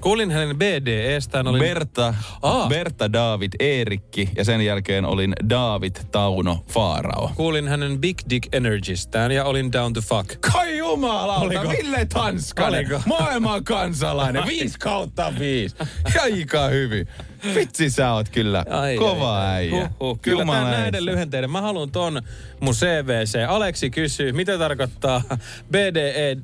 Kuulin 0.00 0.30
hänen 0.30 0.56
BDEstään, 0.56 1.46
oli... 1.46 1.58
Berta, 1.58 2.14
Aa. 2.42 2.68
Berta 2.68 3.12
David 3.12 3.52
Eerikki 3.60 4.30
ja 4.36 4.44
sen 4.44 4.60
jälkeen 4.60 5.04
olin 5.04 5.32
David 5.50 5.96
Tauno 6.10 6.64
Faarao. 6.68 7.30
Kuulin 7.34 7.68
hänen 7.68 8.00
Big 8.00 8.18
Dick 8.30 8.54
Energystään 8.54 9.32
ja 9.32 9.44
olin 9.44 9.72
down 9.72 9.92
to 9.92 10.00
fuck. 10.00 10.40
Kai 10.52 10.78
jumalauta, 10.78 11.44
Oliko? 11.44 11.68
Ville 11.68 12.06
Tanskanen, 12.06 12.80
Oliko? 12.80 13.02
maailman 13.06 13.64
kansalainen, 13.64 14.46
5 14.46 14.78
kautta 14.78 15.32
5. 15.38 15.76
Aika 16.22 16.68
hyvin. 16.68 17.08
Vitsi 17.54 17.90
sä 17.90 18.12
oot 18.12 18.28
kyllä 18.28 18.64
kova 18.98 19.46
äijä. 19.46 19.90
Huhhuh. 20.00 20.20
Kyllä 20.20 20.42
Jumala 20.42 20.58
tämän 20.58 20.80
näiden 20.80 21.04
lyhenteiden. 21.04 21.50
Mä 21.50 21.60
haluan 21.60 21.90
ton 21.90 22.22
mun 22.60 22.74
CVC. 22.74 23.38
Aleksi 23.48 23.90
kysyy, 23.90 24.32
mitä 24.32 24.58
tarkoittaa 24.58 25.22
BDE 25.70 26.36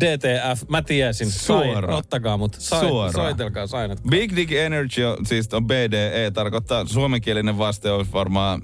DTF. 0.00 0.68
Mä 0.68 0.82
tiesin. 0.82 1.30
Sain, 1.30 1.70
Suoraan. 1.72 1.98
ottakaa 1.98 2.36
mut. 2.36 2.54
Sain, 2.58 2.88
Suoraan. 2.88 3.12
Soitelkaa, 3.12 3.66
sainat. 3.66 3.98
Big 4.10 4.36
Dick 4.36 4.52
Energy, 4.52 5.02
siis 5.24 5.54
on 5.54 5.66
BDE, 5.66 6.30
tarkoittaa, 6.34 6.86
suomenkielinen 6.86 7.58
vaste 7.58 7.90
olisi 7.90 8.12
varmaan, 8.12 8.62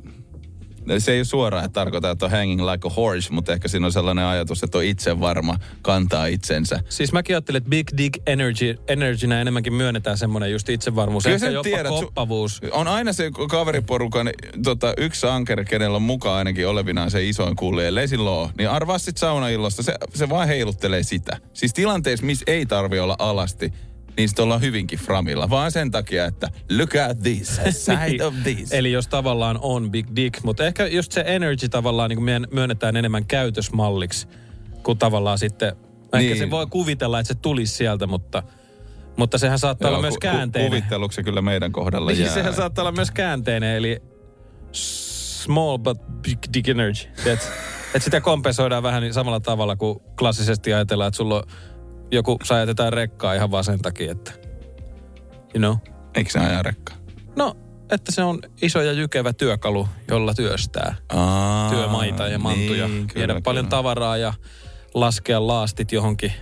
se 0.99 1.13
ei 1.13 1.19
ole 1.19 1.25
suoraan, 1.25 1.65
että 1.65 1.81
tarkoittaa, 1.81 2.11
että 2.11 2.25
on 2.25 2.31
hanging 2.31 2.71
like 2.71 2.89
a 2.89 2.91
horse, 2.91 3.33
mutta 3.33 3.53
ehkä 3.53 3.69
siinä 3.69 3.87
on 3.87 3.93
sellainen 3.93 4.25
ajatus, 4.25 4.63
että 4.63 4.79
on 4.79 4.85
itse 4.85 5.21
varma, 5.21 5.59
kantaa 5.83 6.27
itsensä. 6.27 6.81
Siis 6.89 7.13
mäkin 7.13 7.37
ajattelin, 7.37 7.57
että 7.57 7.71
Big 7.71 7.89
Dick 7.97 8.23
Energy, 8.27 8.79
Energynä 8.89 9.41
enemmänkin 9.41 9.73
myönnetään 9.73 10.19
semmoinen 10.19 10.51
just 10.53 10.69
itsevarmuus. 10.69 11.25
Kyllä 11.25 11.35
Ehkä 11.35 11.51
jopa 11.51 11.63
tiedät, 11.63 11.91
koppavuus. 11.91 12.61
On 12.71 12.89
aina 12.89 13.13
se 13.13 13.31
kaveriporukan 13.51 14.31
tota, 14.65 14.95
yksi 14.97 15.27
ankeri, 15.27 15.65
kenellä 15.65 15.97
on 15.97 16.03
mukaan 16.03 16.39
ainakin 16.39 16.69
olevinaan 16.69 17.11
se 17.11 17.29
isoin 17.29 17.57
kulli, 17.57 17.85
ellei 17.85 18.09
silloin. 18.09 18.51
Niin 18.59 18.71
arvaa 18.71 18.99
sit 18.99 19.17
saunaillosta, 19.17 19.83
se, 19.83 19.95
se 20.15 20.29
vaan 20.29 20.49
heiluttelee 20.49 21.03
sitä. 21.03 21.39
Siis 21.53 21.73
tilanteessa, 21.73 22.27
missä 22.27 22.45
ei 22.47 22.67
tarvi 22.67 23.01
olla 23.01 23.17
alasti, 23.19 23.73
niin 24.17 24.29
sitten 24.29 24.43
ollaan 24.43 24.61
hyvinkin 24.61 24.99
framilla. 24.99 25.51
Vaan 25.51 25.73
sen 25.73 25.91
takia, 25.91 26.25
että 26.25 26.49
look 26.79 26.95
at 27.11 27.19
this, 27.23 27.61
side 27.71 28.25
of 28.25 28.35
this. 28.45 28.73
Eli 28.73 28.93
jos 28.93 29.09
tavallaan 29.09 29.59
on 29.63 29.91
Big 29.91 30.07
Dick, 30.17 30.43
mutta 30.43 30.67
ehkä 30.67 30.87
just 30.87 31.13
se 31.13 31.25
energy 31.27 31.69
tavallaan 31.69 32.11
niin 32.11 32.17
kuin 32.19 32.47
myönnetään 32.53 32.97
enemmän 32.97 33.25
käytösmalliksi, 33.27 34.29
kuin 34.83 34.99
tavallaan 34.99 35.39
sitten, 35.39 35.73
niin. 35.77 35.99
ehkä 36.13 36.19
Niin. 36.35 36.39
se 36.39 36.51
voi 36.51 36.67
kuvitella, 36.67 37.21
että 37.21 37.29
se 37.35 37.35
tulisi 37.41 37.75
sieltä, 37.75 38.07
mutta 38.07 38.43
Mutta 39.17 39.39
sehän 39.39 39.59
saattaa 39.59 39.89
Joo, 39.91 39.95
olla 39.97 40.03
myös 40.03 40.15
ku- 40.15 40.19
ku- 40.19 40.21
käänteinen. 40.21 40.71
Kuvitteluksi 40.71 41.23
kyllä 41.23 41.43
meidän 41.43 41.73
kohdalla 41.73 42.11
Niin, 42.11 42.23
jää. 42.25 42.35
sehän 42.35 42.55
saattaa 42.55 42.83
olla 42.83 42.93
myös 42.93 43.11
käänteinen, 43.11 43.77
eli 43.77 44.03
small 44.73 45.79
but 45.79 45.99
big 46.23 46.39
dick 46.55 46.69
energy. 46.69 47.09
Että 47.27 47.47
et 47.95 48.03
sitä 48.03 48.21
kompensoidaan 48.21 48.83
vähän 48.83 49.03
niin 49.03 49.15
samalla 49.15 49.41
tavalla 49.41 49.77
kuin 49.77 49.99
klassisesti 50.19 50.75
ajatellaan, 50.75 51.09
että 51.09 51.17
sulla 51.17 51.37
on 51.37 51.43
joku, 52.13 52.39
sä 52.45 52.59
jätetään 52.59 52.93
rekkaa 52.93 53.35
ihan 53.35 53.51
vaan 53.51 53.65
sen 53.65 53.79
takia, 53.83 54.13
että 54.13 54.33
you 55.55 55.59
know. 55.59 55.77
Eikö 56.15 56.31
se 56.31 56.39
aja 56.39 56.63
rekkaa? 56.63 56.97
No, 57.37 57.57
että 57.91 58.13
se 58.13 58.23
on 58.23 58.39
iso 58.63 58.83
ja 58.83 58.93
jykevä 58.93 59.33
työkalu, 59.33 59.89
jolla 60.09 60.35
työstää 60.35 60.95
Aa, 61.09 61.71
työmaita 61.71 62.29
ja 62.29 62.39
mantuja, 62.39 62.89
niin, 62.89 63.09
viedä 63.15 63.33
kyllä, 63.33 63.41
paljon 63.45 63.65
kyllä. 63.65 63.71
tavaraa 63.77 64.17
ja 64.17 64.35
laskea 64.95 65.47
laastit 65.47 65.93
johonkin 65.93 66.33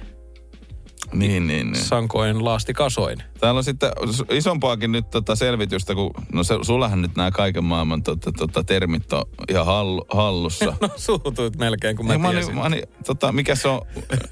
Niin, 1.12 1.46
niin, 1.46 1.72
niin. 1.72 1.84
sankoin 1.84 2.44
laastikasoin. 2.44 3.22
Täällä 3.40 3.58
on 3.58 3.64
sitten 3.64 3.90
isompaakin 4.30 4.92
nyt 4.92 5.10
tota 5.10 5.36
selvitystä, 5.36 5.94
kun 5.94 6.10
no 6.32 6.44
se, 6.44 6.54
sullahan 6.62 7.02
nyt 7.02 7.16
nämä 7.16 7.30
kaiken 7.30 7.64
maailman 7.64 8.02
tota, 8.02 8.32
tota, 8.32 8.64
termit 8.64 9.12
on 9.12 9.24
ihan 9.48 9.66
hallu, 9.66 10.06
hallussa. 10.10 10.74
No 10.80 10.88
suutuit 10.96 11.56
melkein, 11.56 11.96
kun 11.96 12.06
mä, 12.06 12.18
mä, 12.18 12.30
tiesin. 12.30 12.44
olin, 12.44 12.58
mä 12.58 12.66
olin, 12.66 12.82
tota, 13.06 13.32
mikä 13.32 13.54
se 13.54 13.68
on? 13.68 13.80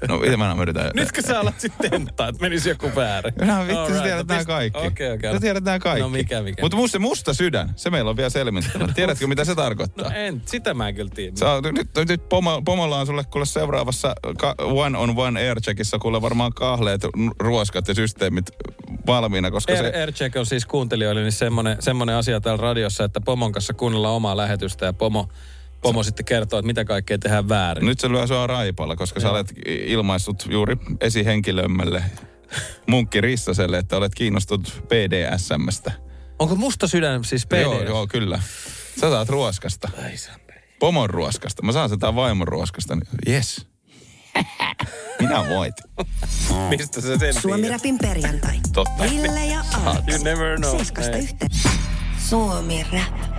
No, 0.07 0.17
miten 0.17 0.39
mä 0.39 0.55
yritän? 0.61 0.91
Nytkö 0.95 1.21
sä 1.21 1.39
alat 1.39 1.59
sitten 1.59 1.91
tentaa, 1.91 2.27
että 2.27 2.41
menisi 2.41 2.69
joku 2.69 2.91
väärin? 2.95 3.33
No 3.41 3.59
vittu, 3.59 3.77
Alright, 3.77 3.97
sä 3.97 4.03
tiedät 4.03 4.27
no 4.27 4.33
nämä 4.33 4.45
kaikki. 4.45 4.87
Okei, 4.87 5.11
okei. 5.11 5.33
Sä 5.33 5.39
tiedät 5.39 5.63
nämä 5.63 5.79
kaikki. 5.79 6.01
No 6.01 6.09
mikä, 6.09 6.41
mikä? 6.41 6.61
Mutta 6.61 6.77
musta 6.77 6.99
musta 6.99 7.33
sydän, 7.33 7.73
se 7.75 7.89
meillä 7.89 8.09
on 8.09 8.17
vielä 8.17 8.29
selvittävä. 8.29 8.87
Tiedätkö, 8.95 9.27
mitä 9.27 9.45
se 9.45 9.55
tarkoittaa? 9.55 10.09
No 10.09 10.15
en, 10.15 10.41
sitä 10.45 10.73
mä 10.73 10.87
en 10.87 10.95
kyllä 10.95 11.11
tiedä. 11.15 11.35
Sä, 11.35 11.45
nyt, 11.71 12.09
nyt 12.09 12.29
pomo, 12.29 12.61
pomolla 12.65 12.99
on 12.99 13.05
sulle 13.05 13.23
kuule 13.23 13.45
seuraavassa 13.45 14.15
ka, 14.37 14.55
one 14.59 14.97
on 14.97 15.13
one 15.17 15.39
aircheckissa 15.39 15.99
kuule 15.99 16.21
varmaan 16.21 16.53
kahleet, 16.53 17.01
ruoskat 17.39 17.87
ja 17.87 17.95
systeemit 17.95 18.45
valmiina, 19.07 19.51
koska 19.51 19.73
Air, 19.73 19.83
se... 19.83 19.99
Aircheck 19.99 20.35
on 20.35 20.45
siis 20.45 20.65
kuuntelijoille 20.65 21.21
niin 21.21 21.31
semmoinen, 21.31 21.77
semmoinen 21.79 22.15
asia 22.15 22.41
täällä 22.41 22.61
radiossa, 22.61 23.03
että 23.03 23.21
pomon 23.21 23.51
kanssa 23.51 23.73
kuunnellaan 23.73 24.15
omaa 24.15 24.37
lähetystä 24.37 24.85
ja 24.85 24.93
pomo, 24.93 25.29
pomo 25.81 26.03
sitten 26.03 26.25
kertoo, 26.25 26.59
että 26.59 26.67
mitä 26.67 26.85
kaikkea 26.85 27.17
tehdään 27.17 27.49
väärin. 27.49 27.85
Nyt 27.85 27.99
se 27.99 28.09
lyö 28.09 28.27
sua 28.27 28.47
raipalla, 28.47 28.95
koska 28.95 29.19
sä 29.19 29.31
olet 29.31 29.53
ilmaissut 29.65 30.47
juuri 30.49 30.77
esihenkilömmelle 31.01 32.03
Munkki 32.87 33.21
Rissaselle, 33.21 33.77
että 33.77 33.97
olet 33.97 34.15
kiinnostunut 34.15 34.83
BDSMstä. 34.87 35.91
Onko 36.39 36.55
musta 36.55 36.87
sydän 36.87 37.23
siis 37.23 37.45
PD? 37.45 37.61
Joo, 37.61 37.83
joo, 37.83 38.07
kyllä. 38.07 38.39
Sä 39.01 39.09
saat 39.09 39.29
ruoskasta. 39.29 39.89
Pomon 40.79 41.09
ruoskasta. 41.09 41.61
Mä 41.61 41.71
saan 41.71 41.89
sitä 41.89 42.15
vaimon 42.15 42.47
ruoskasta. 42.47 42.95
niin 42.95 43.35
Yes. 43.35 43.67
Minä 45.19 45.49
voitin. 45.49 45.85
Mistä 46.69 47.01
se 47.01 47.17
sen 47.17 47.41
Suomi? 47.41 47.69
Rapin 47.69 47.97
perjantai. 47.97 48.59
Totta. 48.73 49.03
Ville 49.03 49.45
ja 49.45 49.59
Alex. 49.85 50.07
You 50.07 50.23
never 50.23 50.57
know. 50.57 50.71
Seiskasta 50.71 51.17
Ei. 51.17 51.23
yhteen. 51.23 51.49
Suomi 52.17 52.85
Rap. 52.93 53.29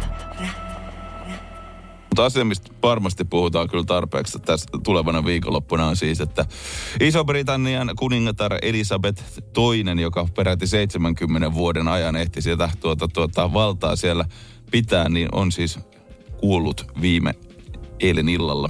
Mutta 2.11 2.25
asia, 2.25 2.45
mistä 2.45 2.71
varmasti 2.83 3.25
puhutaan 3.25 3.69
kyllä 3.69 3.85
tarpeeksi 3.85 4.39
tässä 4.39 4.67
tulevana 4.85 5.25
viikonloppuna 5.25 5.87
on 5.87 5.97
siis, 5.97 6.21
että 6.21 6.45
Iso-Britannian 7.01 7.91
kuningatar 7.99 8.53
Elisabeth 8.63 9.23
II, 9.59 10.01
joka 10.01 10.27
peräti 10.37 10.67
70 10.67 11.55
vuoden 11.55 11.89
ajan 11.89 12.17
ehti 12.17 12.43
sieltä 12.43 12.71
tuota, 12.81 13.09
tuota, 13.09 13.53
valtaa 13.53 13.97
siellä 13.97 14.25
pitää, 14.71 15.09
niin 15.09 15.29
on 15.33 15.53
siis 15.53 15.79
kuollut 16.41 16.87
viime 17.01 17.35
eilen 18.01 18.29
illalla. 18.29 18.69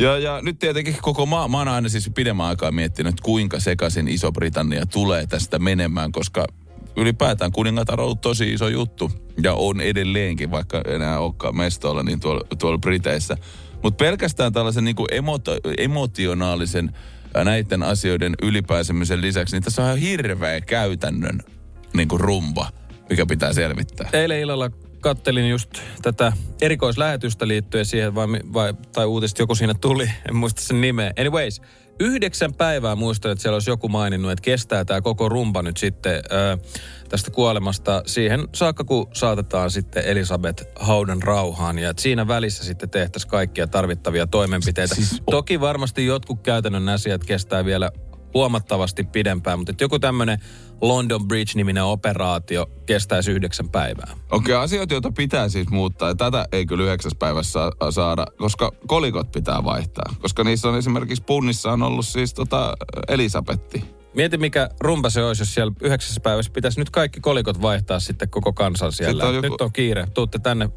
Ja, 0.00 0.18
ja 0.18 0.40
nyt 0.42 0.58
tietenkin 0.58 0.96
koko 1.02 1.26
maa, 1.26 1.48
mä 1.48 1.58
oon 1.58 1.68
aina 1.68 1.88
siis 1.88 2.10
pidemmän 2.14 2.46
aikaa 2.46 2.72
miettinyt, 2.72 3.10
että 3.10 3.22
kuinka 3.22 3.60
sekaisin 3.60 4.08
Iso-Britannia 4.08 4.86
tulee 4.86 5.26
tästä 5.26 5.58
menemään, 5.58 6.12
koska 6.12 6.46
ylipäätään 6.96 7.52
kuningatar 7.52 8.00
on 8.00 8.04
ollut 8.04 8.20
tosi 8.20 8.52
iso 8.52 8.68
juttu. 8.68 9.10
Ja 9.42 9.54
on 9.54 9.80
edelleenkin, 9.80 10.50
vaikka 10.50 10.82
enää 10.86 11.18
olekaan 11.18 11.56
mestoilla, 11.56 12.02
niin 12.02 12.20
tuolla, 12.20 12.44
tuolla 12.58 12.78
Briteissä. 12.78 13.36
Mutta 13.82 14.04
pelkästään 14.04 14.52
tällaisen 14.52 14.84
niin 14.84 14.96
emota, 15.10 15.52
emotionaalisen 15.78 16.96
ää, 17.34 17.44
näiden 17.44 17.82
asioiden 17.82 18.34
ylipääsemisen 18.42 19.20
lisäksi, 19.20 19.56
niin 19.56 19.62
tässä 19.62 19.82
on 19.82 19.88
ihan 19.88 19.98
hirveä 19.98 20.60
käytännön 20.60 21.40
niin 21.94 22.08
kuin 22.08 22.20
rumba, 22.20 22.72
mikä 23.10 23.26
pitää 23.26 23.52
selvittää. 23.52 24.08
Eilen 24.12 24.40
illalla 24.40 24.70
kattelin 25.00 25.50
just 25.50 25.70
tätä 26.02 26.32
erikoislähetystä 26.60 27.48
liittyen 27.48 27.86
siihen, 27.86 28.14
vai, 28.14 28.26
vai, 28.52 28.74
tai 28.92 29.06
uutista 29.06 29.42
joku 29.42 29.54
siinä 29.54 29.74
tuli, 29.74 30.10
en 30.28 30.36
muista 30.36 30.62
sen 30.62 30.80
nimeä. 30.80 31.12
Anyways, 31.18 31.62
yhdeksän 32.00 32.54
päivää 32.54 32.96
muistan, 32.96 33.32
että 33.32 33.42
siellä 33.42 33.56
olisi 33.56 33.70
joku 33.70 33.88
maininnut, 33.88 34.30
että 34.32 34.42
kestää 34.42 34.84
tämä 34.84 35.00
koko 35.00 35.28
rumba 35.28 35.62
nyt 35.62 35.76
sitten 35.76 36.14
ö, 36.14 36.58
tästä 37.08 37.30
kuolemasta 37.30 38.02
siihen 38.06 38.48
saakka, 38.54 38.84
kun 38.84 39.08
saatetaan 39.14 39.70
sitten 39.70 40.04
Elisabeth 40.04 40.64
haudan 40.80 41.22
rauhaan. 41.22 41.78
Ja 41.78 41.90
että 41.90 42.02
siinä 42.02 42.28
välissä 42.28 42.64
sitten 42.64 42.90
tehtäisiin 42.90 43.30
kaikkia 43.30 43.66
tarvittavia 43.66 44.26
toimenpiteitä. 44.26 44.94
Siis 44.94 45.08
Siis, 45.08 45.22
Toki 45.30 45.60
varmasti 45.60 46.06
jotkut 46.06 46.42
käytännön 46.42 46.88
asiat 46.88 47.24
kestää 47.24 47.64
vielä 47.64 47.90
huomattavasti 48.34 49.04
pidempään, 49.04 49.58
mutta 49.58 49.74
joku 49.80 49.98
tämmöinen 49.98 50.38
London 50.80 51.28
Bridge-niminen 51.28 51.84
operaatio 51.84 52.66
kestäisi 52.86 53.30
yhdeksän 53.30 53.68
päivää. 53.68 54.16
Okei, 54.30 54.54
asioita, 54.54 54.94
joita 54.94 55.12
pitää 55.12 55.48
siis 55.48 55.68
muuttaa, 55.68 56.08
ja 56.08 56.14
tätä 56.14 56.46
ei 56.52 56.66
kyllä 56.66 56.84
yhdeksäs 56.84 57.12
päivässä 57.18 57.52
saa- 57.52 57.90
saada, 57.90 58.26
koska 58.38 58.72
kolikot 58.86 59.32
pitää 59.32 59.64
vaihtaa. 59.64 60.14
Koska 60.20 60.44
niissä 60.44 60.68
on 60.68 60.78
esimerkiksi 60.78 61.22
punnissa 61.26 61.72
on 61.72 61.82
ollut 61.82 62.06
siis 62.06 62.34
tota 62.34 62.74
Elisabetti. 63.08 63.84
Mieti, 64.14 64.38
mikä 64.38 64.68
rumpa 64.80 65.10
se 65.10 65.24
olisi, 65.24 65.42
jos 65.42 65.54
siellä 65.54 65.72
yhdeksässä 65.82 66.20
päivässä 66.20 66.52
pitäisi 66.52 66.78
nyt 66.80 66.90
kaikki 66.90 67.20
kolikot 67.20 67.62
vaihtaa 67.62 68.00
sitten 68.00 68.30
koko 68.30 68.52
kansan 68.52 68.92
siellä. 68.92 69.12
Sitten 69.12 69.28
on 69.28 69.34
joku- 69.34 69.48
Nyt 69.48 69.60
on 69.60 69.72
kiire. 69.72 70.06
Tuutte 70.14 70.38
tänne, 70.38 70.68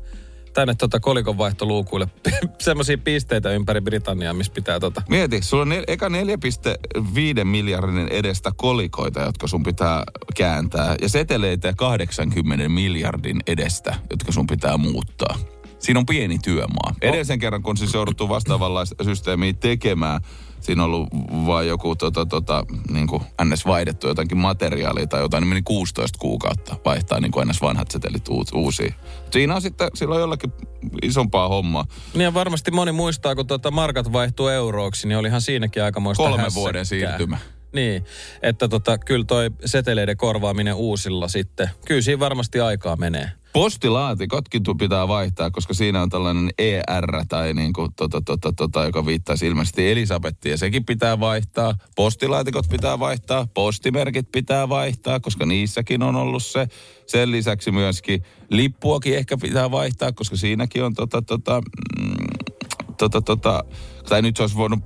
tänne 0.53 0.75
tota 0.75 0.99
kolikon 0.99 1.37
vaihtoluukuille 1.37 2.07
semmoisia 2.59 2.97
pisteitä 2.97 3.51
ympäri 3.51 3.81
Britanniaa, 3.81 4.33
missä 4.33 4.53
pitää 4.53 4.79
tota... 4.79 5.01
Mieti, 5.09 5.41
sulla 5.41 5.61
on 5.61 5.69
nel, 5.69 5.83
eka 5.87 6.09
4,5 6.09 7.43
miljardin 7.43 8.07
edestä 8.07 8.51
kolikoita, 8.55 9.21
jotka 9.21 9.47
sun 9.47 9.63
pitää 9.63 10.03
kääntää, 10.37 10.95
ja 11.01 11.09
seteleitä 11.09 11.73
80 11.77 12.69
miljardin 12.69 13.39
edestä, 13.47 13.95
jotka 14.09 14.31
sun 14.31 14.47
pitää 14.47 14.77
muuttaa. 14.77 15.37
Siinä 15.79 15.99
on 15.99 16.05
pieni 16.05 16.39
työmaa. 16.39 16.95
Edellisen 17.01 17.39
kerran, 17.39 17.63
kun 17.63 17.77
siis 17.77 17.93
jouduttu 17.93 18.29
vastaavanlaista 18.29 19.03
systeemiä 19.03 19.53
tekemään, 19.53 20.21
siinä 20.63 20.83
on 20.83 20.89
ollut 20.89 21.09
vain 21.45 21.67
joku 21.67 21.95
tota, 21.95 22.25
tota, 22.25 22.65
niin 22.89 23.07
kuin 23.07 23.23
ns. 23.43 23.65
vaihdettu 23.65 24.07
jotakin 24.07 24.37
materiaalia 24.37 25.07
tai 25.07 25.21
jotain, 25.21 25.41
niin 25.41 25.49
meni 25.49 25.61
16 25.61 26.19
kuukautta 26.19 26.75
vaihtaa 26.85 27.19
niin 27.19 27.31
kuin 27.31 27.47
ns. 27.47 27.61
vanhat 27.61 27.91
setelit 27.91 28.27
uus, 28.27 28.53
uusiin. 28.53 28.95
Siinä 29.31 29.55
on 29.55 29.61
sitten, 29.61 29.89
sillä 29.93 30.15
on 30.15 30.21
jollakin 30.21 30.53
isompaa 31.01 31.47
hommaa. 31.47 31.85
Niin 32.13 32.23
ja 32.23 32.33
varmasti 32.33 32.71
moni 32.71 32.91
muistaa, 32.91 33.35
kun 33.35 33.47
tota 33.47 33.71
markat 33.71 34.13
vaihtuu 34.13 34.47
euroiksi, 34.47 35.07
niin 35.07 35.17
olihan 35.17 35.41
siinäkin 35.41 35.83
aikamoista 35.83 36.23
Kolmen 36.23 36.39
hässäkkää. 36.39 36.61
vuoden 36.61 36.85
siirtymä. 36.85 37.37
Niin, 37.73 38.05
että 38.41 38.67
tota, 38.67 38.97
kyllä 38.97 39.25
toi 39.25 39.51
seteleiden 39.65 40.17
korvaaminen 40.17 40.73
uusilla 40.75 41.27
sitten, 41.27 41.69
kyllä 41.85 42.01
siinä 42.01 42.19
varmasti 42.19 42.59
aikaa 42.59 42.95
menee. 42.95 43.31
Postilaatikotkin 43.53 44.63
pitää 44.79 45.07
vaihtaa, 45.07 45.51
koska 45.51 45.73
siinä 45.73 46.01
on 46.01 46.09
tällainen 46.09 46.49
ER 46.57 47.25
tai 47.29 47.53
niin 47.53 47.73
kuin, 47.73 47.93
tota, 47.95 48.21
tota, 48.21 48.53
tota, 48.53 48.85
joka 48.85 49.05
viittaisi 49.05 49.47
ilmeisesti 49.47 49.91
Elisabettiin 49.91 50.51
ja 50.51 50.57
sekin 50.57 50.85
pitää 50.85 51.19
vaihtaa. 51.19 51.75
Postilaatikot 51.95 52.65
pitää 52.69 52.99
vaihtaa, 52.99 53.47
postimerkit 53.53 54.31
pitää 54.31 54.69
vaihtaa, 54.69 55.19
koska 55.19 55.45
niissäkin 55.45 56.03
on 56.03 56.15
ollut 56.15 56.43
se. 56.43 56.67
Sen 57.07 57.31
lisäksi 57.31 57.71
myöskin 57.71 58.23
lippuakin 58.49 59.17
ehkä 59.17 59.37
pitää 59.37 59.71
vaihtaa, 59.71 60.11
koska 60.11 60.35
siinäkin 60.35 60.83
on 60.83 60.93
tota, 60.93 61.21
tota, 61.21 61.61
mm, 61.99 62.53
tota, 62.97 63.21
tota, 63.21 63.63
tai 64.09 64.21
nyt 64.21 64.37
se 64.37 64.43
olisi 64.43 64.55
voinut, 64.55 64.79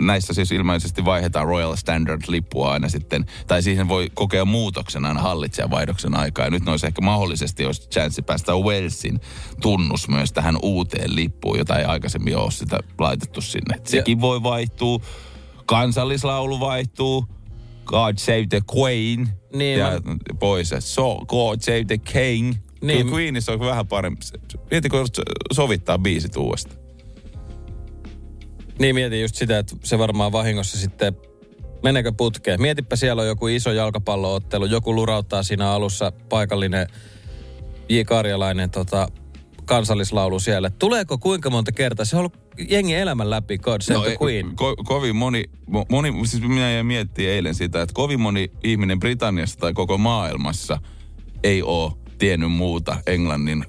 näissä 0.00 0.34
siis 0.34 0.52
ilmeisesti 0.52 1.04
vaihdetaan 1.04 1.46
Royal 1.46 1.76
Standard-lippua 1.76 2.72
aina 2.72 2.88
sitten, 2.88 3.26
tai 3.46 3.62
siihen 3.62 3.88
voi 3.88 4.10
kokea 4.14 4.44
muutoksen 4.44 5.04
aina 5.04 5.20
hallitsijan 5.20 5.70
vaihdoksen 5.70 6.16
aikaa. 6.16 6.44
Ja 6.44 6.50
nyt 6.50 6.68
olisi 6.68 6.86
ehkä 6.86 7.00
mahdollisesti, 7.02 7.64
olisi 7.64 7.88
chanssi 7.88 8.22
päästä 8.22 8.52
Walesin 8.52 9.20
tunnus 9.60 10.08
myös 10.08 10.32
tähän 10.32 10.56
uuteen 10.62 11.16
lippuun, 11.16 11.58
jota 11.58 11.78
ei 11.78 11.84
aikaisemmin 11.84 12.36
ole 12.36 12.50
sitä 12.50 12.80
laitettu 12.98 13.40
sinne. 13.40 13.74
Et 13.76 13.86
Sekin 13.86 14.20
voi 14.20 14.42
vaihtua, 14.42 15.00
kansallislaulu 15.66 16.60
vaihtuu, 16.60 17.26
God 17.84 18.16
Save 18.18 18.46
the 18.48 18.60
Queen, 18.76 19.28
Niin, 19.54 19.78
ja 19.78 19.86
mä- 20.04 20.16
pois. 20.38 20.74
So, 20.78 21.16
God 21.26 21.60
Save 21.60 21.84
the 21.84 21.98
King. 21.98 22.54
Niin. 22.82 23.06
Niin. 23.06 23.06
Queenissa 23.14 23.52
on 23.52 23.60
vähän 23.60 23.86
parempi. 23.86 24.20
Mieti, 24.70 24.88
kun 24.88 25.06
sovittaa 25.52 25.98
biisit 25.98 26.36
uudestaan. 26.36 26.87
Niin 28.78 28.94
mietin 28.94 29.22
just 29.22 29.34
sitä, 29.34 29.58
että 29.58 29.76
se 29.84 29.98
varmaan 29.98 30.32
vahingossa 30.32 30.78
sitten 30.78 31.16
meneekö 31.82 32.12
putkeen. 32.12 32.62
Mietipä 32.62 32.96
siellä 32.96 33.22
on 33.22 33.28
joku 33.28 33.46
iso 33.46 33.72
jalkapalloottelu, 33.72 34.66
joku 34.66 34.94
lurauttaa 34.94 35.42
siinä 35.42 35.70
alussa 35.70 36.12
paikallinen 36.28 36.86
J. 37.88 38.00
Karjalainen 38.06 38.70
tota, 38.70 39.08
kansallislaulu 39.64 40.40
siellä. 40.40 40.70
Tuleeko 40.70 41.18
kuinka 41.18 41.50
monta 41.50 41.72
kertaa? 41.72 42.04
Se 42.04 42.16
on 42.16 42.20
ollut 42.20 42.36
jengi 42.68 42.94
elämän 42.94 43.30
läpi 43.30 43.58
God 43.58 43.80
Save 43.80 44.00
the 44.00 44.10
ei, 44.10 44.16
Queen. 44.22 44.56
Ko, 44.56 44.76
kovin 44.76 45.16
moni, 45.16 45.44
mo- 45.70 45.86
moni, 45.90 46.26
siis 46.26 46.42
minä 46.42 46.72
jäin 46.72 46.86
miettimään 46.86 47.34
eilen 47.34 47.54
sitä, 47.54 47.82
että 47.82 47.94
kovin 47.94 48.20
moni 48.20 48.50
ihminen 48.64 49.00
Britanniassa 49.00 49.58
tai 49.58 49.72
koko 49.72 49.98
maailmassa 49.98 50.78
ei 51.44 51.62
ole 51.62 51.92
tiennyt 52.18 52.52
muuta 52.52 52.96
Englannin 53.06 53.64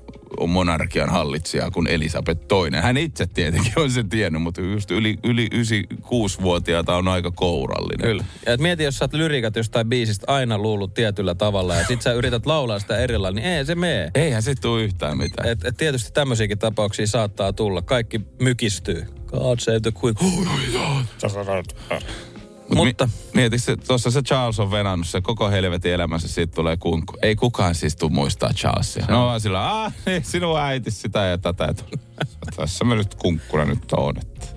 monarkian 0.47 1.09
hallitsijaa 1.09 1.71
kuin 1.71 1.88
Elisabeth 1.88 2.41
II. 2.41 2.82
Hän 2.82 2.97
itse 2.97 3.27
tietenkin 3.27 3.73
on 3.75 3.91
sen 3.91 4.09
tiennyt, 4.09 4.41
mutta 4.41 4.61
just 4.61 4.91
yli, 4.91 5.19
yli 5.23 5.49
96-vuotiaata 5.55 6.95
on 6.95 7.07
aika 7.07 7.32
kourallinen. 7.32 8.07
Kyllä. 8.07 8.23
Ja 8.45 8.53
et 8.53 8.59
mieti, 8.59 8.84
jos 8.84 8.97
sä 8.97 9.05
oot 9.05 9.13
lyrikat 9.13 9.55
jostain 9.55 9.89
biisistä 9.89 10.25
aina 10.27 10.57
luullut 10.57 10.93
tietyllä 10.93 11.36
tavalla 11.36 11.75
ja 11.75 11.86
sit 11.86 12.01
sä 12.01 12.13
yrität 12.13 12.45
laulaa 12.45 12.80
sitä 12.80 12.97
erillä, 12.97 13.32
niin 13.32 13.47
ei 13.47 13.65
se 13.65 13.75
mee. 13.75 14.11
Eihän 14.15 14.43
se 14.43 14.55
tule 14.55 14.84
yhtään 14.84 15.17
mitään. 15.17 15.49
Et, 15.49 15.65
et 15.65 15.77
tietysti 15.77 16.11
tämmöisiäkin 16.11 16.59
tapauksia 16.59 17.07
saattaa 17.07 17.53
tulla. 17.53 17.82
Kaikki 17.82 18.21
mykistyy. 18.41 19.05
God 19.27 19.59
save 19.59 19.80
the 19.80 19.91
queen. 20.03 20.15
Mut 20.21 20.47
Mutta 22.76 23.05
Mi- 23.05 23.11
mieti 23.34 23.59
se, 23.59 23.78
tuossa 23.78 24.11
se 24.11 24.22
Charles 24.22 24.59
on 24.59 24.72
venannut 24.72 25.07
se 25.07 25.22
koko 25.22 25.49
helvetin 25.49 25.93
elämänsä, 25.93 26.28
siitä 26.28 26.55
tulee 26.55 26.78
kunku. 26.78 27.17
Ei 27.22 27.36
kukaan 27.36 27.76
siis 27.76 27.95
tuu 27.95 28.09
muistaa 28.09 28.53
Charlesia. 28.53 29.05
No 29.09 29.26
vaan 29.26 29.41
sillä, 29.41 29.84
ah, 29.84 29.93
niin, 30.05 30.26
sinun 30.26 30.59
äiti 30.59 30.91
sitä 30.91 31.20
ja 31.26 31.38
tätä. 31.38 31.74
Tässä 32.55 32.86
mä 32.86 32.95
nyt 32.95 33.15
kunkkuna 33.15 33.65
nyt 33.65 33.91
on. 33.91 34.15
Että. 34.17 34.47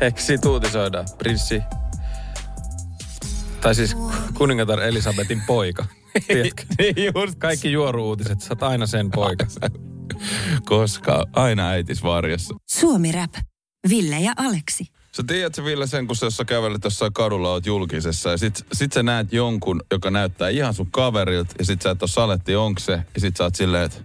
ehkä 0.00 0.20
siitä 0.20 0.48
uutisoidaan. 0.48 1.06
Prinssi. 1.18 1.62
Tai 3.60 3.74
siis 3.74 3.96
kuningatar 4.34 4.80
Elisabetin 4.82 5.42
poika. 5.46 5.86
Tiedätkö? 6.26 6.62
Niin 6.78 7.12
just. 7.14 7.38
Kaikki 7.38 7.72
juoru-uutiset, 7.72 8.40
sä 8.40 8.52
oot 8.52 8.62
aina 8.62 8.86
sen 8.86 9.10
poika. 9.10 9.46
Koska 10.64 11.24
aina 11.32 11.68
äitis 11.68 12.02
varjossa. 12.02 12.54
Suomi 12.70 13.12
Rap. 13.12 13.34
Ville 13.88 14.18
ja 14.20 14.32
Aleksi. 14.36 14.84
Sä 15.12 15.22
tiedät 15.26 15.64
Ville 15.64 15.86
sen, 15.86 16.06
kun 16.06 16.16
sä 16.16 16.26
jossain 16.26 16.46
kävelet 16.46 16.84
jossain 16.84 17.12
kadulla, 17.12 17.50
oot 17.50 17.66
julkisessa 17.66 18.30
ja 18.30 18.36
sit, 18.36 18.66
sit 18.72 18.92
sä 18.92 19.02
näet 19.02 19.32
jonkun, 19.32 19.80
joka 19.90 20.10
näyttää 20.10 20.48
ihan 20.48 20.74
sun 20.74 20.90
kaverilta 20.90 21.54
ja 21.58 21.64
sit 21.64 21.82
sä 21.82 21.90
et 21.90 22.02
oo 22.02 22.08
saletti, 22.08 22.56
onko 22.56 22.80
se, 22.80 22.92
ja 22.92 23.20
sit 23.20 23.36
sä 23.36 23.44
oot 23.44 23.54
silleen, 23.54 23.84
että 23.84 23.98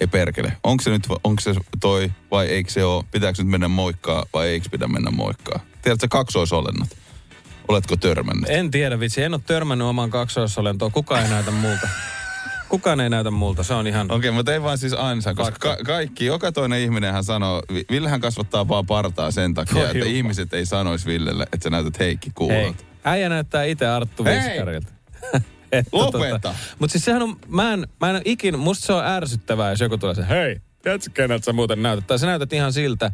ei 0.00 0.06
perkele, 0.06 0.56
onko 0.64 0.82
se 0.82 0.90
nyt, 0.90 1.02
onko 1.24 1.40
se 1.40 1.54
toi 1.80 2.12
vai 2.30 2.46
eikö 2.46 2.70
se 2.70 2.84
oo, 2.84 3.04
pitääkö 3.10 3.42
nyt 3.42 3.50
mennä 3.50 3.68
moikkaa 3.68 4.24
vai 4.32 4.48
eikö 4.48 4.68
pidä 4.70 4.88
mennä 4.88 5.10
moikkaa. 5.10 5.60
Tiedätkö 5.82 6.06
kaksoisolennot? 6.10 6.88
Oletko 7.68 7.96
törmännyt? 7.96 8.50
En 8.50 8.70
tiedä, 8.70 9.00
vitsi. 9.00 9.22
En 9.22 9.34
ole 9.34 9.42
törmännyt 9.46 9.88
omaan 9.88 10.10
kaksoisolentoon. 10.10 10.92
Kukaan 10.92 11.22
ei 11.22 11.28
näytä 11.28 11.50
multa. 11.50 11.88
Kukaan 12.72 13.00
ei 13.00 13.10
näytä 13.10 13.30
multa. 13.30 13.62
Se 13.62 13.74
on 13.74 13.86
ihan... 13.86 14.06
Okei, 14.06 14.16
okay, 14.16 14.30
mutta 14.30 14.52
ei 14.52 14.62
vaan 14.62 14.78
siis 14.78 14.92
ansa, 14.98 15.34
koska 15.34 15.56
ka- 15.58 15.76
kaikki, 15.84 16.24
joka 16.26 16.52
toinen 16.52 16.80
ihminenhän 16.80 17.24
sanoo, 17.24 17.62
Vi- 17.72 17.84
Villehän 17.90 18.20
kasvattaa 18.20 18.68
vaan 18.68 18.86
partaa 18.86 19.30
sen 19.30 19.54
takia, 19.54 19.74
Voi 19.74 19.84
että 19.84 19.98
jumala. 19.98 20.12
ihmiset 20.16 20.54
ei 20.54 20.66
sanoisi 20.66 21.06
Villelle, 21.06 21.42
että 21.42 21.64
sä 21.64 21.70
näytät 21.70 21.98
Heikki 21.98 22.26
Hei, 22.26 22.32
kuulolta. 22.34 22.84
äijä 23.04 23.28
näyttää 23.28 23.64
itse 23.64 23.86
Arttu 23.86 24.24
Hei! 24.24 24.36
Viskarilta. 24.36 24.92
Lopeta. 25.92 26.54
Mutta 26.78 26.92
siis 26.92 27.04
sehän 27.04 27.22
on, 27.22 27.36
mä 27.48 27.72
en, 27.72 27.86
mä 28.00 28.10
en 28.10 28.22
ikin, 28.24 28.58
musta 28.58 28.86
se 28.86 28.92
on 28.92 29.04
ärsyttävää, 29.06 29.70
jos 29.70 29.80
joku 29.80 29.98
tulee 29.98 30.14
se, 30.14 30.28
hei, 30.28 30.60
tiedätkö 30.82 31.10
keneltä 31.14 31.44
sä 31.44 31.52
muuten 31.52 31.82
näytät? 31.82 32.06
Tai 32.06 32.18
sä 32.18 32.26
näytät 32.26 32.52
ihan 32.52 32.72
siltä, 32.72 33.10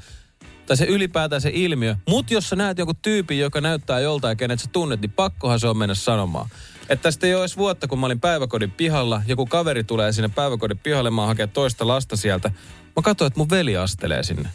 tai 0.66 0.76
se 0.76 0.84
ylipäätään 0.84 1.40
se 1.42 1.50
ilmiö. 1.54 1.96
Mutta 2.08 2.34
jos 2.34 2.48
sä 2.48 2.56
näet 2.56 2.78
jonkun 2.78 2.96
tyypin, 3.02 3.38
joka 3.38 3.60
näyttää 3.60 4.00
joltain, 4.00 4.36
kenet 4.36 4.60
sä 4.60 4.68
tunnet, 4.72 5.00
niin 5.00 5.12
pakkohan 5.12 5.60
se 5.60 5.68
on 5.68 5.76
mennä 5.76 5.94
sanomaan. 5.94 6.48
Että 6.88 7.02
tästä 7.02 7.26
ei 7.26 7.34
ole 7.34 7.42
edes 7.42 7.56
vuotta, 7.56 7.88
kun 7.88 7.98
mä 7.98 8.06
olin 8.06 8.20
päiväkodin 8.20 8.70
pihalla, 8.70 9.22
joku 9.26 9.46
kaveri 9.46 9.84
tulee 9.84 10.12
sinne 10.12 10.28
päiväkodin 10.28 10.78
pihalle, 10.78 11.10
mä 11.10 11.26
hakee 11.26 11.46
toista 11.46 11.86
lasta 11.86 12.16
sieltä. 12.16 12.48
Mä 12.96 13.02
katsoin, 13.02 13.26
että 13.26 13.38
mun 13.40 13.50
veli 13.50 13.76
astelee 13.76 14.22
sinne. 14.22 14.48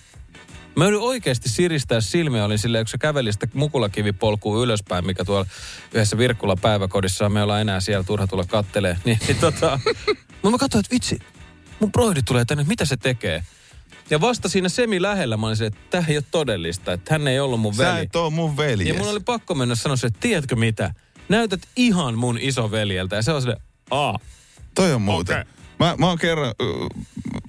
Mä 0.75 0.83
joudun 0.83 1.01
oikeasti 1.01 1.49
siristää 1.49 2.01
silmiä, 2.01 2.45
olin 2.45 2.59
silleen, 2.59 2.85
kun 2.85 2.89
se 2.89 2.97
käveli 2.97 3.33
sitä 3.33 3.47
mukulakivipolkua 3.53 4.63
ylöspäin, 4.63 5.05
mikä 5.05 5.25
tuolla 5.25 5.45
yhdessä 5.93 6.17
Virkkulan 6.17 6.57
päiväkodissa 6.61 7.25
on, 7.25 7.31
me 7.31 7.43
ollaan 7.43 7.61
enää 7.61 7.79
siellä, 7.79 8.03
turha 8.03 8.27
tulla 8.27 8.43
kattelee. 8.43 8.97
Niin, 9.05 9.17
niin 9.27 9.37
tota, 9.37 9.79
mutta 10.33 10.49
mä 10.51 10.57
katsoin, 10.57 10.79
että 10.79 10.93
vitsi, 10.93 11.19
mun 11.79 11.91
broidi 11.91 12.21
tulee 12.21 12.45
tänne, 12.45 12.63
mitä 12.63 12.85
se 12.85 12.97
tekee? 12.97 13.43
Ja 14.09 14.21
vasta 14.21 14.49
siinä 14.49 14.69
semi 14.69 15.01
lähellä 15.01 15.37
mä 15.37 15.45
olin 15.45 15.57
silleen, 15.57 15.73
että 15.73 15.87
tämä 15.89 16.05
ei 16.07 16.17
ole 16.17 16.23
todellista, 16.31 16.93
että 16.93 17.13
hän 17.13 17.27
ei 17.27 17.39
ollut 17.39 17.59
mun 17.59 17.75
Sä 17.75 17.83
veli. 17.83 17.99
et 18.03 18.15
oo 18.15 18.29
mun 18.29 18.57
veljes. 18.57 18.87
Ja 18.87 18.93
mun 18.93 19.09
oli 19.09 19.19
pakko 19.19 19.55
mennä 19.55 19.75
sanoa 19.75 19.95
se, 19.95 20.07
että 20.07 20.19
tiedätkö 20.19 20.55
mitä? 20.55 20.93
Näytät 21.33 21.61
ihan 21.75 22.17
mun 22.17 22.37
isoveljeltä. 22.41 23.15
Ja 23.15 23.21
se 23.21 23.31
on 23.31 23.41
silleen, 23.41 23.61
aa, 23.91 24.19
Toi 24.75 24.93
on 24.93 25.01
muuten. 25.01 25.39
Okei. 25.39 25.53
Mä, 25.79 25.95
mä 25.99 26.07
oon 26.07 26.17
kerran 26.17 26.53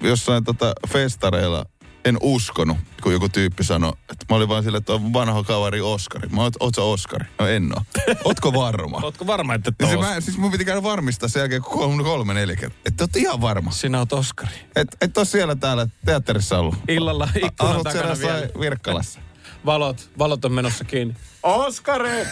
jossain 0.03 0.45
tota 0.45 0.73
festareilla 0.89 1.67
en 2.05 2.19
uskonut, 2.21 2.77
kun 3.03 3.13
joku 3.13 3.29
tyyppi 3.29 3.65
sanoi, 3.65 3.93
että 4.13 4.27
mä 4.31 4.37
olin 4.37 4.49
vaan 4.49 4.63
silleen, 4.63 4.79
että 4.79 4.93
on 4.93 5.13
vanha 5.13 5.43
kavari 5.43 5.81
Oskari. 5.81 6.29
Mä 6.29 6.43
oon, 6.43 6.53
oot 6.61 6.75
sä 6.75 6.83
Oskari? 6.83 7.27
No 7.39 7.47
en 7.47 7.73
oo. 7.77 7.83
Ootko 8.25 8.53
varma? 8.53 9.01
ootko 9.05 9.27
varma, 9.27 9.55
että 9.55 9.73
Ja 9.81 9.87
se, 9.87 9.95
tos? 9.95 10.05
mä, 10.05 10.21
siis 10.21 10.39
mun 10.39 10.51
piti 10.51 10.65
käydä 10.65 10.83
varmistaa 10.83 11.29
sen 11.29 11.41
jälkeen, 11.41 11.63
kun 11.63 11.73
kolme, 11.79 12.03
kolme 12.03 12.35
neljä 12.35 12.57
kertaa. 12.57 12.81
Että 12.87 13.05
oot 13.05 13.17
ihan 13.17 13.41
varma. 13.41 13.71
Sinä 13.71 13.99
oot 13.99 14.13
Oskari. 14.13 14.55
Et, 14.77 14.97
et 15.01 15.19
oo 15.19 15.25
siellä 15.25 15.57
täällä 15.57 15.87
teatterissa 16.05 16.59
ollut. 16.59 16.75
Illalla 16.89 17.29
ikkunan 17.45 17.81
siellä 17.93 18.15
takana 18.15 18.19
vielä. 18.19 18.49
Virkkalassa. 18.61 19.21
Valot, 19.67 20.11
valot 20.19 20.45
on 20.45 20.53
menossa 20.53 20.85
kiinni. 20.85 21.15
Oskari! 21.43 22.27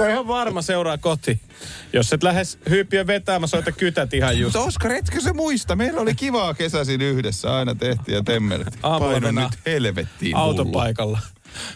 Kun 0.00 0.10
ihan 0.10 0.28
varma 0.28 0.62
seuraa 0.62 0.98
koti. 0.98 1.40
Jos 1.92 2.12
et 2.12 2.22
lähes 2.22 2.58
hyyppiä 2.70 3.06
vetää, 3.06 3.38
mä 3.38 3.46
soitan 3.46 3.74
kytät 3.74 4.14
ihan 4.14 4.38
just. 4.38 4.54
Mutta 4.54 4.68
Oskari, 4.68 4.96
etkö 4.96 5.20
se 5.20 5.32
muista? 5.32 5.76
Meillä 5.76 6.00
oli 6.00 6.14
kivaa 6.14 6.54
kesäisin 6.54 7.00
yhdessä. 7.00 7.56
Aina 7.56 7.74
tehtiin 7.74 8.14
ja 8.14 8.22
temmeltiin. 8.22 8.80
Paino 8.80 9.30
nyt 9.30 9.58
helvettiin. 9.66 10.36
Autopaikalla. 10.36 11.18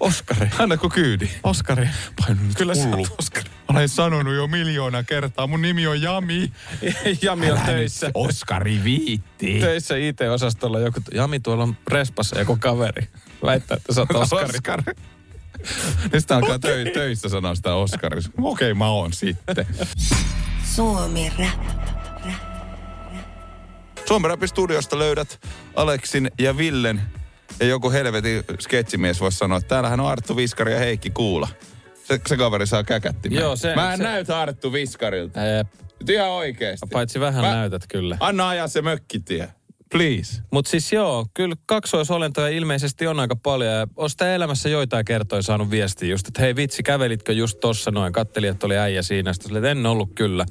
Oskari. 0.01 0.51
Annako 0.59 0.89
kyydi? 0.89 1.29
Oskari. 1.43 1.89
Paino 2.21 2.43
nyt 2.43 2.57
Kyllä 2.57 2.75
sä 2.75 2.89
oot 2.89 3.15
Oskari. 3.19 3.51
Olen 3.69 3.89
sanonut 3.89 4.35
jo 4.35 4.47
miljoona 4.47 5.03
kertaa. 5.03 5.47
Mun 5.47 5.63
nimi 5.63 5.87
on 5.87 6.03
Jami. 6.03 6.53
Jami 7.23 7.51
on 7.51 7.61
töissä. 7.67 8.11
Oskari 8.15 8.81
viitti. 8.85 9.61
Töissä 9.61 9.97
IT-osastolla 9.97 10.81
joku, 10.81 11.01
Jami 11.13 11.41
tuolla 11.41 11.63
on 11.63 11.77
respassa 11.89 12.39
joku 12.39 12.57
kaveri. 12.61 13.09
Väittää, 13.45 13.77
että 13.77 13.95
sä 13.95 14.01
oot 14.01 14.11
Oskari. 14.11 14.45
Oskari. 14.45 14.83
Ja 16.13 16.21
sitten 16.21 16.37
alkaa 16.37 16.57
tö- 16.57 16.91
töissä 16.95 17.29
sanoa 17.29 17.55
sitä 17.55 17.75
Oskari. 17.75 18.19
Okei, 18.19 18.71
okay, 18.71 18.75
mä 18.75 18.89
oon 18.89 19.13
sitten. 19.13 19.67
Suomi 20.75 21.33
Rap. 21.39 21.75
Suomen 24.09 24.31
Rapin 24.31 24.49
studiosta 24.49 24.99
löydät 24.99 25.41
Aleksin 25.77 26.31
ja 26.39 26.57
Villen 26.57 27.03
ja 27.61 27.67
joku 27.67 27.91
helvetin 27.91 28.45
sketsimies 28.61 29.21
voisi 29.21 29.39
sanoa, 29.39 29.59
että 29.59 29.69
täällähän 29.69 30.01
on 30.01 30.07
Arttu 30.09 30.37
Viskari 30.37 30.73
ja 30.73 30.79
Heikki 30.79 31.11
Kuula. 31.11 31.49
Se, 32.05 32.21
se 32.27 32.37
kaveri 32.37 32.67
saa 32.67 32.85
käkättimään. 32.85 33.43
Joo, 33.43 33.57
se- 33.57 33.75
Mä 33.75 33.93
en 33.93 33.97
se- 33.99 34.03
näytä 34.03 34.41
Arttu 34.41 34.73
Viskarilta. 34.73 35.41
Jep. 35.41 35.67
Nyt 36.01 36.11
ihan 36.11 36.29
oikeesti. 36.31 36.87
Paitsi 36.93 37.21
vähän 37.21 37.45
Mä- 37.45 37.55
näytät 37.55 37.83
kyllä. 37.89 38.17
Anna 38.21 38.49
ajaa 38.49 38.69
se 38.69 38.83
mökkitie. 38.83 39.49
Please. 39.93 40.43
Mutta 40.51 40.71
siis 40.71 40.93
joo, 40.93 41.27
kyllä 41.35 41.55
kaksoisolentoja 41.67 42.49
ilmeisesti 42.49 43.07
on 43.07 43.21
aika 43.21 43.37
paljon. 43.37 43.73
Ja 43.73 43.87
on 43.97 44.11
sitä 44.11 44.35
elämässä 44.35 44.69
joitain 44.69 45.05
kertoja 45.05 45.43
saanut 45.43 45.71
viestiä 45.71 46.09
just, 46.09 46.29
että 46.29 46.43
hei 46.43 46.57
vitsi, 46.57 46.83
kävelitkö 46.83 47.33
just 47.33 47.61
tossa 47.61 47.91
noin? 47.91 48.13
Kattelin, 48.13 48.51
että 48.51 48.67
oli 48.67 48.77
äijä 48.77 49.03
siinä. 49.03 49.33
Sitten 49.33 49.57
että 49.57 49.71
en 49.71 49.87
ollut 49.87 50.11
kyllä. 50.15 50.47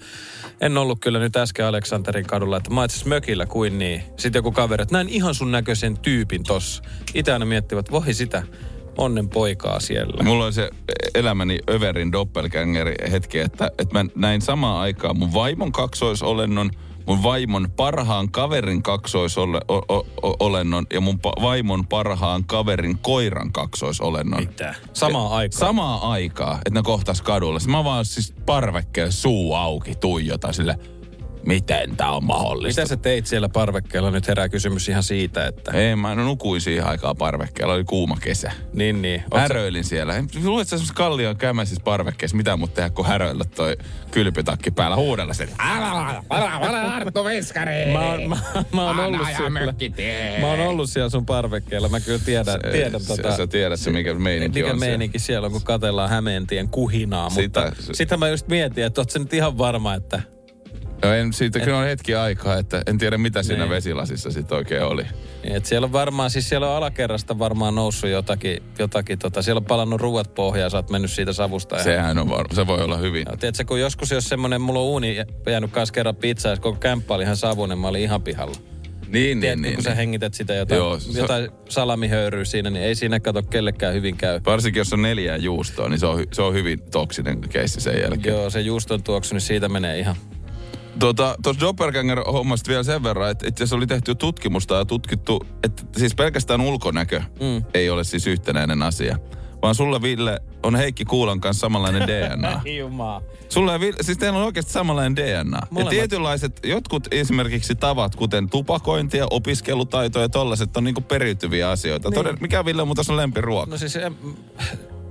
En 0.62 0.78
ollut 0.78 1.00
kyllä 1.00 1.20
nyt 1.20 1.36
äsken 1.36 1.66
Aleksanterin 1.66 2.26
kadulla, 2.26 2.58
että 2.58 2.70
mä 2.70 2.80
oon 2.80 2.90
mökillä 3.06 3.46
kuin 3.46 3.80
niin. 3.80 4.04
Sitten 4.18 4.40
joku 4.40 4.52
kaveri, 4.52 4.84
että 4.84 4.96
näin 4.96 5.10
ihan 5.10 5.36
sun 5.36 5.52
näköisen 5.52 5.98
tyypin 5.98 6.44
tossa. 6.44 6.84
Itse 7.14 7.34
aina 7.34 7.46
miettivät, 7.46 7.92
voi 7.92 8.14
sitä 8.14 8.44
onnen 8.98 9.30
poikaa 9.30 9.80
siellä. 9.80 10.24
Mulla 10.24 10.46
on 10.46 10.54
se 10.54 10.70
elämäni 11.16 11.60
Överin 11.70 12.12
doppelgängeri 12.12 12.96
hetki, 13.12 13.40
että, 13.40 13.72
että 13.78 13.94
mä 13.94 14.06
näin 14.16 14.42
samaan 14.42 14.82
aikaan 14.82 15.18
mun 15.18 15.34
vaimon 15.34 15.72
kaksoisolennon, 15.72 16.72
mun 17.08 17.24
vaimon 17.24 17.68
parhaan 17.76 18.32
kaverin 18.32 18.84
kaksoisolennon 18.84 20.86
ja 20.94 21.02
mun 21.02 21.16
pa- 21.16 21.42
vaimon 21.42 21.88
parhaan 21.88 22.44
kaverin 22.44 22.98
koiran 22.98 23.52
kaksoisolennon. 23.52 24.40
Mitä? 24.40 24.76
Samaan 24.94 25.32
aikaan. 25.32 25.60
Samaa 25.60 26.12
aikaa, 26.12 26.56
että 26.56 26.70
ne 26.80 26.82
kohtas 26.84 27.22
kadulla. 27.22 27.60
Mä 27.68 27.84
vaan 27.84 28.06
siis 28.06 28.34
parvekkeen 28.46 29.12
suu 29.12 29.54
auki 29.54 29.96
tuijota 29.96 30.54
sille, 30.54 30.80
miten 31.46 31.98
tää 31.98 32.12
on 32.12 32.24
mahdollista. 32.24 32.82
Mitä 32.82 32.90
sä 32.90 32.98
teit 32.98 33.26
siellä 33.26 33.50
parvekkeella? 33.50 34.12
Nyt 34.12 34.28
herää 34.28 34.50
kysymys 34.50 34.90
ihan 34.90 35.04
siitä, 35.04 35.48
että... 35.48 35.72
Ei, 35.72 35.96
mä 35.96 36.16
nukuin 36.16 36.62
siihen 36.62 36.86
aikaan 36.88 37.18
parvekkeella, 37.18 37.74
oli 37.74 37.84
kuuma 37.84 38.18
kesä. 38.22 38.52
Niin, 38.74 39.02
niin. 39.02 39.24
Oot 39.32 39.40
sä- 39.40 39.40
Häröilin 39.40 39.84
siellä. 39.84 40.14
Luulet 40.44 40.68
sä 40.68 40.70
semmoisessa 40.70 40.94
kallion 40.94 41.38
kämäisissä 41.38 41.82
parvekkeessa, 41.84 42.38
mitä 42.38 42.58
mut 42.58 42.74
tehdä, 42.74 42.90
kun 42.90 43.06
häröillä 43.06 43.46
toi 43.56 43.78
kylpytakki 44.12 44.72
päällä 44.72 44.96
huudella 44.96 45.34
sen. 45.34 45.50
Älä, 45.60 45.92
älä, 46.30 46.60
älä, 46.64 46.96
Arttu 46.96 47.26
Viskari! 47.26 47.92
Mä 47.94 48.00
oon, 48.10 48.30
mä, 48.30 48.38
mä 48.74 48.86
oon 48.88 49.00
ollut 49.00 49.28
siellä. 49.38 49.74
Mä 50.42 50.48
oon 50.48 50.60
ollut 50.60 50.90
siellä 50.90 51.10
sun 51.10 51.26
parvekkeella. 51.26 51.90
Mä 51.90 52.00
kyllä 52.00 52.20
tiedän, 52.26 52.60
tiedän 52.72 53.02
se, 53.02 53.08
tota... 53.08 53.38
Sä 53.38 53.48
tiedät 53.48 53.80
se, 53.80 53.92
mikä 53.92 54.14
meininki 54.14 54.60
mikä 54.60 54.74
on 54.74 54.80
meininki 54.80 55.20
siellä 55.20 55.46
on, 55.46 55.52
kun 55.52 55.64
katellaan 55.64 56.10
Hämeentien 56.10 56.70
kuhinaa. 56.70 57.30
Sitä- 57.30 57.66
mutta 57.66 57.82
se- 57.84 57.94
sitä 57.94 58.18
mä 58.18 58.30
just 58.30 58.48
mietin, 58.48 58.84
että 58.84 59.02
oot 59.02 59.10
sä 59.10 59.20
nyt 59.20 59.34
ihan 59.34 59.58
varma, 59.58 59.94
että 59.94 60.22
Joo, 61.04 61.14
en, 61.14 61.34
siitä 61.34 61.60
kyllä 61.60 61.78
on 61.78 61.86
hetki 61.86 62.16
aikaa, 62.16 62.58
että 62.58 62.82
en 62.88 62.98
tiedä 62.98 63.18
mitä 63.18 63.44
siinä 63.44 63.64
Niin. 63.64 63.70
vesilasissa 63.70 64.32
sitten 64.32 64.58
oikein 64.58 64.84
oli. 64.84 65.04
Niin, 65.44 65.56
et 65.56 65.66
siellä 65.66 65.86
on 65.86 65.92
varmaan, 65.92 66.30
siis 66.30 66.50
siellä 66.50 66.70
on 66.70 66.78
alakerrasta 66.78 67.40
varmaan 67.40 67.76
noussut 67.76 68.10
jotakin, 68.10 68.64
jotakin 68.80 69.20
tota, 69.20 69.42
siellä 69.42 69.60
on 69.60 69.66
palannut 69.66 70.02
ruuat 70.02 70.36
pohjaan, 70.36 70.72
sä 70.72 70.78
oot 70.78 70.90
mennyt 70.90 71.12
siitä 71.12 71.34
savusta. 71.34 71.76
ihan- 71.76 71.84
Sehän 71.84 72.18
on 72.18 72.30
var- 72.30 72.54
se 72.56 72.68
voi 72.68 72.82
olla 72.84 72.98
hyvin. 72.98 73.24
Joo, 73.28 73.38
tiedätkö, 73.38 73.64
kun 73.66 73.80
joskus 73.80 74.12
jos 74.12 74.30
semmonen, 74.30 74.62
mulla 74.62 74.80
on 74.80 74.86
uuni 74.86 75.18
jäänyt 75.48 75.72
kanssa 75.72 75.94
kerran 75.94 76.16
pizzaa, 76.16 76.52
ja 76.52 76.58
koko 76.58 76.80
kämppä 76.80 77.14
oli 77.14 77.24
ihan 77.24 77.38
savunen, 77.38 77.78
mä 77.78 77.88
olin 77.88 78.02
ihan 78.02 78.22
pihalla. 78.22 78.56
Niin, 79.08 79.12
niin, 79.12 79.40
Tiedätkö, 79.40 79.62
niin. 79.62 79.76
kun 79.76 79.84
sä 79.84 79.90
niin. 79.90 79.98
hengität 79.98 80.34
sitä 80.34 80.54
jotain, 80.54 80.78
Joo, 80.78 81.00
se- 81.00 81.20
jotain 81.20 81.50
salamihöyryä 81.70 82.46
siinä, 82.46 82.70
niin 82.70 82.84
ei 82.86 82.96
siinä 82.96 83.20
kato 83.20 83.44
kellekään 83.44 83.94
hyvin 83.94 84.18
käy. 84.18 84.40
Varsinkin 84.46 84.80
jos 84.80 84.94
on 84.94 85.02
neljää 85.02 85.38
juustoa, 85.38 85.90
niin 85.90 86.00
se 86.00 86.06
on, 86.06 86.24
se 86.32 86.42
on 86.42 86.54
hyvin 86.54 86.80
toksinen 86.92 87.42
keissi 87.50 87.82
sen 87.82 88.02
jälkeen. 88.02 88.36
Joo, 88.36 88.50
se 88.50 88.62
juuston 88.62 89.04
tuoksu, 89.04 89.36
niin 89.36 89.42
siitä 89.42 89.70
menee 89.70 90.00
ihan. 90.00 90.16
Tuota, 91.00 91.36
tuossa 91.44 91.66
Doppelganger-hommasta 91.66 92.68
vielä 92.68 92.84
sen 92.84 93.04
verran, 93.04 93.32
että 93.32 93.48
itse 93.48 93.64
asiassa 93.64 93.76
oli 93.76 93.88
tehty 93.88 94.16
tutkimusta 94.16 94.76
ja 94.76 94.86
tutkittu, 94.86 95.46
että 95.64 95.84
siis 95.98 96.16
pelkästään 96.16 96.62
ulkonäkö 96.62 97.20
mm. 97.20 97.64
ei 97.74 97.90
ole 97.90 98.04
siis 98.04 98.28
yhtenäinen 98.28 98.84
asia. 98.84 99.18
Vaan 99.62 99.76
sulla, 99.76 100.02
Ville, 100.02 100.40
on 100.64 100.76
Heikki 100.76 101.06
Kuulan 101.06 101.40
kanssa 101.40 101.62
samanlainen 101.62 102.08
DNA. 102.08 102.62
Jumaa. 102.80 103.22
Sulla 103.50 103.72
ja 103.72 103.80
Ville, 103.80 103.98
siis 104.02 104.18
teillä 104.18 104.40
on 104.40 104.46
oikeasti 104.46 104.72
samanlainen 104.72 105.16
DNA. 105.16 105.58
Ja 105.58 105.68
Molemmat. 105.70 105.90
tietynlaiset, 105.90 106.60
jotkut 106.64 107.08
esimerkiksi 107.12 107.76
tavat, 107.76 108.16
kuten 108.16 108.50
tupakointi 108.50 109.18
ja 109.18 109.28
opiskelutaito 109.30 110.20
ja 110.20 110.30
tollaset, 110.30 110.78
on 110.78 110.84
niinku 110.84 111.02
periytyviä 111.02 111.70
asioita. 111.70 112.10
Niin. 112.10 112.16
Toden, 112.16 112.38
mikä 112.42 112.66
Ville 112.66 112.82
on 112.82 112.88
muuten 112.88 113.06
sun 113.06 113.18
lempiruoka? 113.18 113.72
No 113.72 113.78
siis, 113.78 113.96
em, 113.96 114.16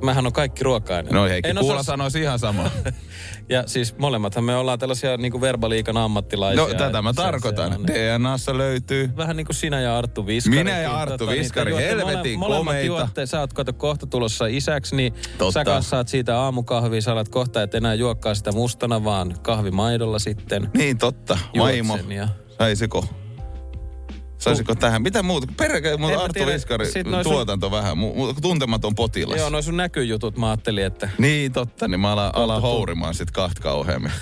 mähän 0.03 0.27
on 0.27 0.33
kaikki 0.33 0.65
ruoka-aine. 0.65 1.11
No 1.11 1.25
Heikki 1.25 1.51
En 1.51 1.57
Kuula 1.57 1.73
osaa- 1.75 1.83
sanoisi 1.83 2.21
ihan 2.21 2.39
sama. 2.39 2.71
Ja 3.49 3.63
siis 3.67 3.99
molemmathan 3.99 4.45
me 4.45 4.57
ollaan 4.57 4.79
tällaisia 4.79 5.17
niin 5.17 5.33
kuin 5.33 5.41
verbaliikan 5.41 5.97
ammattilaisia. 5.97 6.63
No 6.67 6.75
tätä 6.75 7.03
mä 7.03 7.13
tarkoitan. 7.13 7.73
on- 7.73 7.87
DNAssa 7.87 8.59
löytyy. 8.59 9.11
Vähän 9.17 9.37
niin 9.37 9.47
kuin 9.47 9.57
sinä 9.57 9.81
ja 9.81 9.99
Arttu 9.99 10.27
Viskari. 10.27 10.57
Minä 10.57 10.79
ja 10.79 10.97
Arttu 10.97 11.29
Viskari, 11.29 11.75
helvetin 11.77 12.39
molemmat 12.39 12.67
komeita. 12.67 12.87
juotte, 12.87 13.27
sä 13.27 13.41
oot 13.41 13.53
kato 13.53 13.73
kohta 13.73 14.07
tulossa 14.07 14.47
isäksi, 14.47 14.97
niin 14.97 15.15
Totta. 15.39 15.53
sä 15.53 15.65
kanssa 15.65 15.91
saat 15.91 16.09
siitä 16.09 16.39
aamukahvia, 16.39 17.01
sä 17.01 17.13
alat 17.13 17.29
kohta 17.29 17.63
et 17.63 17.75
enää 17.75 17.95
juokkaa 17.95 18.35
sitä 18.35 18.53
mustana, 18.53 19.05
vaan 19.05 19.35
kahvimaidolla 19.43 20.19
sitten. 20.19 20.71
Niin 20.75 20.99
totta. 20.99 21.39
Vaimo. 21.59 21.99
ja- 22.09 22.29
Saisiko? 22.59 23.05
Saisiko 24.43 24.75
tähän? 24.75 25.03
Mitä 25.03 25.23
muuta? 25.23 25.47
Perkele, 25.57 25.95
En 25.95 26.01
mutta 26.01 26.19
mä 26.19 26.29
tiedä. 26.33 26.53
Viskari, 26.53 26.87
noi 27.05 27.25
sun- 27.25 27.33
tuotanto 27.33 27.71
vähän. 27.71 27.99
Mu, 27.99 28.33
tuntematon 28.43 28.95
potilas. 28.95 29.39
Joo, 29.39 29.49
noin 29.51 29.65
sun 29.65 29.77
näkyjutut 29.77 30.37
mä 30.39 30.47
ajattelin, 30.51 30.85
että 30.85 31.09
Niin, 31.19 31.53
totta. 31.53 31.89
Niin 31.89 32.01
mä 32.01 32.13
alan, 32.13 32.31
alan 32.35 32.63
hourimaan 32.63 33.15
sit 33.15 33.31
kahta 33.31 33.63
kauheammin. 33.63 34.13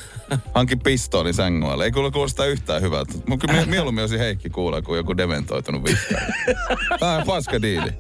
Hankin 0.55 0.79
pistoolin 0.81 1.35
sängyn 1.35 1.71
alle. 1.71 1.85
Ei 1.85 1.91
kuule 1.93 2.11
kuulosta 2.11 2.47
yhtään 2.47 2.83
hyvältä. 2.83 3.13
Mun 3.29 3.39
kyllä 3.39 3.55
mie- 3.55 3.67
mieluummin 3.67 4.03
olisi 4.03 4.19
Heikki 4.19 4.51
kuulla 4.51 4.83
kuin 4.83 4.97
joku 4.97 5.17
dementoitunut 5.17 5.85
viskari. 5.85 6.27
Tää 7.01 7.17
on 7.17 7.23
paska 7.27 7.63
diili. 7.63 7.91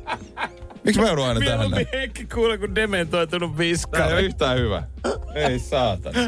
Miksi 0.84 1.00
mä 1.00 1.06
joudun 1.06 1.26
aina 1.26 1.40
tähän 1.40 1.70
näin? 1.70 1.86
Heikki 1.92 2.26
kuule, 2.26 2.58
kun 2.58 2.74
dementoitunut 2.74 3.50
Tää 3.50 3.58
viskari. 3.58 4.04
ei 4.04 4.12
ole 4.12 4.20
yhtään 4.22 4.58
hyvä. 4.58 4.82
Ei 5.34 5.58
saatana. 5.58 6.18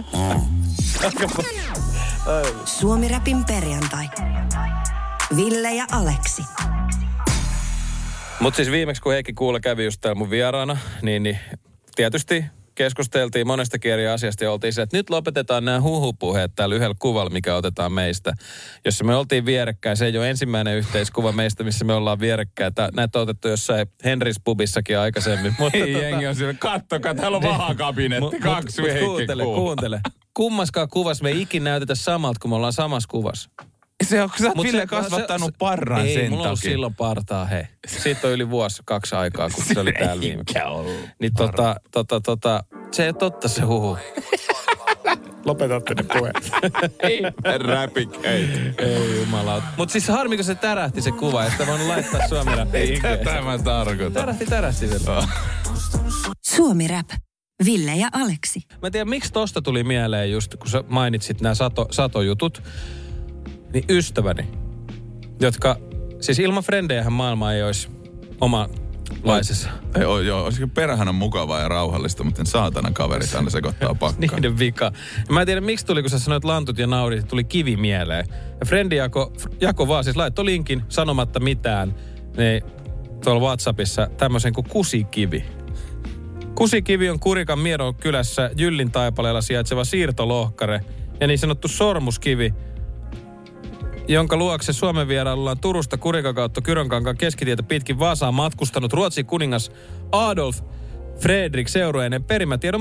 Suomi 2.65 3.09
Rapin 3.09 3.45
perjantai. 3.45 4.09
Ville 5.37 5.75
ja 5.75 5.85
Aleksi. 5.93 6.43
Mutta 8.41 8.57
siis 8.57 8.71
viimeksi, 8.71 9.03
kun 9.03 9.13
Heikki 9.13 9.33
Kuule 9.33 9.61
kävi 9.61 9.85
just 9.85 10.01
täällä 10.01 10.19
mun 10.19 10.31
vieraana, 10.31 10.77
niin, 11.03 11.23
niin 11.23 11.39
tietysti 11.97 12.45
keskusteltiin 12.75 13.47
monestakin 13.47 13.93
eri 13.93 14.09
asiasta 14.09 14.45
ja 14.45 14.53
oltiin 14.53 14.73
se, 14.73 14.83
että 14.83 14.97
nyt 14.97 15.11
lopetetaan 15.11 15.65
nämä 15.65 15.81
huhupuheet 15.81 16.53
täällä 16.57 16.75
yhdellä 16.75 16.95
kuvalla, 16.99 17.31
mikä 17.31 17.55
otetaan 17.57 17.93
meistä. 17.93 18.33
Jossa 18.85 19.05
me 19.05 19.15
oltiin 19.17 19.47
vierekkäin, 19.47 19.97
se 19.97 20.07
ei 20.07 20.19
ole 20.19 20.31
ensimmäinen 20.31 20.77
yhteiskuva 20.77 21.33
meistä, 21.33 21.65
missä 21.65 21.85
me 21.85 21.93
ollaan 21.93 22.21
vierekkäin. 22.21 22.75
Tää, 22.75 22.89
näitä 22.95 23.19
on 23.19 23.23
otettu 23.23 23.49
jossain 23.49 23.87
Henris 24.05 24.37
pubissakin 24.45 24.99
aikaisemmin. 24.99 25.55
Mutta 25.59 25.79
Ei 25.79 25.93
jengi 25.93 26.27
on 26.27 26.35
siellä, 26.35 26.55
kattokaa, 26.55 27.15
täällä 27.15 27.37
on 27.37 27.43
vahakabinetti, 27.43 28.27
Niin. 28.31 28.43
Mut- 28.43 28.55
kaksi 28.55 28.81
mut- 28.83 28.89
mut 28.89 28.95
Heikki 28.95 29.07
Kuuntele, 29.07 29.45
kuuntele. 29.45 30.01
Kummaskaan 30.35 30.89
kuvassa 30.89 31.25
me 31.25 31.31
ei 31.31 31.43
ikinä 31.43 31.71
näytetä 31.71 31.95
samalta, 31.95 32.39
kun 32.41 32.51
me 32.51 32.57
ollaan 32.57 32.73
samassa 32.73 33.09
kuvassa. 33.09 33.51
Se 34.03 34.23
on, 34.23 34.31
kun 34.31 34.39
sä 34.39 34.47
oot 34.57 34.63
Ville 34.67 34.81
se- 34.81 34.87
kasvattanut 34.87 35.51
se- 35.53 35.59
parran 35.59 36.07
ei, 36.07 36.15
sen 36.15 36.31
mulla 36.31 36.43
on 36.43 36.47
ollut 36.49 36.61
takia. 36.61 36.71
silloin 36.73 36.95
partaa, 36.95 37.45
he. 37.45 37.69
Siitä 37.87 38.27
on 38.27 38.33
yli 38.33 38.51
vuosi, 38.51 38.83
kaksi 38.85 39.15
aikaa, 39.15 39.51
kun 39.51 39.65
se 39.65 39.81
oli 39.81 39.93
täällä 39.93 40.21
viimeksi. 40.21 40.55
Niin 41.19 41.35
tota, 41.35 41.77
tota, 41.91 42.21
tota, 42.21 42.65
se 42.93 43.03
ei 43.03 43.09
ole 43.09 43.15
totta 43.15 43.49
se 43.49 43.63
huhu. 43.63 43.99
Lopetatte 45.45 45.95
ne 45.95 46.03
puheet. 46.03 46.51
Räpik, 47.67 48.25
ei. 48.25 48.49
ei 48.79 49.21
jumala. 49.21 49.63
Mut 49.77 49.91
siis 49.91 50.09
harmi, 50.09 50.37
kun 50.37 50.45
se 50.45 50.55
tärähti 50.55 51.03
se 51.03 51.11
kuva, 51.13 51.45
että 51.45 51.67
voinut 51.67 51.87
laittaa 51.87 52.29
Suomi 52.29 52.51
Ei 52.51 52.57
Rappiin. 52.57 53.03
tätä 53.03 53.41
mä 53.43 53.59
tarkoitan. 53.59 54.13
Tärähti, 54.13 54.47
tärähti 54.47 54.89
vielä. 54.91 55.29
Suomi 56.47 56.89
Rap. 56.89 57.09
Ville 57.65 57.95
ja 57.97 58.09
Aleksi. 58.13 58.61
Mä 58.83 58.87
en 58.89 58.93
tiedä, 58.93 59.05
miksi 59.05 59.33
tosta 59.33 59.63
tuli 59.63 59.85
mieleen 59.85 60.31
just, 60.33 60.57
kun 60.57 60.69
sä 60.71 60.85
mainitsit 60.89 61.41
nämä 61.41 61.55
sato, 61.55 61.87
satojutut. 61.91 62.63
Niin 63.73 63.85
ystäväni, 63.89 64.49
jotka, 65.41 65.77
siis 66.21 66.39
ilman 66.39 66.63
frendejähän 66.63 67.13
maailma 67.13 67.53
ei 67.53 67.63
olisi 67.63 67.89
omanlaisessa. 68.41 69.69
Ei, 69.95 70.05
oo, 70.05 70.21
joo, 70.21 70.45
olisikin 70.45 70.71
perhana 70.71 71.13
mukavaa 71.13 71.61
ja 71.61 71.69
rauhallista, 71.69 72.25
mutta 72.25 72.45
saatana 72.45 72.91
kaverit 72.91 73.35
aina 73.35 73.51
sekoittaa 73.51 73.95
pakkaa. 74.01 74.21
Niiden 74.21 74.59
vika. 74.59 74.93
Ja 75.29 75.35
mä 75.35 75.41
en 75.41 75.47
tiedä, 75.47 75.61
miksi 75.61 75.87
tuli, 75.87 76.03
kun 76.03 76.11
sä 76.11 76.19
sanoit 76.19 76.45
lantut 76.45 76.79
ja 76.79 76.87
naurit, 76.87 77.29
tuli 77.29 77.45
kivi 77.45 77.77
mieleen. 77.77 78.27
Ja 78.61 78.67
Frendi 78.67 78.97
jako, 78.97 79.33
jako 79.61 79.89
vaan, 79.89 80.05
siis 80.05 80.17
laittoi 80.17 80.45
linkin 80.45 80.83
sanomatta 80.89 81.41
mitään, 81.41 81.95
niin 82.37 82.63
tuolla 83.25 83.41
Whatsappissa 83.41 84.09
tämmöisen 84.17 84.53
kuin 84.53 84.69
kusikivi. 84.69 85.45
Kusikivi 86.55 87.11
on 87.11 87.21
Kurikan 87.21 87.59
Miedon 87.59 87.95
kylässä 87.95 88.51
Jyllin 88.57 88.93
taipaleella 88.93 89.41
sijaitseva 89.41 89.85
siirtolohkare 89.85 90.85
ja 91.21 91.27
niin 91.27 91.39
sanottu 91.39 91.69
sormuskivi, 91.69 92.55
jonka 94.09 94.37
luokse 94.37 94.73
Suomen 94.73 95.09
vierailullaan 95.09 95.59
Turusta 95.59 95.97
Kurikan 95.97 96.35
kautta 96.35 96.61
Kyrönkankaan 96.61 97.17
keskitietä 97.17 97.63
pitkin 97.63 97.99
Vaasaan 97.99 98.35
matkustanut 98.35 98.93
Ruotsin 98.93 99.27
kuningas 99.27 99.73
Adolf 100.13 100.61
Fredrik 101.19 101.69
seurueinen 101.69 102.25
perimätiedon 102.25 102.81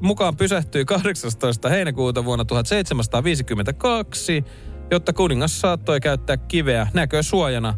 mukaan 0.00 0.36
pysähtyi 0.36 0.84
18. 0.84 1.68
heinäkuuta 1.68 2.24
vuonna 2.24 2.44
1752, 2.44 4.44
jotta 4.90 5.12
kuningas 5.12 5.60
saattoi 5.60 6.00
käyttää 6.00 6.36
kiveä 6.36 6.86
näkösuojana 6.94 7.74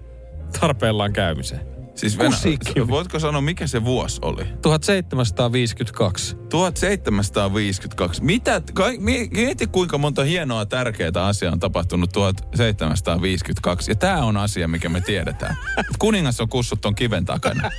tarpeellaan 0.61 1.13
käymiseen. 1.13 1.80
Siis 1.95 2.19
Venä, 2.19 2.37
voitko 2.89 3.19
sanoa, 3.19 3.41
mikä 3.41 3.67
se 3.67 3.85
vuosi 3.85 4.19
oli? 4.23 4.45
1752. 4.63 6.37
1752. 6.49 8.25
Mitä, 8.25 8.63
kai, 8.75 8.99
mi- 8.99 9.29
mieti 9.33 9.67
kuinka 9.67 9.99
monta 9.99 10.25
hienoa 10.25 10.67
tärkeää 10.67 11.27
asiaa 11.27 11.53
on 11.53 11.61
tapahtunut 11.61 12.13
1752. 12.13 13.91
Ja 13.91 13.95
tämä 13.95 14.25
on 14.25 14.37
asia, 14.37 14.69
mikä 14.69 14.89
me 14.89 15.01
tiedetään. 15.01 15.57
Kuningas 15.99 16.41
on 16.41 16.49
kussut 16.49 16.81
ton 16.81 16.95
kiven 16.95 17.25
takana. 17.25 17.71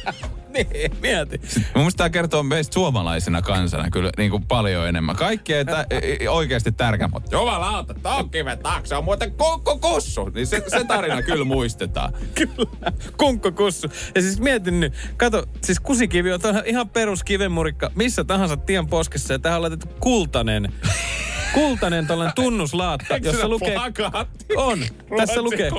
Niin, 0.74 0.92
mieti. 1.02 1.42
Mun 1.56 1.62
mielestä 1.76 1.98
tämä 1.98 2.10
kertoo 2.10 2.44
meistä 2.44 2.74
suomalaisena 2.74 3.42
kansana 3.42 3.90
kyllä 3.90 4.10
niin 4.18 4.32
kuin 4.32 4.46
paljon 4.46 4.88
enemmän. 4.88 5.16
Kaikki 5.16 5.54
ei, 5.54 5.66
tä, 5.66 5.86
oikeasti 6.30 6.72
tärkeä, 6.72 7.08
mutta 7.08 7.36
jumalauta, 7.36 7.94
tuon 7.94 8.30
kiven 8.30 8.60
taakse 8.60 8.96
on 8.96 9.04
muuten 9.04 9.32
kukku 9.32 9.80
kussu. 9.80 10.30
Niin 10.30 10.48
se, 10.48 10.64
se 10.68 10.84
tarina 10.84 11.22
kyllä 11.22 11.46
muistetaan. 11.46 12.14
Kyllä, 12.36 12.92
kunkkokussu. 13.18 13.88
Ja 14.16 14.22
siis 14.22 14.40
mietin 14.40 14.80
nyt, 14.80 14.94
kato, 15.18 15.46
siis 15.64 15.80
kusikivi 15.80 16.34
on 16.34 16.40
ihan 16.66 16.90
perus 16.90 17.24
kivenmurikka 17.24 17.92
missä 17.96 18.24
tahansa 18.24 18.58
tien 18.58 18.88
poskessa 18.88 19.34
ja 19.34 19.40
tähän 19.40 19.58
on 19.58 19.62
laitettu 19.62 19.88
kultainen, 20.00 20.74
kultainen 21.54 22.08
tällainen 22.08 22.36
tunnuslaatta, 22.36 23.14
Eikö 23.14 23.30
jossa 23.30 23.48
lukee... 23.48 23.74
plakaatti? 23.74 24.46
On, 24.56 24.80
tässä 25.18 25.42
lukee 25.42 25.72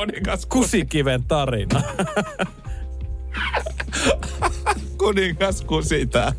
kusikiven 0.49 1.25
tarina. 1.25 1.83
Kuningas 4.99 5.63
kusitää. 5.63 6.33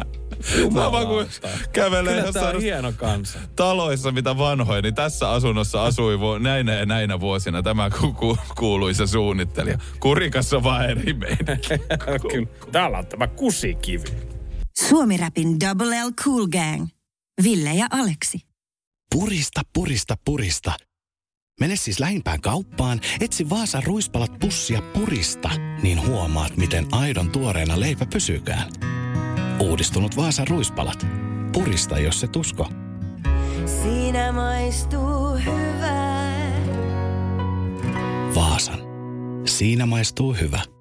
Sama 0.73 1.05
kuin 1.05 1.27
kävelee 1.73 2.13
Kyllä 2.13 2.27
jossain 2.27 2.61
hieno 2.61 2.91
kansa. 2.97 3.39
taloissa, 3.55 4.11
mitä 4.11 4.37
vanhoja, 4.37 4.81
niin 4.81 4.95
tässä 4.95 5.29
asunnossa 5.31 5.83
asui 5.83 6.19
vu- 6.19 6.37
näinä 6.37 6.73
ja 6.73 6.85
näinä 6.85 7.19
vuosina 7.19 7.63
tämä 7.63 7.89
ku- 7.89 8.13
ku- 8.13 8.37
kuuluisa 8.57 9.07
suunnittelija. 9.07 9.77
Kurikassa 9.99 10.63
vaan 10.63 10.89
eri. 10.89 11.15
Täällä 12.71 12.97
on 12.97 13.05
tämä 13.05 13.27
kusikivi. 13.27 14.03
Suomi 14.89 15.17
Rapin 15.17 15.59
Double 15.59 16.03
L 16.03 16.11
Cool 16.23 16.47
Gang. 16.47 16.87
Ville 17.43 17.73
ja 17.73 17.87
Aleksi. 17.91 18.39
Purista, 19.15 19.61
purista, 19.73 20.15
purista. 20.25 20.73
Mene 21.59 21.75
siis 21.75 21.99
lähimpään 21.99 22.41
kauppaan, 22.41 23.01
etsi 23.19 23.49
Vaasan 23.49 23.83
ruispalat 23.83 24.39
pussia 24.39 24.81
purista, 24.81 25.49
niin 25.83 26.07
huomaat, 26.07 26.57
miten 26.57 26.85
aidon 26.91 27.31
tuoreena 27.31 27.79
leipä 27.79 28.05
pysykään. 28.05 28.69
Uudistunut 29.59 30.17
Vaasan 30.17 30.47
ruispalat. 30.47 31.07
Purista, 31.51 31.99
jos 31.99 32.19
se 32.19 32.27
tusko. 32.27 32.69
Siinä 33.65 34.31
maistuu 34.31 35.37
hyvä. 35.45 36.13
Vaasan. 38.35 38.79
Siinä 39.45 39.85
maistuu 39.85 40.33
hyvä. 40.33 40.72